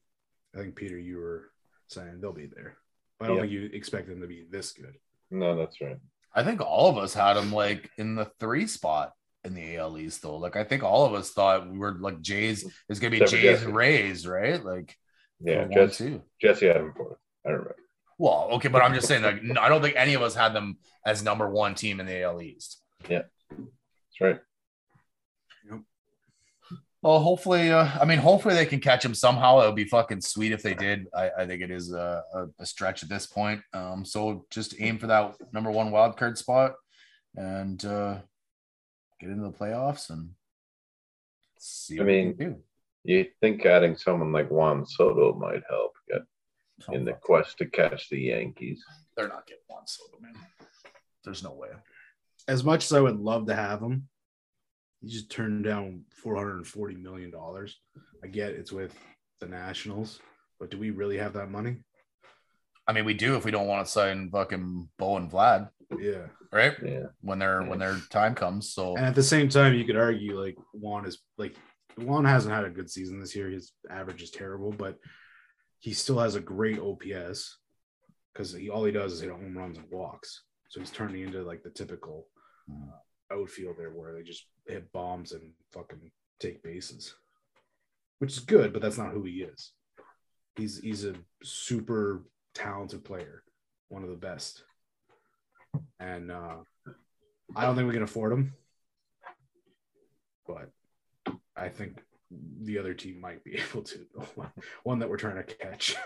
[0.55, 1.51] I think Peter, you were
[1.88, 2.76] saying they'll be there,
[3.18, 3.42] but I don't Yeah.
[3.42, 4.94] think you expect them to be this good.
[5.30, 5.98] No, that's right.
[6.32, 9.12] I think all of us had them like in the three spot
[9.44, 10.36] in the AL East, though.
[10.36, 13.30] Like I think all of us thought we were like Jays is gonna be Except
[13.42, 13.64] Jays Jesse.
[13.66, 14.64] and Rays, right?
[14.64, 14.96] Like
[15.40, 16.22] Yeah, one, Jesse, two.
[16.40, 17.18] Jesse had him fourth.
[17.44, 17.76] I remember.
[18.16, 20.78] Well, okay, but I'm just saying, like, I don't think any of us had them
[21.05, 22.80] as number one team in the AL East.
[23.09, 24.40] Yeah, that's right.
[27.02, 29.60] Well, hopefully, uh, I mean, hopefully they can catch him somehow.
[29.60, 31.06] It would be fucking sweet if they did.
[31.14, 33.60] I, I think it is a, a, a stretch at this point.
[33.74, 36.76] Um, so just aim for that number one wild card spot
[37.36, 38.20] and uh,
[39.20, 40.31] get into the playoffs and
[41.59, 42.01] see.
[42.01, 42.56] I mean.
[43.06, 46.22] You think adding someone like Juan Soto might help get
[46.89, 48.82] Oh, in the quest to catch the Yankees?
[49.14, 50.32] they're not getting Juan Soto, man.
[51.22, 51.68] There's no way.
[52.46, 54.08] As much as I would love to have him,
[55.00, 57.78] he just turned down four hundred and forty million dollars.
[58.22, 58.94] I get it's with
[59.40, 60.20] the Nationals,
[60.60, 61.76] but do we really have that money?
[62.86, 66.26] I mean, we do if we don't want to sign fucking Bo and Vlad, Yeah.
[66.52, 66.74] right?
[66.84, 67.06] Yeah.
[67.22, 68.70] When their when their time comes.
[68.72, 71.54] So And at the same time, you could argue like Juan is like
[71.96, 73.48] Juan hasn't had a good season this year.
[73.48, 74.98] His average is terrible, but
[75.80, 77.58] he still has a great OPS
[78.32, 80.42] because he all he does is hit home runs and walks.
[80.68, 82.26] So he's turning into like the typical
[82.70, 86.10] uh, outfielder where they just hit bombs and fucking
[86.40, 87.14] take bases,
[88.18, 89.72] which is good, but that's not who he is.
[90.56, 92.24] He's he's a super
[92.54, 93.42] talented player,
[93.88, 94.62] one of the best,
[96.00, 96.56] and uh,
[97.56, 98.52] I don't think we can afford him
[100.46, 100.70] but
[101.56, 102.02] I think
[102.62, 104.06] the other team might be able to.
[104.82, 105.96] One that we're trying to catch.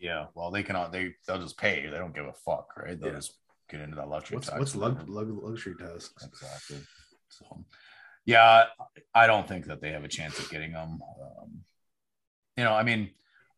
[0.00, 0.92] yeah, well, they cannot.
[0.92, 1.86] They they'll just pay.
[1.86, 2.98] They don't give a fuck, right?
[3.00, 3.16] They'll Yeah.
[3.16, 3.38] just
[3.68, 4.58] get into that luxury What's tax.
[4.58, 6.24] what's lug, lug, luxury tasks?
[6.24, 6.78] Exactly.
[7.28, 7.64] So,
[8.24, 8.64] yeah,
[9.14, 11.00] I don't think that they have a chance of getting them.
[11.20, 11.60] Um,
[12.56, 13.10] you know, I mean,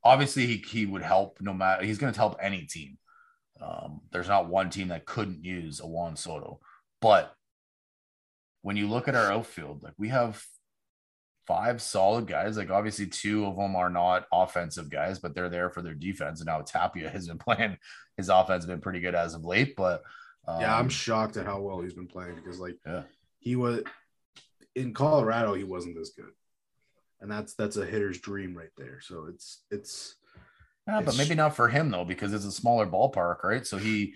[0.03, 2.99] obviously he he would help no matter he's going to help any team.
[3.61, 6.61] Um, there's not one team that couldn't use a Juan Soto,
[7.01, 7.35] but
[8.63, 10.43] when you look at our outfield, like we have
[11.49, 12.59] five solid guys.
[12.59, 16.41] Like obviously, two of them are not offensive guys, but they're there for their defense.
[16.41, 17.79] And now Tapia has been playing.
[18.17, 19.75] His offense been pretty good as of late.
[19.75, 20.03] But
[20.47, 23.03] um, yeah, I'm shocked at how well he's been playing because like yeah.
[23.39, 23.83] he was
[24.77, 26.33] in Colorado, he wasn't this good,
[27.21, 29.01] and that's that's a hitter's dream right there.
[29.01, 30.15] So it's it's.
[30.87, 33.67] Yeah, but maybe not for him though, because it's a smaller ballpark, right?
[33.67, 34.15] So he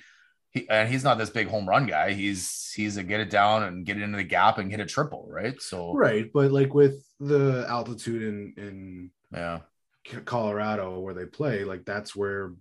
[0.53, 2.13] he and he's not this big home run guy.
[2.13, 4.87] He's he's a get it down and get it into the gap and hit a
[4.87, 5.61] triple, right?
[5.61, 9.61] So right, but like with the altitude in in yeah
[10.25, 12.53] Colorado where they play, like that's where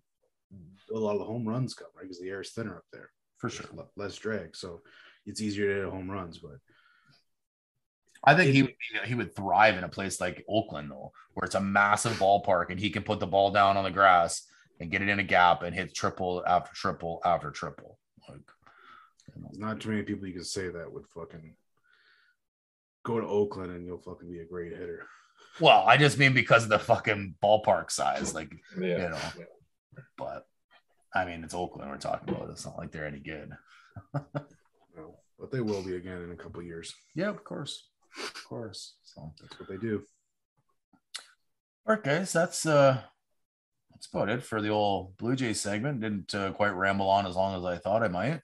[0.93, 2.03] a lot of the home runs come, right?
[2.03, 3.65] Because the air is thinner up there for sure,
[3.97, 4.81] less drag, so
[5.25, 6.37] it's easier to hit home runs.
[6.37, 6.59] But
[8.23, 11.55] I think he would he would thrive in a place like Oakland though, where it's
[11.55, 14.47] a massive ballpark and he can put the ball down on the grass
[14.81, 17.99] and get it in a gap and hit triple after triple after triple.
[18.27, 18.39] Like,
[19.27, 19.47] you know.
[19.51, 21.55] There's not too many people you can say that would fucking
[23.03, 25.07] go to Oakland and you'll fucking be a great hitter.
[25.59, 28.87] Well, I just mean because of the fucking ballpark size, like yeah.
[28.87, 29.45] you know.
[30.17, 30.47] But
[31.13, 32.49] I mean, it's Oakland we're talking about.
[32.49, 33.51] It's not like they're any good.
[34.13, 36.93] no, but they will be again in a couple years.
[37.15, 38.95] Yeah, of course, of course.
[39.03, 40.03] So that's what they do.
[41.85, 43.01] All right, guys, that's uh
[44.01, 46.01] that's about it for the old Blue Jay segment.
[46.01, 48.41] Didn't uh, quite ramble on as long as I thought I might.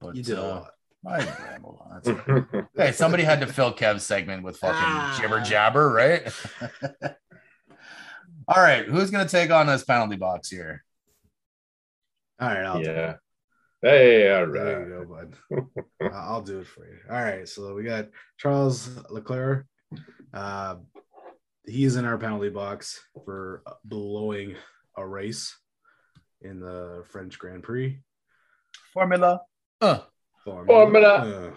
[0.00, 0.70] But you did uh, a lot.
[1.04, 2.68] I rambled on.
[2.76, 5.18] hey, somebody had to fill Kev's segment with fucking ah.
[5.20, 6.32] jibber jabber, right?
[8.46, 10.84] all right, who's gonna take on this penalty box here?
[12.38, 13.14] All right, I'll yeah.
[13.82, 14.64] Hey, all right.
[14.64, 16.12] There you go, bud.
[16.12, 16.98] I'll do it for you.
[17.10, 19.66] All right, so we got Charles Leclerc.
[20.32, 20.76] Uh,
[21.66, 24.54] he's in our penalty box for blowing
[24.96, 25.56] a race
[26.40, 27.98] in the French Grand Prix.
[28.92, 29.40] Formula.
[29.80, 30.00] Uh.
[30.44, 31.54] Formula.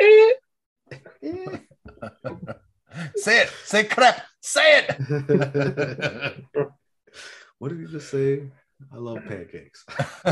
[0.00, 0.12] Uh.
[3.16, 3.50] say it.
[3.64, 4.22] Say crap.
[4.40, 6.44] Say it.
[7.58, 8.50] what did you just say?
[8.92, 9.86] I love pancakes.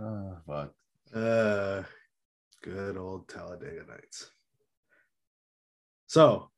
[0.00, 0.72] oh, fuck.
[1.14, 1.82] Uh,
[2.62, 4.30] good old Talladega Nights.
[6.12, 6.50] So,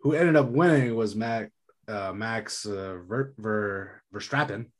[0.00, 1.52] who ended up winning was Mac,
[1.86, 4.72] uh, Max uh, Ver, Ver, Verstappen.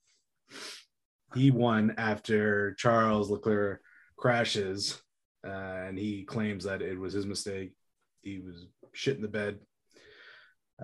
[1.36, 3.81] He won after Charles Leclerc
[4.16, 5.01] crashes,
[5.47, 5.51] uh,
[5.86, 7.74] and he claims that it was his mistake.
[8.23, 9.61] He was shit in the bed.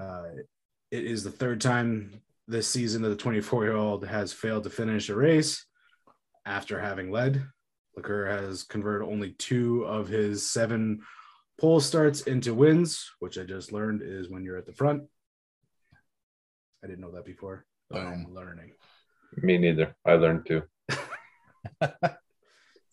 [0.01, 0.27] Uh,
[0.93, 2.13] it is the third time
[2.47, 5.67] this season that the 24 year old has failed to finish a race
[6.47, 7.45] after having led.
[7.97, 11.01] Leclerc has converted only two of his seven
[11.61, 15.05] Pole starts into wins, which I just learned is when you're at the front.
[16.83, 18.73] I didn't know that before, but I'm learning.
[19.37, 19.95] Me neither.
[20.05, 20.63] I learned too.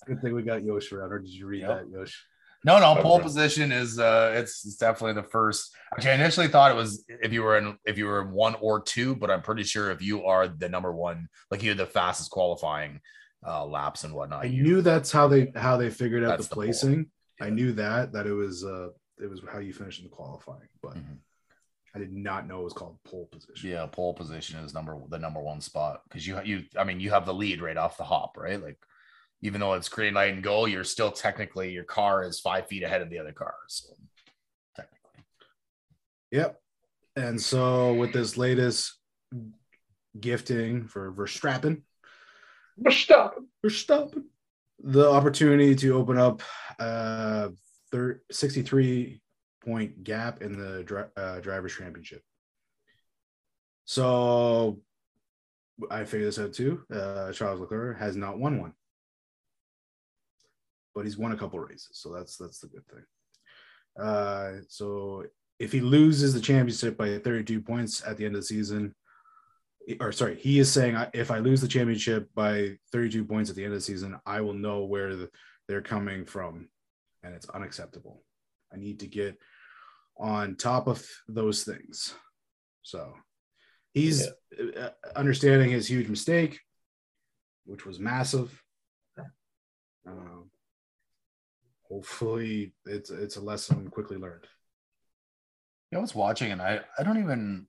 [0.08, 1.12] Good thing we got Yosh around.
[1.12, 1.70] Or did you read yep.
[1.70, 2.26] that, Yosh?
[2.64, 3.02] No, no.
[3.02, 5.76] Pole position is uh, it's, it's definitely the first.
[5.94, 8.56] Actually, I initially thought it was if you were in if you were in one
[8.62, 11.88] or two, but I'm pretty sure if you are the number one, like you're the
[11.88, 13.02] fastest qualifying
[13.46, 14.44] uh, laps and whatnot.
[14.44, 17.08] I you, knew that's how they how they figured out the, the placing.
[17.42, 18.90] I knew that that it was uh
[19.22, 21.14] it was how you finish in the qualifying, but mm-hmm.
[21.94, 23.70] I did not know it was called pole position.
[23.70, 27.10] Yeah, pole position is number the number one spot because you you I mean you
[27.10, 28.62] have the lead right off the hop, right?
[28.62, 28.78] Like
[29.42, 32.84] even though it's green light and go, you're still technically your car is five feet
[32.84, 33.54] ahead of the other cars.
[33.68, 33.96] So
[34.76, 35.24] technically.
[36.32, 36.62] Yep.
[37.16, 38.98] And so with this latest
[40.18, 41.82] gifting for Verstappen,
[42.80, 44.24] Verstappen, Verstappen,
[44.84, 46.42] the opportunity to open up
[46.80, 47.52] a
[48.32, 49.22] 63
[49.64, 52.22] point gap in the dri- uh, drivers championship.
[53.86, 54.80] So
[55.90, 56.84] I figured this out too.
[56.94, 58.74] Uh, Charles Leclerc has not won one,
[60.96, 64.04] but he's won a couple races, so that's that's the good thing.
[64.04, 65.26] Uh, so
[65.60, 68.96] if he loses the championship by 32 points at the end of the season,
[70.00, 73.64] or sorry, he is saying if I lose the championship by 32 points at the
[73.64, 75.30] end of the season, I will know where the,
[75.68, 76.70] they're coming from,
[77.24, 78.24] and it's unacceptable.
[78.74, 79.38] I need to get
[80.18, 82.14] on top of those things.
[82.84, 83.14] So
[83.94, 84.28] he's
[84.58, 84.88] yeah.
[84.88, 86.60] Uh, understanding his huge mistake,
[87.66, 88.62] which was massive.
[90.06, 90.50] Um,
[91.88, 94.46] hopefully, it's it's a lesson quickly learned.
[95.92, 97.68] Yeah, I was watching, and I I don't even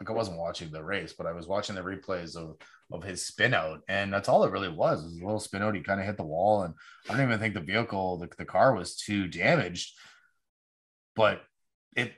[0.00, 2.56] like I wasn't watching the race, but I was watching the replays of
[2.92, 5.00] of his spin out, and that's all it really was.
[5.02, 5.74] It was a little spin out.
[5.74, 6.74] He kind of hit the wall, and
[7.08, 9.94] I don't even think the vehicle, the, the car was too damaged,
[11.14, 11.42] but
[11.96, 12.12] it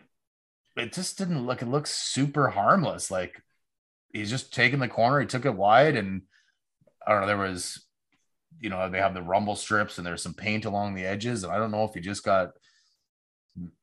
[0.76, 1.62] it just didn't look.
[1.62, 3.10] It looks super harmless.
[3.10, 3.40] Like
[4.12, 5.20] he's just taking the corner.
[5.20, 6.22] He took it wide, and
[7.06, 7.26] I don't know.
[7.26, 7.84] There was,
[8.58, 11.52] you know, they have the rumble strips, and there's some paint along the edges, and
[11.52, 12.52] I don't know if he just got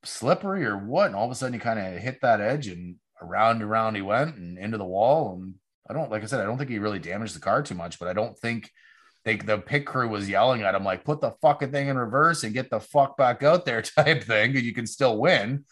[0.03, 1.07] slippery or what.
[1.07, 3.95] And all of a sudden, he kind of hit that edge, and around and around
[3.95, 5.33] he went, and into the wall.
[5.33, 5.55] And
[5.89, 7.99] I don't, like I said, I don't think he really damaged the car too much,
[7.99, 8.69] but I don't think
[9.25, 12.43] they the pit crew was yelling at him like, "Put the fucking thing in reverse
[12.43, 15.65] and get the fuck back out there," type thing, and you can still win.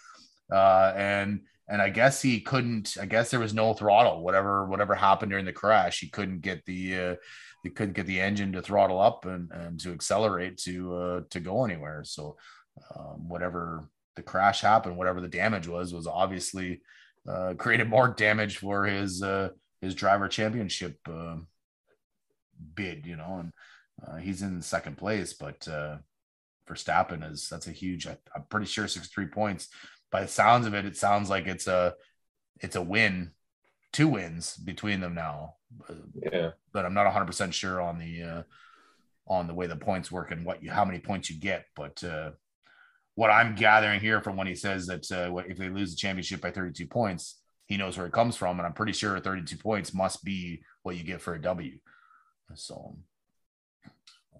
[0.52, 2.98] Uh, and and I guess he couldn't.
[3.00, 4.24] I guess there was no throttle.
[4.24, 7.16] Whatever whatever happened during the crash, he couldn't get the uh,
[7.64, 11.40] he couldn't get the engine to throttle up and, and to accelerate to uh, to
[11.40, 12.04] go anywhere.
[12.04, 12.38] So
[12.96, 16.82] um, whatever the crash happened, whatever the damage was, was obviously
[17.28, 19.50] uh, created more damage for his uh,
[19.82, 21.38] his driver championship uh,
[22.76, 23.06] bid.
[23.06, 23.52] You know, and
[24.06, 25.98] uh, he's in second place, but uh,
[26.68, 28.08] Verstappen is that's a huge.
[28.08, 29.70] I, I'm pretty sure six three points
[30.12, 31.96] by the sounds of it, it sounds like it's a
[32.60, 33.32] it's a win,
[33.94, 35.56] two wins between them now.
[36.14, 38.44] Yeah, but I'm not 100 percent sure on the uh,
[39.26, 41.66] on the way the points work and what you how many points you get.
[41.76, 42.32] But uh,
[43.16, 46.42] what I'm gathering here from when he says that uh, if they lose the championship
[46.42, 49.94] by 32 points, he knows where it comes from, and I'm pretty sure 32 points
[49.94, 51.78] must be what you get for a W.
[52.56, 52.98] So,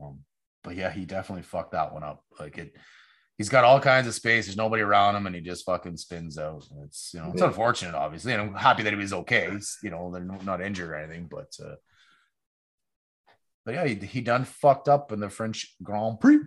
[0.02, 0.20] um,
[0.64, 2.24] but yeah, he definitely fucked that one up.
[2.40, 2.76] Like it
[3.42, 4.46] he's got all kinds of space.
[4.46, 6.64] There's nobody around him, and he just fucking spins out.
[6.84, 9.50] It's you know it's unfortunate, obviously, and I'm happy that he was okay.
[9.52, 11.76] He's you know they're not injured or anything, but uh,
[13.66, 16.40] but yeah, he, he done fucked up in the French Grand Prix.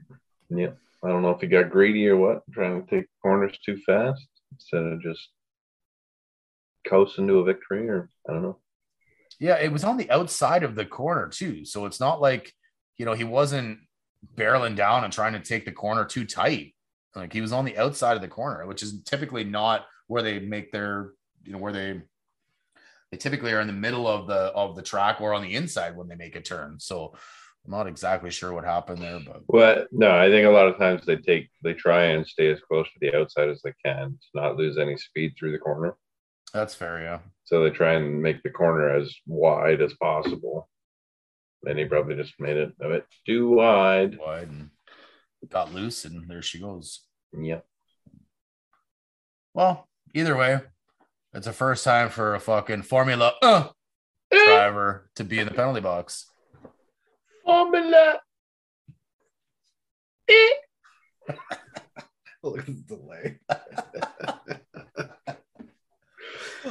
[0.51, 0.70] Yeah,
[1.05, 4.26] I don't know if he got greedy or what, trying to take corners too fast
[4.52, 5.28] instead of just
[6.89, 8.59] coasting to a victory, or I don't know.
[9.39, 12.52] Yeah, it was on the outside of the corner too, so it's not like
[12.97, 13.81] you know he wasn't
[14.36, 16.74] barreling down and trying to take the corner too tight.
[17.14, 20.40] Like he was on the outside of the corner, which is typically not where they
[20.40, 21.12] make their,
[21.44, 22.01] you know, where they
[23.10, 25.97] they typically are in the middle of the of the track or on the inside
[25.97, 26.81] when they make a turn.
[26.81, 27.14] So
[27.65, 30.77] I'm not exactly sure what happened there, but well, no, I think a lot of
[30.77, 34.11] times they take they try and stay as close to the outside as they can
[34.11, 35.97] to not lose any speed through the corner.
[36.53, 37.20] That's fair, yeah.
[37.45, 40.69] So they try and make the corner as wide as possible.
[41.65, 44.19] And he probably just made it a bit too wide.
[44.19, 44.70] Wide and
[45.49, 47.01] got loose, and there she goes.
[47.32, 47.65] Yep.
[49.55, 50.61] Well, either way,
[51.32, 53.69] it's the first time for a fucking Formula uh,
[54.31, 56.27] driver to be in the penalty box.
[57.45, 58.21] Formula.
[62.43, 63.39] Look at the delay.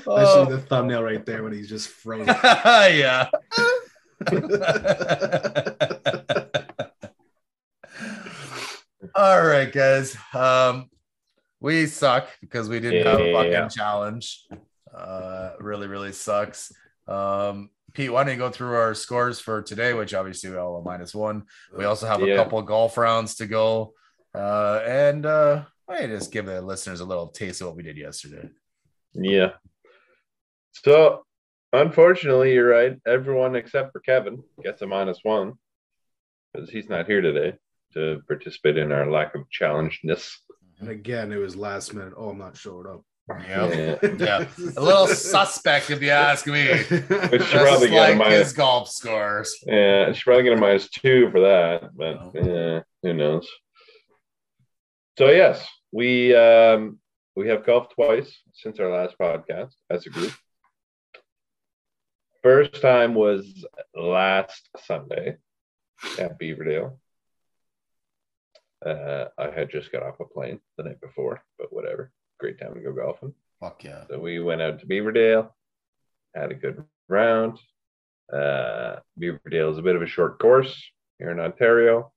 [0.07, 2.27] I see the thumbnail right there when he's just frozen.
[2.43, 3.29] yeah.
[9.15, 10.17] All right, guys.
[10.33, 10.89] Um,
[11.59, 14.47] we suck because we didn't have a fucking challenge.
[14.93, 16.71] Uh, really, really sucks.
[17.07, 20.81] Um, Pete, why don't you go through our scores for today, which obviously we all
[20.83, 21.43] minus one.
[21.77, 22.35] We also have a yeah.
[22.35, 23.93] couple golf rounds to go.
[24.33, 27.97] Uh, and uh, I just give the listeners a little taste of what we did
[27.97, 28.49] yesterday.
[29.13, 29.51] Yeah.
[30.71, 31.23] So
[31.71, 32.99] unfortunately, you're right.
[33.05, 35.53] Everyone except for Kevin gets a minus one
[36.51, 37.57] because he's not here today
[37.93, 40.33] to participate in our lack of challengedness.
[40.79, 42.13] And again, it was last minute.
[42.17, 43.03] Oh, I'm not showing up.
[43.29, 43.39] Yep.
[43.47, 44.47] Yeah, yeah,
[44.77, 46.67] a little suspect if you ask me.
[46.89, 49.55] But she probably like a minus, his golf scores.
[49.65, 52.31] Yeah, she probably get a minus two for that, but oh.
[52.35, 53.47] yeah, who knows?
[55.17, 56.99] So yes, we um,
[57.35, 60.33] we have golfed twice since our last podcast as a group.
[62.41, 65.37] First time was last Sunday
[66.19, 66.97] at Beaverdale.
[68.85, 72.11] Uh, I had just got off a plane the night before, but whatever.
[72.43, 73.33] Great time to go golfing.
[73.61, 74.03] Fuck yeah.
[74.09, 75.49] So we went out to Beaverdale,
[76.35, 77.57] had a good round.
[78.33, 80.77] Uh, Beaverdale is a bit of a short course
[81.19, 82.11] here in Ontario.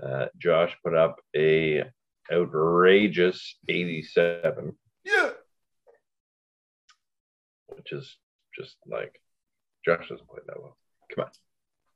[0.00, 1.82] Uh, Josh put up a
[2.32, 4.76] outrageous 87.
[5.04, 5.30] Yeah.
[7.66, 8.18] Which is
[8.56, 9.20] just like
[9.84, 10.76] Josh doesn't play that well.
[11.12, 11.24] Come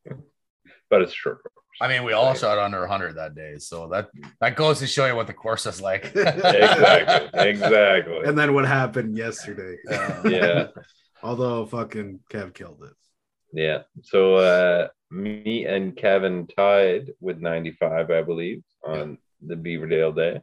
[0.09, 0.23] on.
[0.91, 1.62] But it's short course.
[1.81, 5.07] I mean, we all shot under 100 that day, so that that goes to show
[5.07, 6.05] you what the course is like.
[6.15, 8.21] exactly, exactly.
[8.25, 9.79] And then what happened yesterday?
[9.91, 10.67] Uh, yeah.
[11.23, 12.95] Although fucking Kev killed it.
[13.53, 13.83] Yeah.
[14.03, 20.41] So uh, me and Kevin tied with 95, I believe, on the Beaverdale day,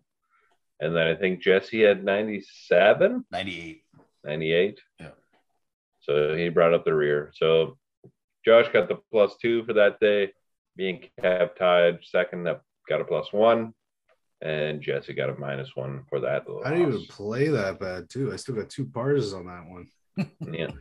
[0.79, 3.81] and then I think Jesse had 97, 98,
[4.23, 4.79] 98.
[4.99, 5.07] Yeah.
[6.01, 7.31] So he brought up the rear.
[7.35, 7.77] So
[8.45, 10.31] Josh got the plus two for that day.
[10.79, 13.73] Me and Kev tied second, that got a plus one.
[14.41, 16.45] and Jesse got a minus one for that.
[16.65, 18.31] I didn't even play that bad too.
[18.31, 19.87] I still got two pars on that one.
[20.53, 20.71] Yeah,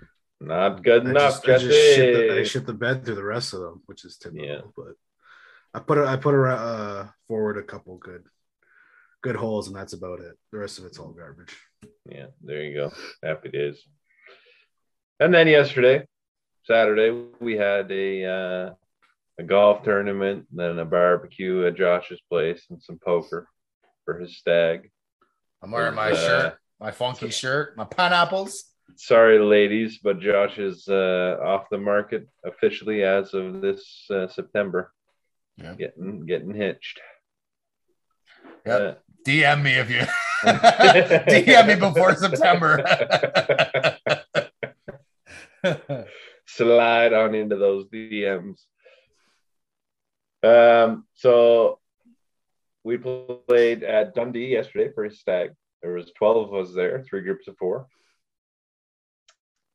[0.40, 3.24] not good I enough, just, I just shit the, I shit the bed through the
[3.24, 4.46] rest of them, which is typical.
[4.46, 4.60] Yeah.
[4.76, 4.94] But
[5.74, 8.22] I put a, I put a, uh, forward a couple good
[9.20, 10.38] good holes, and that's about it.
[10.52, 11.56] The rest of it's all garbage.
[12.08, 12.92] Yeah, there you go.
[13.22, 13.82] Happy days.
[15.18, 16.06] And then yesterday,
[16.64, 17.10] Saturday,
[17.40, 18.74] we had a uh,
[19.38, 23.48] a golf tournament, then a barbecue at Josh's place, and some poker
[24.04, 24.90] for his stag.
[25.62, 28.64] I'm wearing my Uh, shirt, my funky shirt, my pineapples.
[28.96, 34.92] Sorry, ladies, but Josh is uh, off the market officially as of this uh, September.
[35.56, 35.74] Yeah.
[35.74, 37.00] Getting getting hitched.
[38.66, 39.02] Yep.
[39.26, 40.00] DM me if you
[40.44, 42.80] DM me before September.
[45.64, 46.02] Uh,
[46.46, 48.60] slide on into those DMs.
[50.42, 51.78] Um, so
[52.84, 55.50] we played at Dundee yesterday for his stag.
[55.82, 57.86] There was 12 of us there, three groups of four.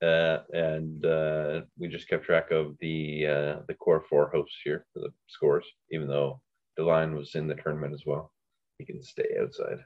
[0.01, 4.85] Uh, and uh, we just kept track of the uh, the core four hosts here
[4.91, 6.41] for the scores, even though
[6.75, 8.33] Deline was in the tournament as well.
[8.79, 9.77] He can stay outside.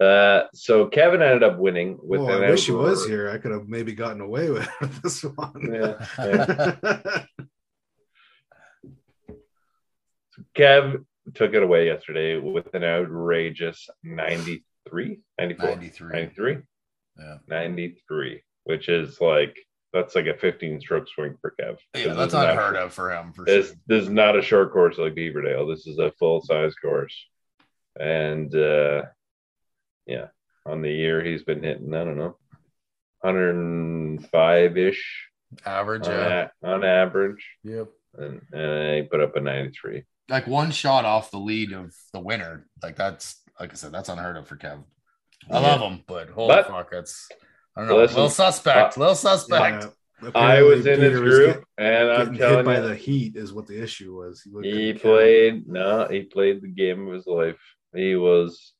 [0.00, 3.28] Uh, so Kevin ended up winning with an I wish he was here.
[3.28, 4.48] I could have maybe gotten away
[4.80, 5.70] with this one.
[5.70, 7.24] Yeah, yeah.
[10.58, 11.04] Kev
[11.34, 16.08] took it away yesterday with an outrageous 93, 94, 93.
[16.12, 16.58] 93,
[17.18, 17.38] Yeah.
[17.46, 19.56] 93, which is like,
[19.92, 21.78] that's like a 15 stroke swing for Kev.
[21.94, 23.76] Yeah, that's unheard of for him for This, sure.
[23.86, 25.68] this is not a short course like Beaverdale.
[25.74, 27.14] This is a full size course.
[27.98, 29.02] And uh,
[30.06, 30.26] yeah,
[30.66, 32.36] on the year he's been hitting, I don't know,
[33.20, 35.28] 105 ish
[35.64, 36.48] Average, on, yeah.
[36.62, 37.46] a- on average.
[37.64, 37.88] Yep.
[38.18, 40.04] And, and he put up a 93.
[40.28, 42.66] Like one shot off the lead of the winner.
[42.82, 44.84] Like that's like I said, that's unheard of for Kev.
[45.50, 45.66] I Yeah.
[45.76, 47.28] love him, but holy But- fuck, that's
[47.76, 47.96] I don't know.
[47.98, 49.86] Listen, little suspect, little suspect.
[50.20, 52.88] Yeah, I was in his Peter was group, get- and I'm getting hit by you,
[52.88, 54.42] the heat is what the issue was.
[54.42, 55.00] He, he good.
[55.02, 55.68] played.
[55.68, 57.56] No, he played the game of his life.
[57.94, 58.72] He was.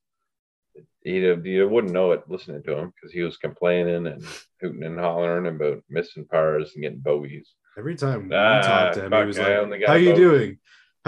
[1.01, 4.23] He you wouldn't know it listening to him because he was complaining and
[4.61, 7.53] hooting and hollering about missing pars and getting bogeys.
[7.77, 10.59] Every time we Ah, talked to him, he was like, "How you both." doing?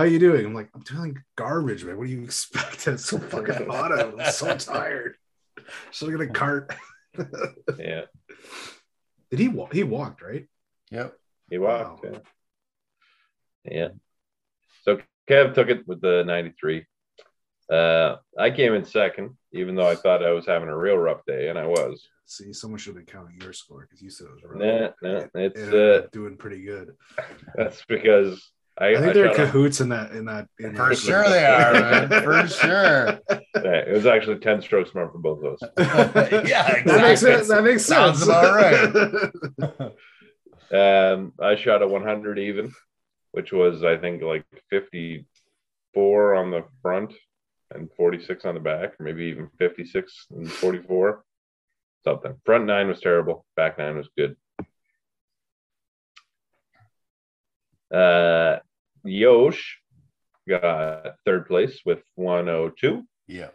[0.02, 1.95] How you doing?" I'm like, "I'm doing garbage, man.
[1.95, 2.88] What do you expect?
[2.88, 3.91] It's so fucking hot.
[3.91, 5.15] I'm so tired.
[5.91, 6.73] Should I get a cart?"
[7.78, 8.06] Yeah,
[9.30, 9.73] Did he walk?
[9.73, 10.48] He walked, right?
[10.90, 11.14] Yep.
[11.52, 12.03] he walked.
[12.03, 12.11] Wow.
[12.11, 12.19] Yeah.
[13.72, 13.88] yeah.
[14.84, 16.88] So Kev took it with the 93.
[17.69, 21.23] Uh, I came in second, even though I thought I was having a real rough
[21.28, 22.07] day, and I was.
[22.26, 24.94] See, someone should have been counting your score because you said it was right.
[25.03, 26.95] Nah, nah, it's ended uh, doing pretty good.
[27.56, 28.41] that's because
[28.81, 30.11] I, I think I they're shot a- cahoots in that.
[30.11, 30.47] In that.
[30.59, 32.09] In For that sure they are, man.
[32.23, 33.19] For sure.
[33.29, 35.61] Yeah, it was actually 10 strokes more for both of us.
[36.49, 37.47] yeah, That makes sense.
[37.47, 38.29] That makes Sounds sense.
[38.29, 38.55] about
[39.61, 39.91] right.
[40.73, 42.71] Um, I shot a 100 even,
[43.33, 47.13] which was, I think, like 54 on the front
[47.71, 51.25] and 46 on the back, maybe even 56 and 44.
[52.05, 52.35] Something.
[52.45, 53.45] Front nine was terrible.
[53.57, 54.37] Back nine was good.
[57.93, 58.59] Uh,
[59.03, 59.80] Yosh
[60.48, 63.03] got third place with 102.
[63.28, 63.49] Yeah.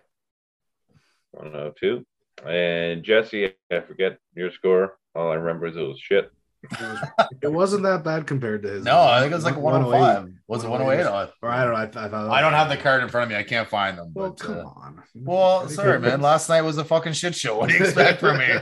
[1.32, 2.04] 102.
[2.44, 4.98] And Jesse, I forget your score.
[5.14, 6.30] All I remember is it was shit.
[6.62, 6.98] It, was,
[7.42, 8.84] it wasn't that bad compared to his.
[8.84, 9.98] No, I think it was like 108.
[9.98, 10.34] 105.
[10.48, 11.06] Was it 108?
[11.06, 11.80] Oh, Or I don't know.
[11.80, 12.30] I, th- I thought.
[12.30, 13.36] I don't have the card in front of me.
[13.36, 14.12] I can't find them.
[14.14, 15.02] Well, but, come uh, on.
[15.14, 16.20] well, I sorry, it man.
[16.20, 17.58] Last night was a fucking shit show.
[17.58, 18.48] What do you expect from me?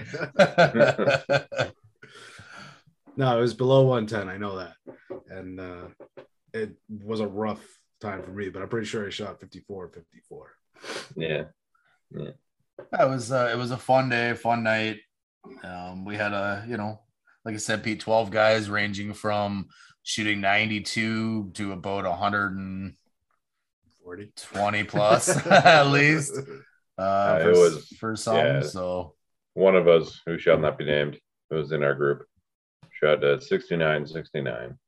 [3.16, 4.28] no, it was below 110.
[4.28, 4.74] I know that,
[5.28, 5.86] and uh,
[6.54, 7.62] it was a rough
[8.00, 8.48] time for me.
[8.48, 10.52] But I'm pretty sure I shot 54, 54.
[11.16, 11.44] Yeah.
[12.10, 12.30] Yeah.
[12.78, 15.00] it was uh, it was a fun day, fun night.
[15.62, 17.00] Um, we had a you know,
[17.44, 19.66] like I said, Pete, 12 guys ranging from
[20.02, 22.94] shooting 92 to about 120
[24.52, 26.36] 40 plus at least
[26.98, 28.36] uh, it for, was- for some.
[28.36, 28.60] yeah.
[28.62, 29.14] So
[29.54, 31.18] One of us, who shall not be named,
[31.50, 32.24] who was in our group,
[32.92, 34.78] shot at 69 69.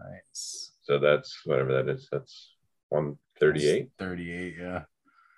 [0.00, 0.72] nice.
[0.84, 2.08] So that's whatever that is.
[2.12, 2.54] That's
[2.90, 3.90] 138.
[3.98, 4.82] 38, yeah.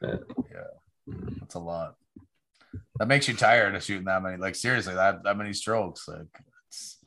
[0.02, 0.16] Yeah.
[0.50, 1.14] Yeah.
[1.40, 1.94] That's a lot.
[2.98, 4.36] That makes you tired of shooting that many.
[4.36, 6.08] Like seriously, that that many strokes.
[6.08, 6.26] Like
[6.66, 6.98] it's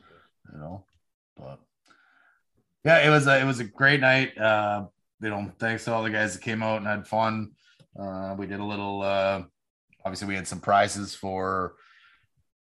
[0.52, 0.86] you know,
[1.36, 1.60] but
[2.86, 4.38] yeah, it was a it was a great night.
[4.38, 4.86] Uh,
[5.22, 7.52] you know, thanks to all the guys that came out and had fun.
[8.00, 9.44] Uh, we did a little uh
[10.06, 11.76] obviously we had some prizes for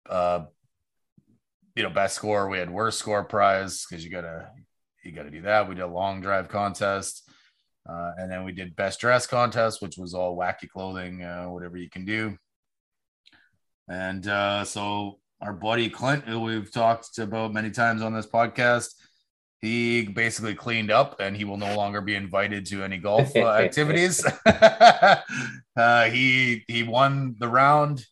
[0.09, 0.45] uh
[1.75, 2.49] you know best score.
[2.49, 4.49] We had worst score prize because you gotta
[5.07, 5.67] you gotta do that.
[5.67, 7.27] We did a long drive contest.
[7.89, 11.77] Uh, and then we did best dress contest, which was all wacky clothing, uh, whatever
[11.77, 12.37] you can do.
[13.87, 18.93] And uh, so our buddy Clint, who we've talked about many times on this podcast,
[19.61, 23.39] he basically cleaned up and he will no longer be invited to any golf uh,
[23.53, 24.25] activities.
[24.45, 28.05] uh, he he won the round.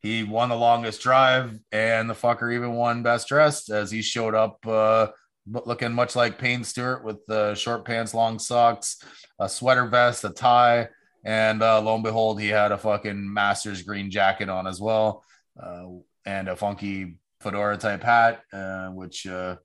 [0.00, 4.34] He won the longest drive, and the fucker even won best dressed as he showed
[4.34, 5.08] up uh,
[5.46, 9.02] looking much like Payne Stewart with the short pants, long socks,
[9.38, 10.88] a sweater vest, a tie,
[11.24, 15.24] and uh, lo and behold, he had a fucking Masters green jacket on as well,
[15.60, 15.84] uh,
[16.24, 19.56] and a funky fedora type hat, uh, which uh,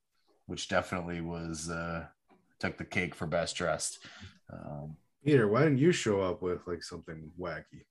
[0.48, 2.06] which definitely was uh,
[2.60, 4.00] took the cake for best dressed.
[4.52, 4.96] Um,
[5.26, 7.86] Peter, why didn't you show up with like something wacky?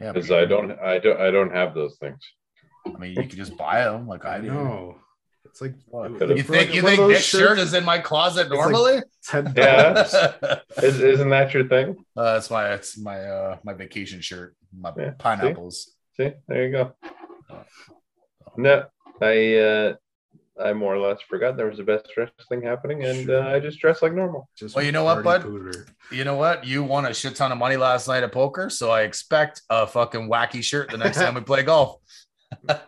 [0.00, 2.18] yeah, Because I don't, I don't, I don't have those things.
[2.86, 4.48] I mean, you could just buy them like I I do.
[4.48, 4.96] know.
[5.54, 6.10] It's like What?
[6.10, 9.02] You think like, you think those this shirt is in my closet like- normally?
[9.22, 9.92] ten Yeah.
[9.92, 10.12] dollars.
[10.12, 12.04] uh, Is, isn't that your thing?
[12.16, 15.92] that's my it's my uh my vacation shirt, my Yeah, pineapples.
[16.16, 16.92] See, there you go.
[18.56, 18.86] No,
[19.22, 19.94] I, uh,
[20.60, 23.60] I more or less forgot there was a best dress thing happening, and uh, I
[23.60, 24.48] just dressed like normal.
[24.56, 25.44] Just Well, you know what, bud?
[25.44, 25.86] pooter.
[26.10, 26.64] You know what?
[26.66, 29.86] You won a shit ton of money last night at poker, so I expect a
[29.86, 32.00] fucking wacky shirt the next time we play golf.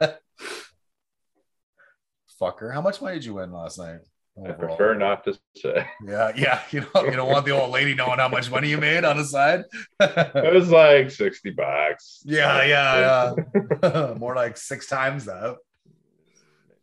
[2.40, 4.00] Fucker, how much money did you win last night?
[4.46, 5.86] I prefer not to say.
[6.06, 6.60] Yeah, yeah.
[6.70, 9.16] You don't, you don't want the old lady knowing how much money you made on
[9.16, 9.64] the side.
[10.00, 12.20] It was like sixty bucks.
[12.24, 13.34] yeah, yeah,
[13.82, 14.14] yeah.
[14.18, 15.56] More like six times that.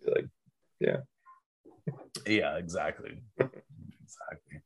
[0.08, 0.26] Like,
[0.80, 0.98] Yeah,
[2.26, 3.20] Yeah, exactly.
[3.40, 4.62] exactly.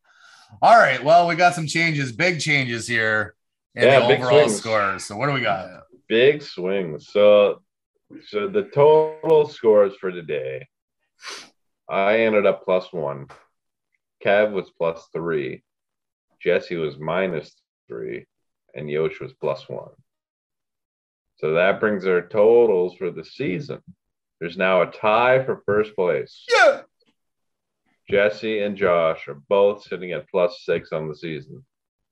[0.62, 1.04] All right.
[1.04, 3.36] Well, we got some changes, big changes here
[3.76, 5.04] in Yeah, the overall scores.
[5.04, 5.84] So what do we got?
[6.08, 7.10] big swings.
[7.12, 7.62] So,
[8.30, 10.66] so the total scores for today,
[11.90, 13.28] I ended up plus one.
[14.24, 15.64] Kev was plus three.
[16.42, 17.56] Jesse was minus
[17.88, 18.26] three,
[18.76, 19.92] and Yosh was plus one.
[21.38, 23.82] So that brings our totals for the season.
[24.40, 26.46] There's now a tie for first place.
[26.52, 26.82] Yeah.
[28.10, 31.66] Jesse and Josh are both sitting at plus six on the season.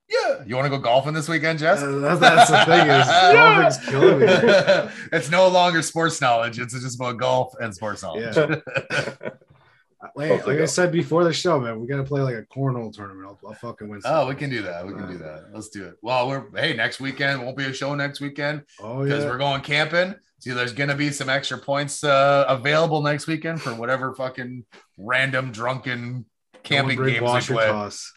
[0.10, 0.44] Yeah.
[0.46, 1.82] You want to go golfing this weekend, Jess?
[1.82, 4.92] Uh, that's, that's the thing is golfing's killing me.
[5.12, 6.60] it's no longer sports knowledge.
[6.60, 8.36] It's just about golf and sports knowledge.
[8.36, 8.60] Yeah.
[10.16, 12.94] Wait, Hopefully like I said before the show, man, we gotta play like a cornhole
[12.94, 13.26] tournament.
[13.26, 14.02] I'll, I'll fucking win.
[14.06, 14.86] Oh, we can do that.
[14.86, 15.46] We can do that.
[15.52, 15.96] Let's do it.
[16.04, 19.30] Well, we're hey, next weekend won't be a show next weekend Oh because yeah.
[19.30, 20.14] we're going camping.
[20.40, 24.66] See, there's gonna be some extra points uh, available next weekend for whatever fucking
[24.98, 26.26] random drunken
[26.64, 27.68] camping games we washer play.
[27.68, 28.14] toss.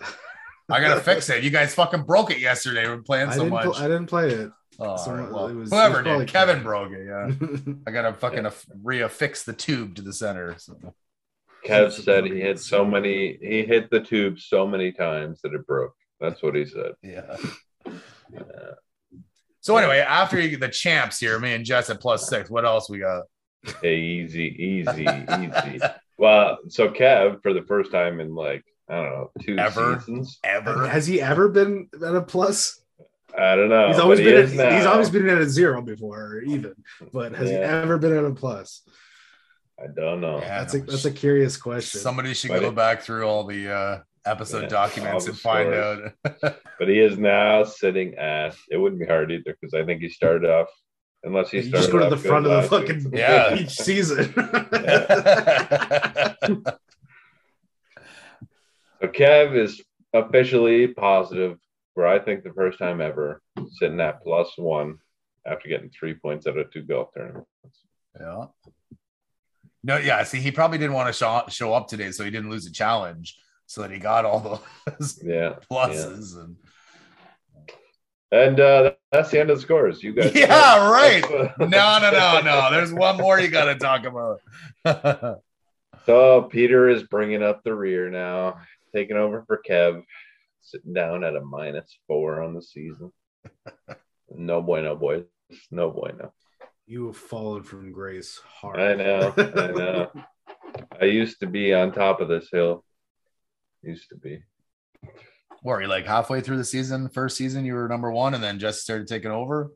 [0.71, 1.43] I gotta fix it.
[1.45, 2.87] You guys fucking broke it yesterday.
[2.89, 3.51] We're playing I so didn't.
[3.53, 3.65] much.
[3.65, 4.51] pl- I didn't play it.
[4.81, 5.33] Oh, all Someone- right.
[5.33, 6.63] Well, it was- whoever it was did, Kevin Kevin.
[6.63, 7.07] broke it.
[7.07, 10.55] Yeah, I gotta fucking aff- reaffix the tube to the center.
[10.59, 10.77] So.
[11.67, 15.67] Kev said he hit so many, he hit the tube so many times that it
[15.67, 15.95] broke.
[16.21, 16.93] That's what he said.
[17.03, 17.37] Yeah.
[18.37, 18.75] Uh,
[19.61, 22.49] So anyway, after you get the champs here, me and Jess at plus six.
[22.51, 23.25] What else we got?
[23.83, 25.81] Hey, easy, easy, easy.
[26.19, 29.99] Well, so Kev, for the first time in like, I don't know, two Ever?
[30.01, 30.39] seasons.
[30.45, 30.89] Ever?
[30.89, 32.81] Has he ever been at a plus?
[33.39, 33.89] I don't know.
[33.89, 34.61] he's always but he been.
[34.61, 36.75] At, he's always been at a zero before, or even.
[37.13, 38.83] But has he ever been at a plus?
[39.79, 40.39] I don't know.
[40.41, 40.59] Yeah.
[40.61, 42.01] That's a that's a curious question.
[42.01, 45.69] Somebody should But go it- back through all the uh, episode Yeah, documents and find
[45.73, 46.13] scores.
[46.45, 46.55] out.
[46.79, 48.55] But he is now sitting at.
[48.71, 50.69] It wouldn't be hard either because I think he started off.
[51.25, 53.11] Unless he you started just go to the front of the fucking.
[53.13, 53.55] Yeah.
[53.59, 54.33] each season.
[59.01, 61.59] So Kev is officially positive
[61.95, 63.43] for I think the first time ever,
[63.79, 64.99] sitting at plus one
[65.47, 67.47] after getting three points out of two golf tournaments.
[68.19, 68.47] yeah.
[69.85, 70.23] No, yeah.
[70.25, 72.73] See, he probably didn't want to show, show up today, so he didn't lose a
[72.73, 74.63] challenge, so that he got all
[74.99, 75.55] those Yeah.
[75.71, 76.37] pluses.
[76.37, 76.57] And
[78.33, 80.03] And uh, that's the end of the scores.
[80.03, 80.33] You guys.
[80.35, 81.25] Yeah, right.
[81.59, 82.69] No, no, no, no.
[82.73, 84.41] There's one more you got to talk about.
[86.07, 88.59] So Peter is bringing up the rear now,
[88.95, 90.03] taking over for Kev,
[90.61, 93.13] sitting down at a minus four on the season.
[94.31, 95.25] No bueno, boys.
[95.71, 96.35] No bueno.
[96.87, 98.79] you have fallen from grace hard.
[98.79, 99.33] I know.
[99.39, 100.11] I know.
[101.01, 102.85] I used to be on top of this hill.
[103.83, 104.43] Used to be.
[105.63, 108.59] Were you like halfway through the season, first season, you were number one, and then
[108.59, 109.71] just started taking over?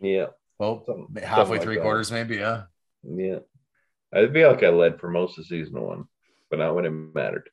[0.00, 0.26] Yeah.
[0.60, 1.82] Well, Something- halfway something like three that.
[1.82, 2.36] quarters, maybe.
[2.36, 2.62] Yeah.
[3.02, 3.38] Yeah.
[4.14, 6.04] I feel like I led for most of season one,
[6.48, 7.50] but not when it mattered.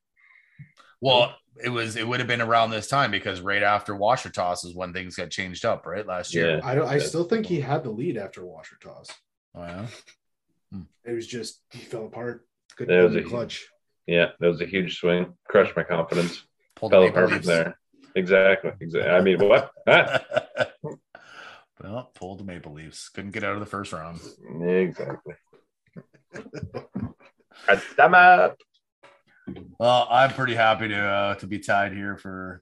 [1.03, 1.95] Well, it was.
[1.97, 5.15] It would have been around this time because right after washer toss is when things
[5.15, 6.07] got changed up, right?
[6.07, 6.57] Last year.
[6.57, 6.61] Yeah.
[6.63, 6.87] I don't.
[6.87, 9.07] I still think he had the lead after washer toss.
[9.53, 9.87] Oh, yeah.
[10.71, 10.81] Hmm.
[11.03, 12.47] It was just he fell apart.
[12.77, 13.67] Good There was the a- clutch.
[14.07, 15.33] Yeah, that was a huge swing.
[15.47, 16.43] Crushed my confidence.
[16.75, 17.77] Pulled the Fell apart from there.
[18.15, 18.71] Exactly.
[18.79, 19.11] Exactly.
[19.11, 19.71] I mean, what?
[19.87, 20.19] Huh?
[21.83, 21.89] Ah.
[21.89, 23.09] well, pulled the Maple Leafs.
[23.09, 24.21] Couldn't get out of the first round.
[24.61, 25.33] Exactly.
[26.33, 28.57] God damn it.
[29.79, 32.61] Well, I'm pretty happy to uh, to be tied here for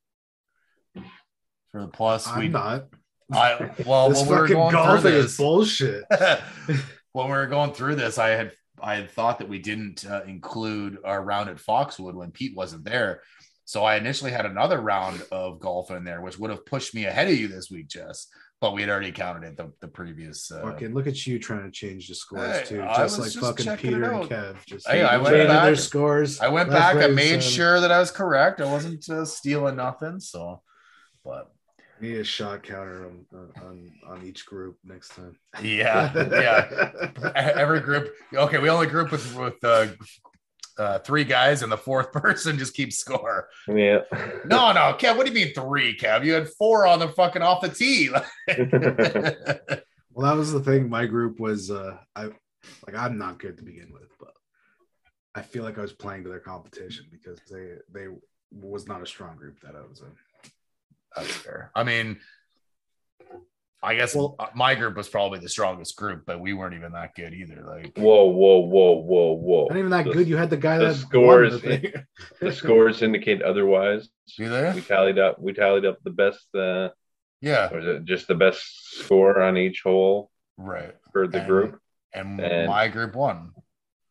[1.71, 2.27] for the plus.
[2.27, 2.85] I'm we, not.
[3.31, 6.03] I well this when we were going through is this, bullshit.
[7.13, 8.51] when we were going through this, I had
[8.81, 12.83] I had thought that we didn't uh, include our round at Foxwood when Pete wasn't
[12.83, 13.21] there.
[13.65, 17.05] So I initially had another round of golf in there, which would have pushed me
[17.05, 18.27] ahead of you this week, Jess.
[18.61, 20.51] But we had already counted it the, the previous.
[20.51, 23.39] Uh, Fucking look at you trying to change the scores Hey, too, just like just
[23.43, 24.63] fucking Peter and Kev.
[24.67, 26.39] Just Hey, I went back- their scores.
[26.39, 26.95] I went back.
[26.97, 27.41] I made center.
[27.41, 28.61] sure that I was correct.
[28.61, 30.19] I wasn't uh, stealing nothing.
[30.19, 30.61] So,
[31.25, 31.51] but
[31.99, 33.25] We need a shot counter on,
[33.63, 35.35] on on each group next time.
[35.63, 37.31] yeah, yeah.
[37.35, 38.13] Every group.
[38.31, 39.87] Okay, we only group with with uh,
[40.81, 43.47] uh, three guys, and the fourth person just keeps score.
[43.67, 43.99] Yeah.
[44.45, 45.17] No, no, Kev.
[45.17, 46.25] What do you mean three, Kev?
[46.25, 48.09] You had four on the fucking off the tee.
[50.13, 50.89] Well, that was the thing.
[50.89, 54.33] My group was uh I like I'm not good to begin with, but
[55.33, 58.07] I feel like I was playing to their competition because they they
[58.51, 60.11] was not a strong group that I was in.
[61.15, 61.71] That's fair.
[61.75, 62.19] I mean,
[63.83, 66.91] I guess Well- uh, my group was probably the strongest group, but we weren't even
[66.91, 67.63] that good either.
[67.65, 69.67] Like, whoa, whoa, whoa, whoa, whoa.
[69.69, 70.27] Not even that The- good.
[70.27, 72.05] You had the guy the that scores- the.
[72.39, 74.09] The scores indicate otherwise.
[74.37, 74.71] do they?
[74.73, 75.39] We tallied up.
[75.39, 76.45] We tallied up the best.
[76.55, 76.89] Uh,
[77.41, 78.61] Yeah, or it just the best
[78.99, 80.93] score on each hole right.
[81.11, 81.79] for the And- group?
[82.13, 83.51] And, And- my group won.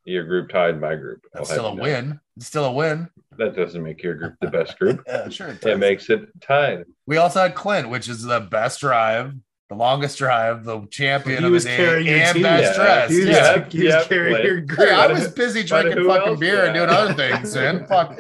[0.05, 1.21] Your group tied my group.
[1.35, 1.83] I'll That's still a know.
[1.83, 2.21] win.
[2.37, 3.09] It's still a win.
[3.39, 5.05] That doesn't make your group the best group.
[5.07, 5.49] Yeah, sure.
[5.49, 6.87] It, It makes it tied.
[7.07, 9.35] we also had Clint, which is the best drive,
[9.71, 12.43] the longest drive, the champion He of was the day, carrying your and team.
[12.43, 13.13] best Yeah, dressed.
[13.13, 13.65] He was, Yeah.
[13.71, 14.45] he was yeah, carrying Blake.
[14.45, 14.93] your Hey.
[14.95, 16.41] I was busy drinking fucking else?
[16.41, 17.87] beer and doing other things, man.
[17.89, 18.19] Fuck.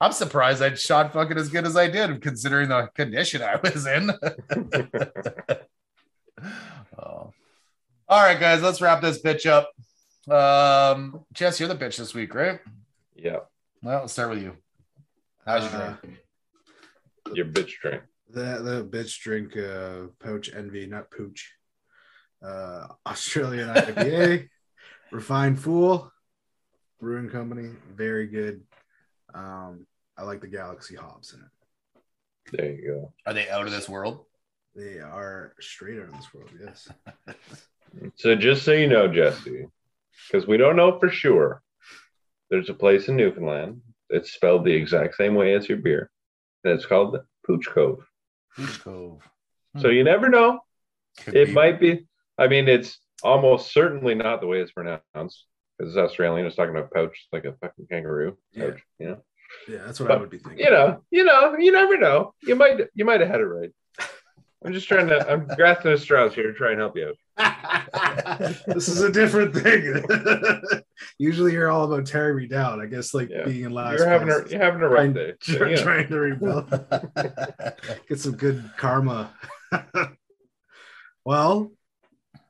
[0.00, 3.84] I'm surprised I shot fucking as good as I did, considering the condition I was
[3.86, 4.10] in.
[6.98, 7.32] oh.
[8.08, 9.70] All right, guys, let's wrap this bitch up.
[10.32, 12.60] Um, Jess, you're the bitch this week, right?
[13.16, 13.38] Yeah,
[13.82, 14.56] Well, let's start with you.
[15.46, 16.18] How's your Uh, drink?
[17.34, 18.00] your bitch train.
[18.32, 21.52] The the bitch drink uh pouch envy, not pooch.
[22.42, 24.48] Uh Australian IPA,
[25.12, 26.10] refined fool,
[27.00, 28.62] brewing company, very good.
[29.34, 29.86] Um,
[30.16, 32.56] I like the Galaxy hops in it.
[32.56, 33.12] There you go.
[33.26, 34.24] Are they out of this world?
[34.74, 36.88] They are straight out of this world, yes.
[38.16, 39.66] So just so you know, Jesse,
[40.26, 41.62] because we don't know for sure,
[42.48, 43.82] there's a place in Newfoundland.
[44.08, 46.10] It's spelled the exact same way as your beer,
[46.64, 48.02] and it's called Pouch Cove.
[48.82, 49.22] Cove.
[49.78, 50.60] So you never know.
[51.20, 51.52] Could It be.
[51.52, 52.06] might be.
[52.38, 55.36] I mean, it's almost certainly not the way it's pronounced because
[55.90, 56.46] it's Australian.
[56.46, 58.70] It's talking about pouch like a fucking kangaroo Yeah.
[58.70, 58.80] pouch.
[58.98, 59.22] You know,
[59.68, 60.64] Yeah, that's what I would be thinking.
[60.64, 62.34] you know, you know, you never know.
[62.42, 63.70] You might, you might have had it right.
[64.64, 65.28] I'm just trying to.
[65.30, 68.50] I'm grasping at straws here to try and help you out.
[68.66, 70.02] this is a different thing.
[71.18, 72.80] Usually you're all about tearing me down.
[72.80, 73.44] I guess like Yeah.
[73.44, 75.32] being in last You're having a, you're having a rough trying, day.
[75.40, 75.82] So, try- you know.
[75.82, 76.70] trying to rebuild.
[78.08, 79.32] Get some good karma.
[81.24, 81.72] well,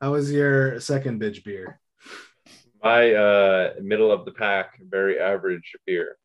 [0.00, 1.78] how was your second bitch beer?
[2.82, 6.16] my uh, middle of the pack, very average beer.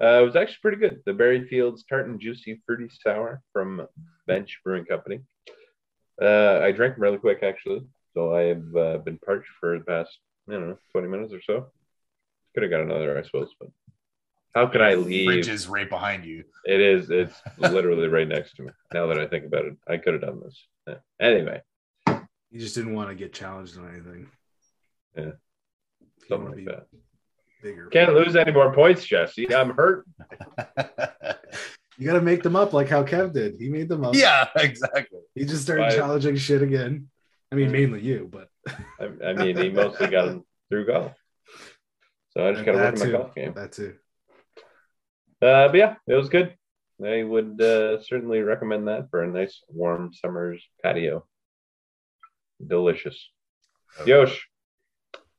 [0.00, 1.00] Uh, it was actually pretty good.
[1.06, 3.86] The Berry Fields Tart and Juicy Fruity Sour from
[4.26, 5.20] Bench Brewing Company.
[6.20, 7.86] Uh, I drank them really quick, actually.
[8.12, 10.10] So I've uh, been parched for the past,
[10.48, 11.66] I don't know, 20 minutes or so.
[12.54, 13.68] Could have got another, I suppose, but
[14.54, 15.26] how could I leave?
[15.26, 16.44] Fridge is right behind you.
[16.64, 17.10] It is.
[17.10, 18.70] It's literally right next to me.
[18.92, 20.56] Now that I think about it, I could have done this.
[20.86, 20.94] Yeah.
[21.20, 21.60] Anyway,
[22.06, 24.28] You just didn't want to get challenged on anything.
[25.16, 25.32] Yeah.
[26.28, 26.86] Something like be that.
[27.64, 27.86] Bigger.
[27.86, 29.52] Can't lose any more points, Jesse.
[29.54, 30.06] I'm hurt.
[31.96, 33.54] You got to make them up like how Kev did.
[33.60, 34.16] He made them up.
[34.16, 35.20] yeah, exactly.
[35.36, 35.94] He just started Right.
[35.94, 37.08] challenging shit again.
[37.52, 38.48] I mean, mainly you, but
[38.98, 41.12] I, I mean, he mostly got him through golf.
[42.30, 43.52] So I just got to work on my golf game.
[43.54, 43.94] That too.
[45.40, 46.56] Uh, but yeah, it was good.
[47.00, 51.24] I would uh, certainly recommend that for a nice warm summer's patio.
[52.66, 53.30] Delicious.
[54.04, 54.48] Yosh,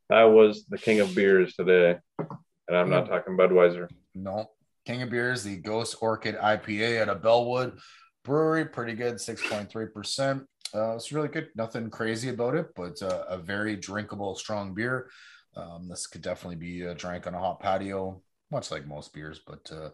[0.10, 3.90] I was the king of beers today, and I'm not talking Budweiser.
[4.14, 4.50] No.
[4.86, 7.80] King of Beers, the Ghost Orchid IPA out of Bellwood
[8.24, 8.66] Brewery.
[8.66, 10.46] Pretty good, 6.3%.
[10.74, 11.50] Uh, it's really good.
[11.56, 15.10] Nothing crazy about it, but uh, a very drinkable, strong beer.
[15.56, 18.22] Um, this could definitely be uh, drank on a hot patio,
[18.52, 19.90] much like most beers, but uh,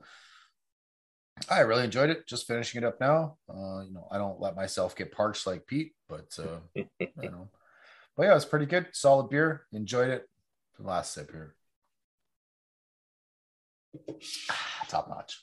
[1.49, 2.27] I really enjoyed it.
[2.27, 3.37] Just finishing it up now.
[3.49, 6.59] Uh, you know, I don't let myself get parched like Pete, but uh,
[6.99, 7.49] you know,
[8.15, 8.87] but yeah, it was pretty good.
[8.91, 9.63] Solid beer.
[9.73, 10.27] Enjoyed it.
[10.77, 11.55] The last sip here.
[14.87, 15.39] Top notch.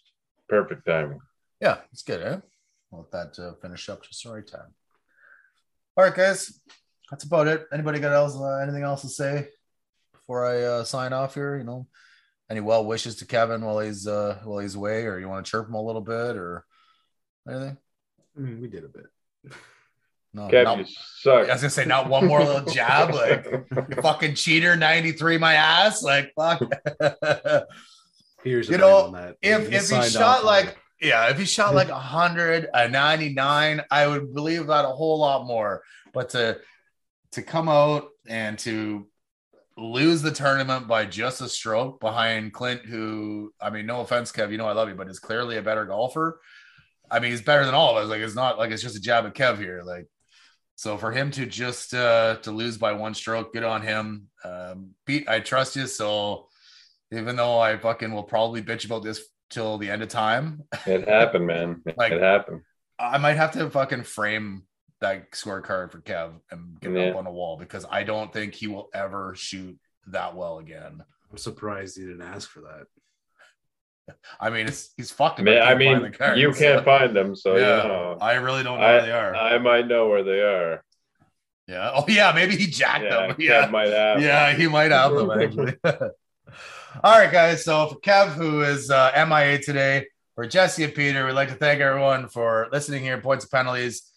[0.49, 1.21] Perfect timing.
[1.61, 2.39] Yeah, it's good, eh?
[2.93, 4.75] I'll let that uh, finish up just the right time.
[5.97, 6.61] All right, guys,
[7.11, 7.67] that's about it.
[7.73, 9.49] Anybody got else uh, anything else to say
[10.13, 11.59] before I uh, sign off here?
[11.59, 11.87] You know,
[12.51, 15.51] any well wishes to Kevin while he's uh, while he's away, or you want to
[15.51, 16.65] chirp him a little bit, or
[17.49, 17.77] anything?
[18.37, 19.07] I mean, we did a bit.
[20.39, 23.47] No, Kev, not- I was gonna say not one more little jab, like
[24.03, 26.63] fucking cheater, ninety three, my ass, like fuck.
[28.45, 29.37] Here's You know, that.
[29.43, 30.77] if He if he shot like it.
[31.01, 34.89] yeah, if he shot like a hundred, a ninety nine, I would believe that a
[34.89, 35.83] whole lot more.
[36.15, 36.59] But to
[37.33, 39.09] to come out and to
[39.77, 44.51] lose the tournament by just a stroke behind Clint, who I mean, no offense, Kev,
[44.53, 46.41] you know I love you, but is clearly a better golfer.
[47.11, 48.11] I mean, he's better than all of us.
[48.11, 49.83] Like it's not like it's just a jab at Kev here.
[49.85, 50.07] Like
[50.79, 54.29] so for him to just uh to lose by one stroke, good on him.
[54.45, 55.89] Um Pete, I trust you.
[55.89, 56.47] So
[57.13, 61.09] even though I fucking will probably bitch about this till the end of time, It
[61.09, 61.83] happened, man.
[61.97, 62.63] Like- it happened.
[62.97, 64.63] I might have to fucking frame
[65.01, 68.55] that scorecard for Kev and get it up on a wall because I don't think
[68.55, 69.77] he will ever shoot
[70.09, 71.03] that well again.
[71.31, 72.87] I'm surprised he didn't ask for that.
[74.41, 75.41] I mean, it's he's fucked.
[75.41, 78.19] I mean, I mean cards, you can't so- find them, so yeah, you know.
[78.21, 79.35] I really don't know I, where they are.
[79.35, 80.85] I might know where they are.
[81.67, 81.91] yeah.
[81.95, 83.37] Oh yeah, maybe he jacked Yeah, them.
[83.39, 83.67] Yeah.
[83.71, 84.23] might have.
[84.23, 85.77] Yeah, he might have them actually.
[87.05, 87.65] All right, guys.
[87.65, 91.55] So for Kev, who is uh, MIA today, for Jesse and Peter, we'd like to
[91.55, 93.21] thank everyone for listening here.
[93.21, 94.11] Points and penalties.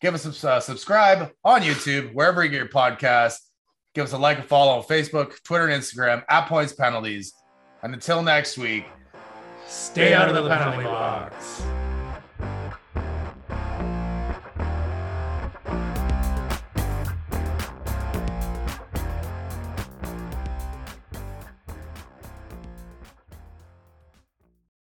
[0.00, 3.38] Give us a uh, subscribe on YouTube, wherever you get your podcast.
[3.94, 7.32] Give us a like and follow on Facebook, Twitter, and Instagram at Points Penalties.
[7.82, 8.86] And until next week,
[9.74, 11.62] stay, out of the penalty box.